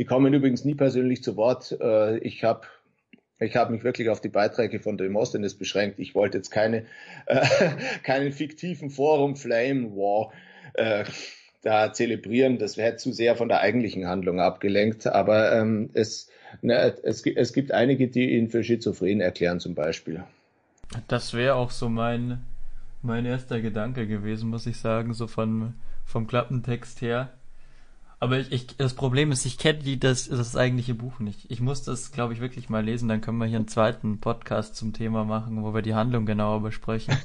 die 0.00 0.06
kommen 0.06 0.32
übrigens 0.32 0.64
nie 0.64 0.74
persönlich 0.74 1.22
zu 1.22 1.36
Wort. 1.36 1.76
Äh, 1.78 2.16
ich 2.20 2.42
habe 2.42 2.62
ich 3.38 3.54
habe 3.54 3.70
mich 3.70 3.84
wirklich 3.84 4.08
auf 4.08 4.22
die 4.22 4.30
Beiträge 4.30 4.80
von 4.80 4.96
Demosthenes 4.96 5.54
beschränkt. 5.54 5.98
Ich 5.98 6.14
wollte 6.14 6.38
jetzt 6.38 6.48
keine, 6.48 6.86
äh, 7.26 7.46
keinen 8.02 8.32
fiktiven 8.32 8.88
Forum 8.88 9.36
Flame 9.36 9.94
War 9.94 10.32
äh, 10.72 11.04
da 11.60 11.92
zelebrieren. 11.92 12.58
Das 12.58 12.78
wäre 12.78 12.96
zu 12.96 13.12
sehr 13.12 13.36
von 13.36 13.48
der 13.48 13.60
eigentlichen 13.60 14.06
Handlung 14.06 14.40
abgelenkt. 14.40 15.06
Aber 15.06 15.52
ähm, 15.52 15.90
es, 15.92 16.30
ne, 16.62 16.94
es, 17.02 17.26
es 17.26 17.52
gibt 17.52 17.70
einige, 17.70 18.08
die 18.08 18.38
ihn 18.38 18.48
für 18.48 18.64
schizophren 18.64 19.20
erklären 19.20 19.60
zum 19.60 19.74
Beispiel. 19.74 20.24
Das 21.08 21.34
wäre 21.34 21.56
auch 21.56 21.70
so 21.70 21.90
mein, 21.90 22.40
mein 23.02 23.26
erster 23.26 23.60
Gedanke 23.60 24.06
gewesen, 24.06 24.48
muss 24.48 24.66
ich 24.66 24.78
sagen, 24.78 25.12
so 25.12 25.26
von, 25.26 25.74
vom 26.06 26.26
Klappentext 26.26 27.02
her. 27.02 27.34
Aber 28.22 28.36
ich, 28.36 28.52
ich, 28.52 28.66
das 28.76 28.92
Problem 28.92 29.32
ist, 29.32 29.46
ich 29.46 29.56
kenne 29.56 29.78
die, 29.78 29.98
das, 29.98 30.28
das 30.28 30.54
eigentliche 30.54 30.92
Buch 30.92 31.20
nicht. 31.20 31.50
Ich 31.50 31.62
muss 31.62 31.84
das, 31.84 32.12
glaube 32.12 32.34
ich, 32.34 32.40
wirklich 32.40 32.68
mal 32.68 32.84
lesen. 32.84 33.08
Dann 33.08 33.22
können 33.22 33.38
wir 33.38 33.46
hier 33.46 33.56
einen 33.56 33.66
zweiten 33.66 34.20
Podcast 34.20 34.76
zum 34.76 34.92
Thema 34.92 35.24
machen, 35.24 35.64
wo 35.64 35.72
wir 35.72 35.80
die 35.80 35.94
Handlung 35.94 36.26
genauer 36.26 36.62
besprechen. 36.62 37.16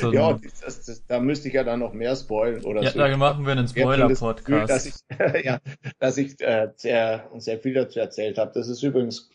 So 0.00 0.12
ja, 0.12 0.38
das, 0.64 0.84
das, 0.84 1.06
da 1.06 1.18
müsste 1.18 1.48
ich 1.48 1.54
ja 1.54 1.64
dann 1.64 1.80
noch 1.80 1.92
mehr 1.92 2.14
spoilen 2.14 2.64
oder 2.64 2.82
ja, 2.82 2.90
so. 2.90 2.98
Ja, 2.98 3.08
da 3.08 3.16
machen 3.16 3.44
wir 3.44 3.52
einen 3.52 3.66
Spoiler-Podcast. 3.66 4.70
Dass 4.70 4.86
ich, 4.86 4.94
ja, 5.44 5.58
dass 5.98 6.16
ich 6.16 6.40
äh, 6.40 6.70
sehr, 6.76 7.28
sehr 7.38 7.58
viel 7.58 7.74
dazu 7.74 7.98
erzählt 7.98 8.38
habe. 8.38 8.52
Das 8.54 8.68
ist 8.68 8.82
übrigens 8.82 9.28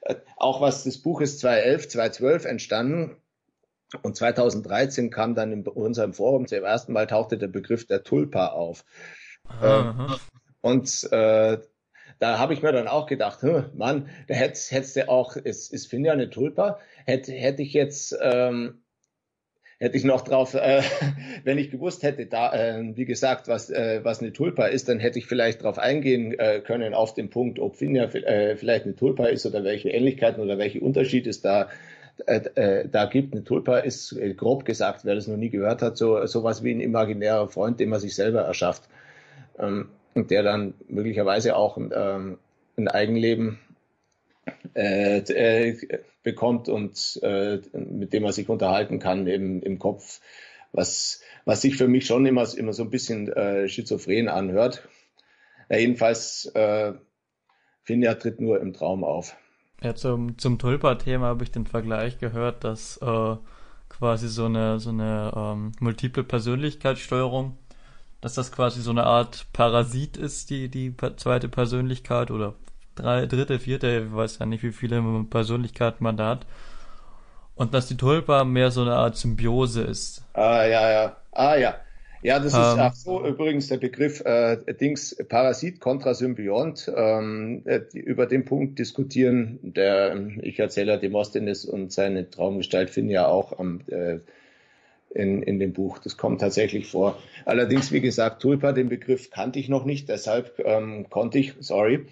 äh, 0.00 0.16
auch 0.36 0.60
was 0.60 0.82
des 0.82 1.02
Buches 1.02 1.38
2011, 1.38 1.88
2012 1.88 2.44
entstanden. 2.46 3.16
Und 4.02 4.16
2013 4.16 5.10
kam 5.10 5.36
dann 5.36 5.52
in 5.52 5.66
unserem 5.68 6.12
Forum 6.12 6.48
zum 6.48 6.64
ersten 6.64 6.92
Mal 6.92 7.06
tauchte 7.06 7.38
der 7.38 7.48
Begriff 7.48 7.86
der 7.86 8.02
Tulpa 8.02 8.48
auf. 8.48 8.84
Aha. 9.48 9.96
Ähm, 10.00 10.16
und 10.60 11.08
äh, 11.12 11.58
da 12.18 12.38
habe 12.38 12.54
ich 12.54 12.62
mir 12.62 12.72
dann 12.72 12.88
auch 12.88 13.06
gedacht, 13.06 13.42
hm, 13.42 13.66
Mann, 13.74 14.08
da 14.28 14.34
hättest 14.34 14.72
hättest 14.72 14.96
du 14.96 15.08
auch, 15.08 15.36
es, 15.36 15.72
es 15.72 15.86
finde 15.86 16.08
ja 16.08 16.12
eine 16.12 16.30
Tulpa, 16.30 16.78
hätte 17.04 17.32
hätte 17.32 17.62
ich 17.62 17.72
jetzt 17.72 18.16
ähm, 18.20 18.82
hätte 19.78 19.96
ich 19.96 20.04
noch 20.04 20.22
drauf, 20.22 20.54
äh, 20.54 20.82
wenn 21.44 21.58
ich 21.58 21.70
gewusst 21.70 22.02
hätte, 22.02 22.26
da, 22.26 22.52
äh, 22.52 22.96
wie 22.96 23.04
gesagt, 23.04 23.48
was, 23.48 23.70
äh, 23.70 24.00
was 24.02 24.20
eine 24.20 24.32
Tulpa 24.32 24.66
ist, 24.66 24.88
dann 24.88 24.98
hätte 24.98 25.18
ich 25.18 25.26
vielleicht 25.26 25.60
darauf 25.62 25.78
eingehen 25.78 26.38
äh, 26.38 26.60
können 26.60 26.94
auf 26.94 27.14
den 27.14 27.30
Punkt, 27.30 27.58
ob 27.58 27.76
Finja 27.76 28.04
äh, 28.04 28.56
vielleicht 28.56 28.84
eine 28.84 28.96
Tulpa 28.96 29.26
ist 29.26 29.44
oder 29.46 29.64
welche 29.64 29.90
Ähnlichkeiten 29.90 30.40
oder 30.40 30.58
welche 30.58 30.80
Unterschiede 30.80 31.28
es 31.28 31.42
da 31.42 31.68
äh, 32.26 32.40
äh, 32.54 32.88
da 32.88 33.04
gibt. 33.04 33.34
Eine 33.34 33.44
Tulpa 33.44 33.78
ist 33.78 34.12
äh, 34.12 34.32
grob 34.32 34.64
gesagt, 34.64 35.04
wer 35.04 35.14
das 35.14 35.26
noch 35.26 35.36
nie 35.36 35.50
gehört 35.50 35.82
hat, 35.82 35.98
so 35.98 36.24
sowas 36.26 36.64
wie 36.64 36.72
ein 36.72 36.80
imaginärer 36.80 37.48
Freund, 37.48 37.78
den 37.78 37.90
man 37.90 38.00
sich 38.00 38.14
selber 38.14 38.40
erschafft 38.40 38.88
ähm, 39.58 39.88
der 40.14 40.42
dann 40.42 40.74
möglicherweise 40.88 41.56
auch 41.56 41.76
ähm, 41.78 42.38
ein 42.76 42.88
Eigenleben 42.88 43.58
äh, 44.74 45.18
äh, 45.18 46.00
bekommt 46.22 46.68
und 46.68 47.20
äh, 47.22 47.60
mit 47.72 48.12
dem 48.12 48.22
man 48.22 48.32
sich 48.32 48.48
unterhalten 48.48 48.98
kann 48.98 49.26
im, 49.26 49.62
im 49.62 49.78
Kopf, 49.78 50.20
was, 50.72 51.20
was 51.44 51.62
sich 51.62 51.76
für 51.76 51.88
mich 51.88 52.06
schon 52.06 52.26
immer, 52.26 52.46
immer 52.56 52.72
so 52.72 52.82
ein 52.82 52.90
bisschen 52.90 53.32
äh, 53.32 53.68
schizophren 53.68 54.28
anhört. 54.28 54.88
Ja, 55.68 55.78
jedenfalls, 55.78 56.46
äh, 56.54 56.94
Finja 57.82 58.14
tritt 58.14 58.40
nur 58.40 58.60
im 58.60 58.72
Traum 58.72 59.04
auf. 59.04 59.36
Ja, 59.82 59.94
zum, 59.94 60.38
zum 60.38 60.58
Tulpa-Thema 60.58 61.26
habe 61.26 61.44
ich 61.44 61.52
den 61.52 61.66
Vergleich 61.66 62.18
gehört, 62.18 62.64
dass 62.64 62.96
äh, 62.98 63.36
quasi 63.88 64.28
so 64.28 64.46
eine, 64.46 64.80
so 64.80 64.90
eine 64.90 65.32
ähm, 65.36 65.72
multiple 65.80 66.24
Persönlichkeitssteuerung 66.24 67.56
dass 68.20 68.34
das 68.34 68.52
quasi 68.52 68.80
so 68.80 68.90
eine 68.90 69.04
Art 69.04 69.46
Parasit 69.52 70.16
ist, 70.16 70.50
die, 70.50 70.68
die 70.68 70.94
zweite 71.16 71.48
Persönlichkeit 71.48 72.30
oder 72.30 72.54
drei, 72.94 73.26
dritte, 73.26 73.58
vierte, 73.58 74.06
ich 74.06 74.14
weiß 74.14 74.38
ja 74.38 74.46
nicht, 74.46 74.62
wie 74.62 74.72
viele 74.72 75.02
Persönlichkeiten 75.28 76.02
man 76.02 76.16
da 76.16 76.30
hat. 76.30 76.46
Und 77.54 77.72
dass 77.72 77.86
die 77.86 77.96
Tulpa 77.96 78.44
mehr 78.44 78.70
so 78.70 78.82
eine 78.82 78.94
Art 78.94 79.16
Symbiose 79.16 79.82
ist. 79.82 80.22
Ah, 80.34 80.64
ja, 80.64 80.90
ja. 80.90 81.16
Ah, 81.32 81.56
ja. 81.56 81.76
Ja, 82.22 82.38
das 82.38 82.54
ist 82.54 82.58
ähm, 82.58 82.80
ach 82.80 82.94
so 82.94 83.24
übrigens 83.24 83.68
der 83.68 83.76
Begriff 83.76 84.20
äh, 84.22 84.56
Dings 84.74 85.16
Parasit 85.28 85.80
kontra 85.80 86.12
Symbiont. 86.12 86.90
Ähm, 86.94 87.62
äh, 87.66 87.82
über 87.92 88.26
den 88.26 88.44
Punkt 88.44 88.78
diskutieren 88.78 89.60
der 89.62 90.16
Ich-Erzähler 90.42 90.96
Demosthenes 90.98 91.64
und 91.64 91.92
seine 91.92 92.28
Traumgestalt 92.28 92.90
finden 92.90 93.10
ja 93.10 93.28
auch 93.28 93.58
am 93.58 93.80
äh, 93.86 94.18
in, 95.16 95.42
in 95.42 95.58
dem 95.58 95.72
Buch. 95.72 95.98
Das 95.98 96.16
kommt 96.16 96.40
tatsächlich 96.40 96.86
vor. 96.86 97.18
Allerdings, 97.44 97.92
wie 97.92 98.00
gesagt, 98.00 98.42
Tulpa, 98.42 98.72
den 98.72 98.88
Begriff 98.88 99.30
kannte 99.30 99.58
ich 99.58 99.68
noch 99.68 99.84
nicht, 99.84 100.08
deshalb 100.08 100.60
ähm, 100.64 101.06
konnte 101.10 101.38
ich, 101.38 101.54
sorry, 101.60 102.06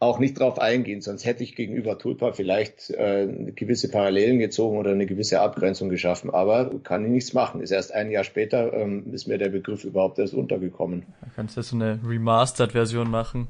auch 0.00 0.20
nicht 0.20 0.40
darauf 0.40 0.60
eingehen, 0.60 1.00
sonst 1.00 1.24
hätte 1.24 1.42
ich 1.42 1.56
gegenüber 1.56 1.98
Tulpa 1.98 2.32
vielleicht 2.32 2.90
äh, 2.90 3.26
gewisse 3.54 3.90
Parallelen 3.90 4.38
gezogen 4.38 4.78
oder 4.78 4.92
eine 4.92 5.06
gewisse 5.06 5.40
Abgrenzung 5.40 5.88
geschaffen, 5.88 6.30
aber 6.30 6.70
kann 6.84 7.04
ich 7.04 7.10
nichts 7.10 7.32
machen. 7.32 7.60
Ist 7.60 7.72
erst 7.72 7.92
ein 7.92 8.10
Jahr 8.10 8.24
später 8.24 8.72
ähm, 8.72 9.12
ist 9.12 9.26
mir 9.26 9.38
der 9.38 9.48
Begriff 9.48 9.84
überhaupt 9.84 10.18
erst 10.18 10.34
untergekommen. 10.34 11.04
Da 11.20 11.28
kannst 11.34 11.56
du 11.56 11.62
so 11.62 11.74
eine 11.74 11.98
Remastered-Version 12.04 13.10
machen, 13.10 13.48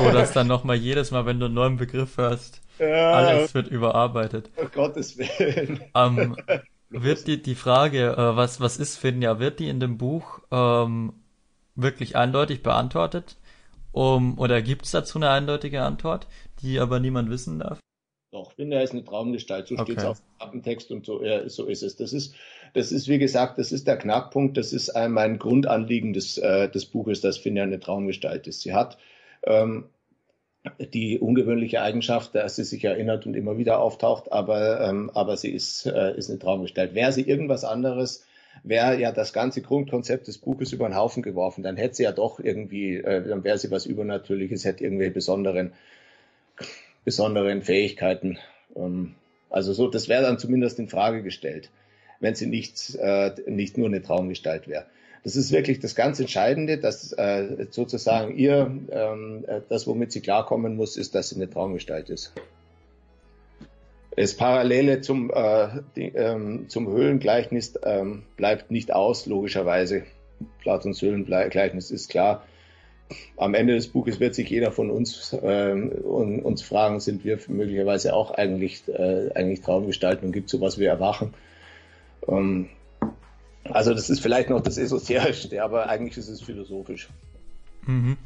wo 0.00 0.10
das 0.12 0.32
dann 0.32 0.46
nochmal 0.46 0.76
jedes 0.76 1.10
Mal, 1.10 1.26
wenn 1.26 1.38
du 1.38 1.46
einen 1.46 1.54
neuen 1.54 1.76
Begriff 1.76 2.16
hörst, 2.16 2.62
ja, 2.78 3.12
alles 3.12 3.54
wird 3.54 3.68
überarbeitet. 3.68 4.50
Oh 4.56 4.66
Gottes 4.72 5.18
Willen. 5.18 5.80
Ähm, 5.94 6.34
wird 6.90 7.26
die, 7.26 7.42
die 7.42 7.54
Frage, 7.54 8.12
äh, 8.12 8.36
was, 8.36 8.60
was 8.60 8.76
ist 8.76 8.96
Finja, 8.96 9.38
wird 9.38 9.60
die 9.60 9.68
in 9.68 9.80
dem 9.80 9.96
Buch 9.98 10.40
ähm, 10.50 11.12
wirklich 11.74 12.16
eindeutig 12.16 12.62
beantwortet? 12.62 13.36
Um, 13.92 14.38
oder 14.38 14.62
gibt 14.62 14.84
es 14.84 14.92
dazu 14.92 15.18
eine 15.18 15.30
eindeutige 15.30 15.82
Antwort, 15.82 16.28
die 16.62 16.78
aber 16.78 17.00
niemand 17.00 17.28
wissen 17.28 17.58
darf? 17.58 17.80
Doch, 18.32 18.52
Finja 18.52 18.80
ist 18.80 18.92
eine 18.92 19.04
Traumgestalt, 19.04 19.66
so 19.66 19.74
okay. 19.74 19.84
steht 19.84 19.98
es 19.98 20.04
auf 20.04 20.20
dem 20.20 20.26
Appentext 20.38 20.92
und 20.92 21.04
so, 21.04 21.24
ja, 21.24 21.48
so 21.48 21.66
ist 21.66 21.82
es. 21.82 21.96
Das 21.96 22.12
ist, 22.12 22.36
das 22.74 22.92
ist, 22.92 23.08
wie 23.08 23.18
gesagt, 23.18 23.58
das 23.58 23.72
ist 23.72 23.88
der 23.88 23.96
Knackpunkt, 23.96 24.56
das 24.56 24.72
ist 24.72 24.92
mein 25.08 25.40
Grundanliegen 25.40 26.12
des, 26.12 26.38
äh, 26.38 26.68
des 26.70 26.86
Buches, 26.86 27.20
dass 27.20 27.38
Finja 27.38 27.64
eine 27.64 27.80
Traumgestalt 27.80 28.46
ist. 28.46 28.60
Sie 28.60 28.72
hat 28.72 28.98
ähm, 29.42 29.86
die 30.78 31.18
ungewöhnliche 31.18 31.80
Eigenschaft, 31.80 32.34
dass 32.34 32.56
sie 32.56 32.64
sich 32.64 32.84
erinnert 32.84 33.26
und 33.26 33.34
immer 33.34 33.56
wieder 33.56 33.80
auftaucht, 33.80 34.30
aber, 34.30 34.80
ähm, 34.80 35.10
aber 35.14 35.36
sie 35.36 35.50
ist, 35.50 35.86
äh, 35.86 36.16
ist 36.16 36.28
eine 36.28 36.38
Traumgestalt. 36.38 36.94
Wäre 36.94 37.12
sie 37.12 37.22
irgendwas 37.22 37.64
anderes, 37.64 38.26
wäre 38.62 39.00
ja 39.00 39.10
das 39.12 39.32
ganze 39.32 39.62
Grundkonzept 39.62 40.26
des 40.28 40.38
Buches 40.38 40.72
über 40.72 40.86
den 40.86 40.96
Haufen 40.96 41.22
geworfen. 41.22 41.62
Dann 41.62 41.76
hätte 41.76 41.94
sie 41.94 42.02
ja 42.02 42.12
doch 42.12 42.40
irgendwie, 42.40 42.96
äh, 42.96 43.26
dann 43.26 43.42
wäre 43.42 43.56
sie 43.56 43.70
was 43.70 43.86
Übernatürliches, 43.86 44.64
hätte 44.64 44.84
irgendwelche 44.84 45.14
besonderen, 45.14 45.72
besonderen 47.04 47.62
Fähigkeiten. 47.62 48.38
Ähm, 48.76 49.14
also 49.48 49.72
so, 49.72 49.88
das 49.88 50.08
wäre 50.08 50.22
dann 50.22 50.38
zumindest 50.38 50.78
in 50.78 50.88
Frage 50.88 51.22
gestellt, 51.22 51.70
wenn 52.20 52.34
sie 52.34 52.46
nicht, 52.46 52.94
äh, 52.96 53.32
nicht 53.46 53.78
nur 53.78 53.88
eine 53.88 54.02
Traumgestalt 54.02 54.68
wäre. 54.68 54.84
Das 55.22 55.36
ist 55.36 55.52
wirklich 55.52 55.80
das 55.80 55.94
ganz 55.94 56.18
Entscheidende, 56.18 56.78
dass 56.78 57.12
äh, 57.12 57.66
sozusagen 57.70 58.36
ihr, 58.36 58.70
ähm, 58.90 59.44
äh, 59.46 59.60
das, 59.68 59.86
womit 59.86 60.12
sie 60.12 60.22
klarkommen 60.22 60.76
muss, 60.76 60.96
ist, 60.96 61.14
dass 61.14 61.28
sie 61.28 61.36
eine 61.36 61.50
Traumgestalt 61.50 62.08
ist. 62.08 62.32
Das 64.16 64.34
Parallele 64.34 65.02
zum, 65.02 65.30
äh, 65.30 65.68
die, 65.94 66.08
ähm, 66.08 66.68
zum 66.68 66.88
Höhlengleichnis 66.88 67.74
ähm, 67.84 68.22
bleibt 68.36 68.70
nicht 68.70 68.92
aus, 68.92 69.26
logischerweise. 69.26 70.04
Platons 70.60 71.02
Höhlengleichnis 71.02 71.90
ist 71.90 72.08
klar. 72.08 72.44
Am 73.36 73.54
Ende 73.54 73.74
des 73.74 73.88
Buches 73.88 74.20
wird 74.20 74.34
sich 74.34 74.48
jeder 74.48 74.72
von 74.72 74.90
uns 74.90 75.32
äh, 75.32 75.72
uns 75.72 76.62
fragen, 76.62 77.00
sind 77.00 77.24
wir 77.24 77.38
möglicherweise 77.48 78.14
auch 78.14 78.30
eigentlich, 78.30 78.88
äh, 78.88 79.30
eigentlich 79.34 79.60
Traumgestalten 79.60 80.26
und 80.26 80.32
gibt 80.32 80.46
es 80.46 80.52
sowas 80.52 80.78
wie 80.78 80.84
Erwachen? 80.84 81.34
Ähm, 82.28 82.68
also 83.72 83.94
das 83.94 84.10
ist 84.10 84.20
vielleicht 84.20 84.50
noch 84.50 84.60
das 84.60 84.78
Esoterischste, 84.78 85.62
aber 85.62 85.88
eigentlich 85.88 86.16
ist 86.16 86.28
es 86.28 86.40
philosophisch. 86.40 87.08
Mhm. 87.86 88.16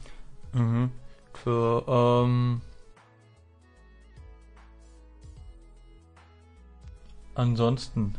Mhm. 0.52 0.90
Für, 1.32 1.84
ähm, 2.24 2.60
ansonsten, 7.34 8.14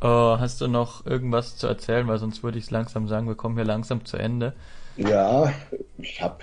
äh, 0.00 0.06
hast 0.06 0.60
du 0.60 0.68
noch 0.68 1.06
irgendwas 1.06 1.56
zu 1.56 1.66
erzählen, 1.66 2.06
weil 2.08 2.18
sonst 2.18 2.42
würde 2.42 2.58
ich 2.58 2.64
es 2.64 2.70
langsam 2.70 3.08
sagen, 3.08 3.28
wir 3.28 3.34
kommen 3.34 3.56
hier 3.56 3.64
langsam 3.64 4.04
zu 4.04 4.16
Ende. 4.16 4.54
Ja, 4.96 5.52
ich 5.98 6.22
habe 6.22 6.38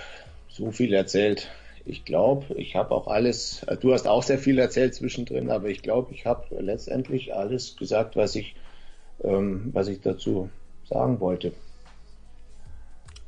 so 0.49 0.71
viel 0.71 0.93
erzählt. 0.93 1.49
Ich 1.85 2.05
glaube, 2.05 2.53
ich 2.55 2.75
habe 2.75 2.91
auch 2.91 3.07
alles, 3.07 3.65
du 3.81 3.93
hast 3.93 4.07
auch 4.07 4.23
sehr 4.23 4.37
viel 4.37 4.57
erzählt 4.57 4.95
zwischendrin, 4.95 5.49
aber 5.49 5.67
ich 5.67 5.81
glaube, 5.81 6.13
ich 6.13 6.25
habe 6.25 6.43
letztendlich 6.61 7.35
alles 7.35 7.75
gesagt, 7.75 8.15
was 8.15 8.35
ich, 8.35 8.55
ähm, 9.23 9.69
was 9.73 9.87
ich 9.87 10.01
dazu 10.01 10.49
sagen 10.87 11.19
wollte. 11.19 11.53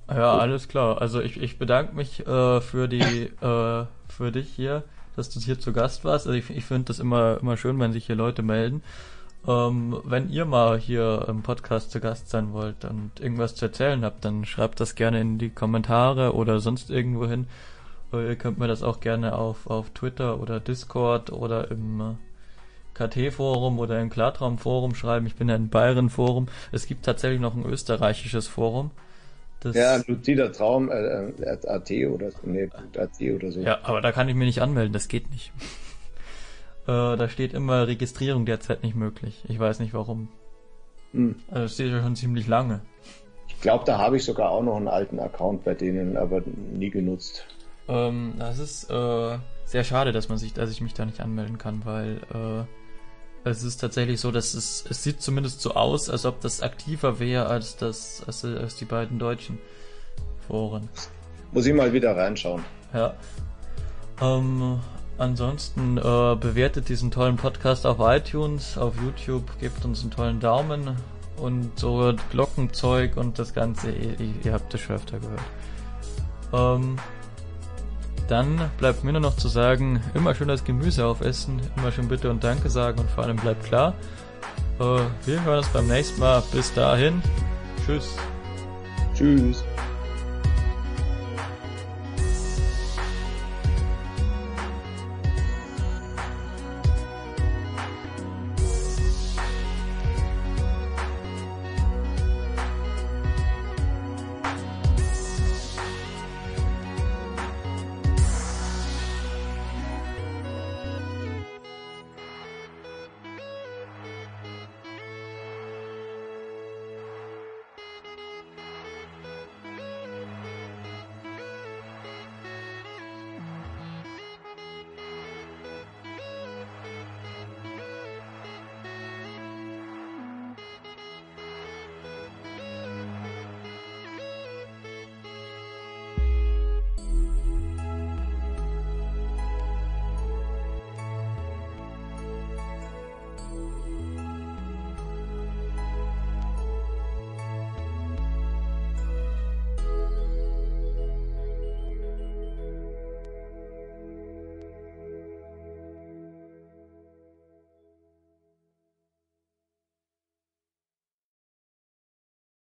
Ja, 0.07 0.37
alles 0.37 0.67
klar. 0.67 1.01
Also 1.01 1.19
ich, 1.21 1.41
ich 1.41 1.57
bedanke 1.57 1.95
mich 1.95 2.25
äh, 2.27 2.61
für 2.61 2.87
die 2.87 3.01
äh, 3.01 3.85
für 4.07 4.31
dich 4.31 4.49
hier, 4.49 4.83
dass 5.15 5.29
du 5.29 5.39
hier 5.39 5.59
zu 5.59 5.73
Gast 5.73 6.05
warst. 6.05 6.27
Also 6.27 6.37
ich, 6.37 6.49
ich 6.49 6.65
finde 6.65 6.85
das 6.85 6.99
immer 6.99 7.39
immer 7.41 7.57
schön, 7.57 7.79
wenn 7.79 7.91
sich 7.91 8.05
hier 8.05 8.15
Leute 8.15 8.43
melden. 8.43 8.83
Ähm, 9.47 9.99
wenn 10.03 10.29
ihr 10.29 10.45
mal 10.45 10.77
hier 10.77 11.25
im 11.27 11.41
Podcast 11.41 11.91
zu 11.91 11.99
Gast 11.99 12.29
sein 12.29 12.53
wollt 12.53 12.85
und 12.85 13.19
irgendwas 13.19 13.55
zu 13.55 13.65
erzählen 13.65 14.03
habt, 14.03 14.25
dann 14.25 14.45
schreibt 14.45 14.79
das 14.79 14.95
gerne 14.95 15.21
in 15.21 15.37
die 15.37 15.49
Kommentare 15.49 16.33
oder 16.33 16.59
sonst 16.59 16.89
irgendwo 16.91 17.27
hin. 17.27 17.47
Äh, 18.13 18.27
ihr 18.27 18.35
könnt 18.35 18.59
mir 18.59 18.67
das 18.67 18.83
auch 18.83 18.99
gerne 18.99 19.35
auf 19.35 19.67
auf 19.67 19.89
Twitter 19.91 20.39
oder 20.39 20.59
Discord 20.59 21.31
oder 21.31 21.71
im 21.71 22.01
äh, 22.01 22.13
KT-Forum 22.95 23.77
oder 23.77 24.01
im 24.01 24.09
Klartraum-Forum 24.09 24.95
schreiben. 24.95 25.27
Ich 25.27 25.35
bin 25.35 25.49
ja 25.49 25.55
im 25.55 25.69
Bayern-Forum. 25.69 26.47
Es 26.71 26.87
gibt 26.87 27.05
tatsächlich 27.05 27.41
noch 27.41 27.55
ein 27.55 27.65
österreichisches 27.65 28.47
Forum. 28.47 28.91
Das 29.59 29.75
ja, 29.75 29.99
Luzider 30.07 30.51
Traum, 30.51 30.91
äh, 30.91 30.95
äh 30.95 31.57
AT 31.67 31.91
oder, 32.13 32.29
nee, 32.43 32.69
AT 32.97 33.21
oder 33.35 33.51
so. 33.51 33.61
Ja, 33.61 33.79
aber 33.83 34.01
da 34.01 34.11
kann 34.11 34.29
ich 34.29 34.35
mich 34.35 34.45
nicht 34.45 34.61
anmelden, 34.61 34.93
das 34.93 35.07
geht 35.07 35.29
nicht. 35.31 35.51
äh, 36.87 37.17
da 37.17 37.29
steht 37.29 37.53
immer 37.53 37.87
Registrierung 37.87 38.45
derzeit 38.45 38.83
nicht 38.83 38.95
möglich. 38.95 39.43
Ich 39.47 39.59
weiß 39.59 39.79
nicht 39.79 39.93
warum. 39.93 40.27
Hm. 41.13 41.35
Also 41.49 41.61
das 41.63 41.73
steht 41.73 41.91
ja 41.91 42.01
schon 42.01 42.15
ziemlich 42.15 42.47
lange. 42.47 42.81
Ich 43.47 43.59
glaube, 43.61 43.85
da 43.85 43.97
habe 43.97 44.17
ich 44.17 44.23
sogar 44.23 44.51
auch 44.51 44.63
noch 44.63 44.75
einen 44.75 44.87
alten 44.87 45.19
Account 45.19 45.63
bei 45.63 45.73
denen, 45.73 46.17
aber 46.17 46.43
nie 46.45 46.91
genutzt. 46.91 47.45
Ähm, 47.87 48.33
das 48.37 48.59
ist 48.59 48.89
äh, 48.89 49.37
sehr 49.65 49.83
schade, 49.83 50.11
dass 50.11 50.29
man 50.29 50.37
sich, 50.37 50.53
dass 50.53 50.71
ich 50.71 50.81
mich 50.81 50.93
da 50.93 51.05
nicht 51.05 51.21
anmelden 51.21 51.57
kann, 51.57 51.85
weil 51.85 52.17
äh, 52.33 52.84
es 53.45 53.63
ist 53.63 53.77
tatsächlich 53.77 54.19
so, 54.19 54.31
dass 54.31 54.53
es, 54.55 54.83
es 54.89 55.03
sieht 55.03 55.21
zumindest 55.21 55.61
so 55.61 55.75
aus, 55.75 56.09
als 56.09 56.25
ob 56.25 56.41
das 56.41 56.61
aktiver 56.61 57.19
wäre 57.19 57.45
als 57.45 57.77
das, 57.77 58.23
als, 58.25 58.43
als 58.43 58.75
die 58.75 58.85
beiden 58.85 59.19
deutschen 59.19 59.59
Foren. 60.47 60.89
Muss 61.51 61.65
ich 61.67 61.73
mal 61.73 61.93
wieder 61.93 62.17
reinschauen. 62.17 62.63
Ja. 62.93 63.13
Ähm, 64.19 64.79
ansonsten 65.17 65.97
äh, 65.97 66.01
bewertet 66.35 66.89
diesen 66.89 67.11
tollen 67.11 67.35
Podcast 67.35 67.85
auf 67.85 67.97
iTunes, 67.99 68.77
auf 68.77 68.95
YouTube, 69.01 69.59
gebt 69.59 69.85
uns 69.85 70.01
einen 70.01 70.11
tollen 70.11 70.39
Daumen 70.39 70.95
und 71.37 71.77
so 71.79 72.13
Glockenzeug 72.31 73.15
und 73.15 73.37
das 73.37 73.53
Ganze, 73.53 73.91
ihr, 73.91 74.15
ihr 74.43 74.53
habt 74.53 74.73
es 74.73 74.81
schon 74.81 74.95
öfter 74.95 75.19
gehört. 75.19 75.41
Ähm, 76.51 76.97
dann 78.27 78.71
bleibt 78.77 79.03
mir 79.03 79.11
nur 79.11 79.21
noch 79.21 79.35
zu 79.35 79.47
sagen, 79.47 80.01
immer 80.13 80.33
schön 80.33 80.47
das 80.47 80.63
Gemüse 80.63 81.05
aufessen, 81.05 81.61
immer 81.77 81.91
schön 81.91 82.07
Bitte 82.07 82.29
und 82.29 82.43
Danke 82.43 82.69
sagen 82.69 82.99
und 82.99 83.09
vor 83.09 83.23
allem 83.23 83.37
bleibt 83.37 83.63
klar. 83.65 83.93
Äh, 84.79 84.99
wir 85.25 85.43
hören 85.43 85.59
uns 85.59 85.69
beim 85.69 85.87
nächsten 85.87 86.19
Mal. 86.19 86.43
Bis 86.51 86.73
dahin. 86.73 87.21
Tschüss. 87.85 88.15
Tschüss. 89.13 89.63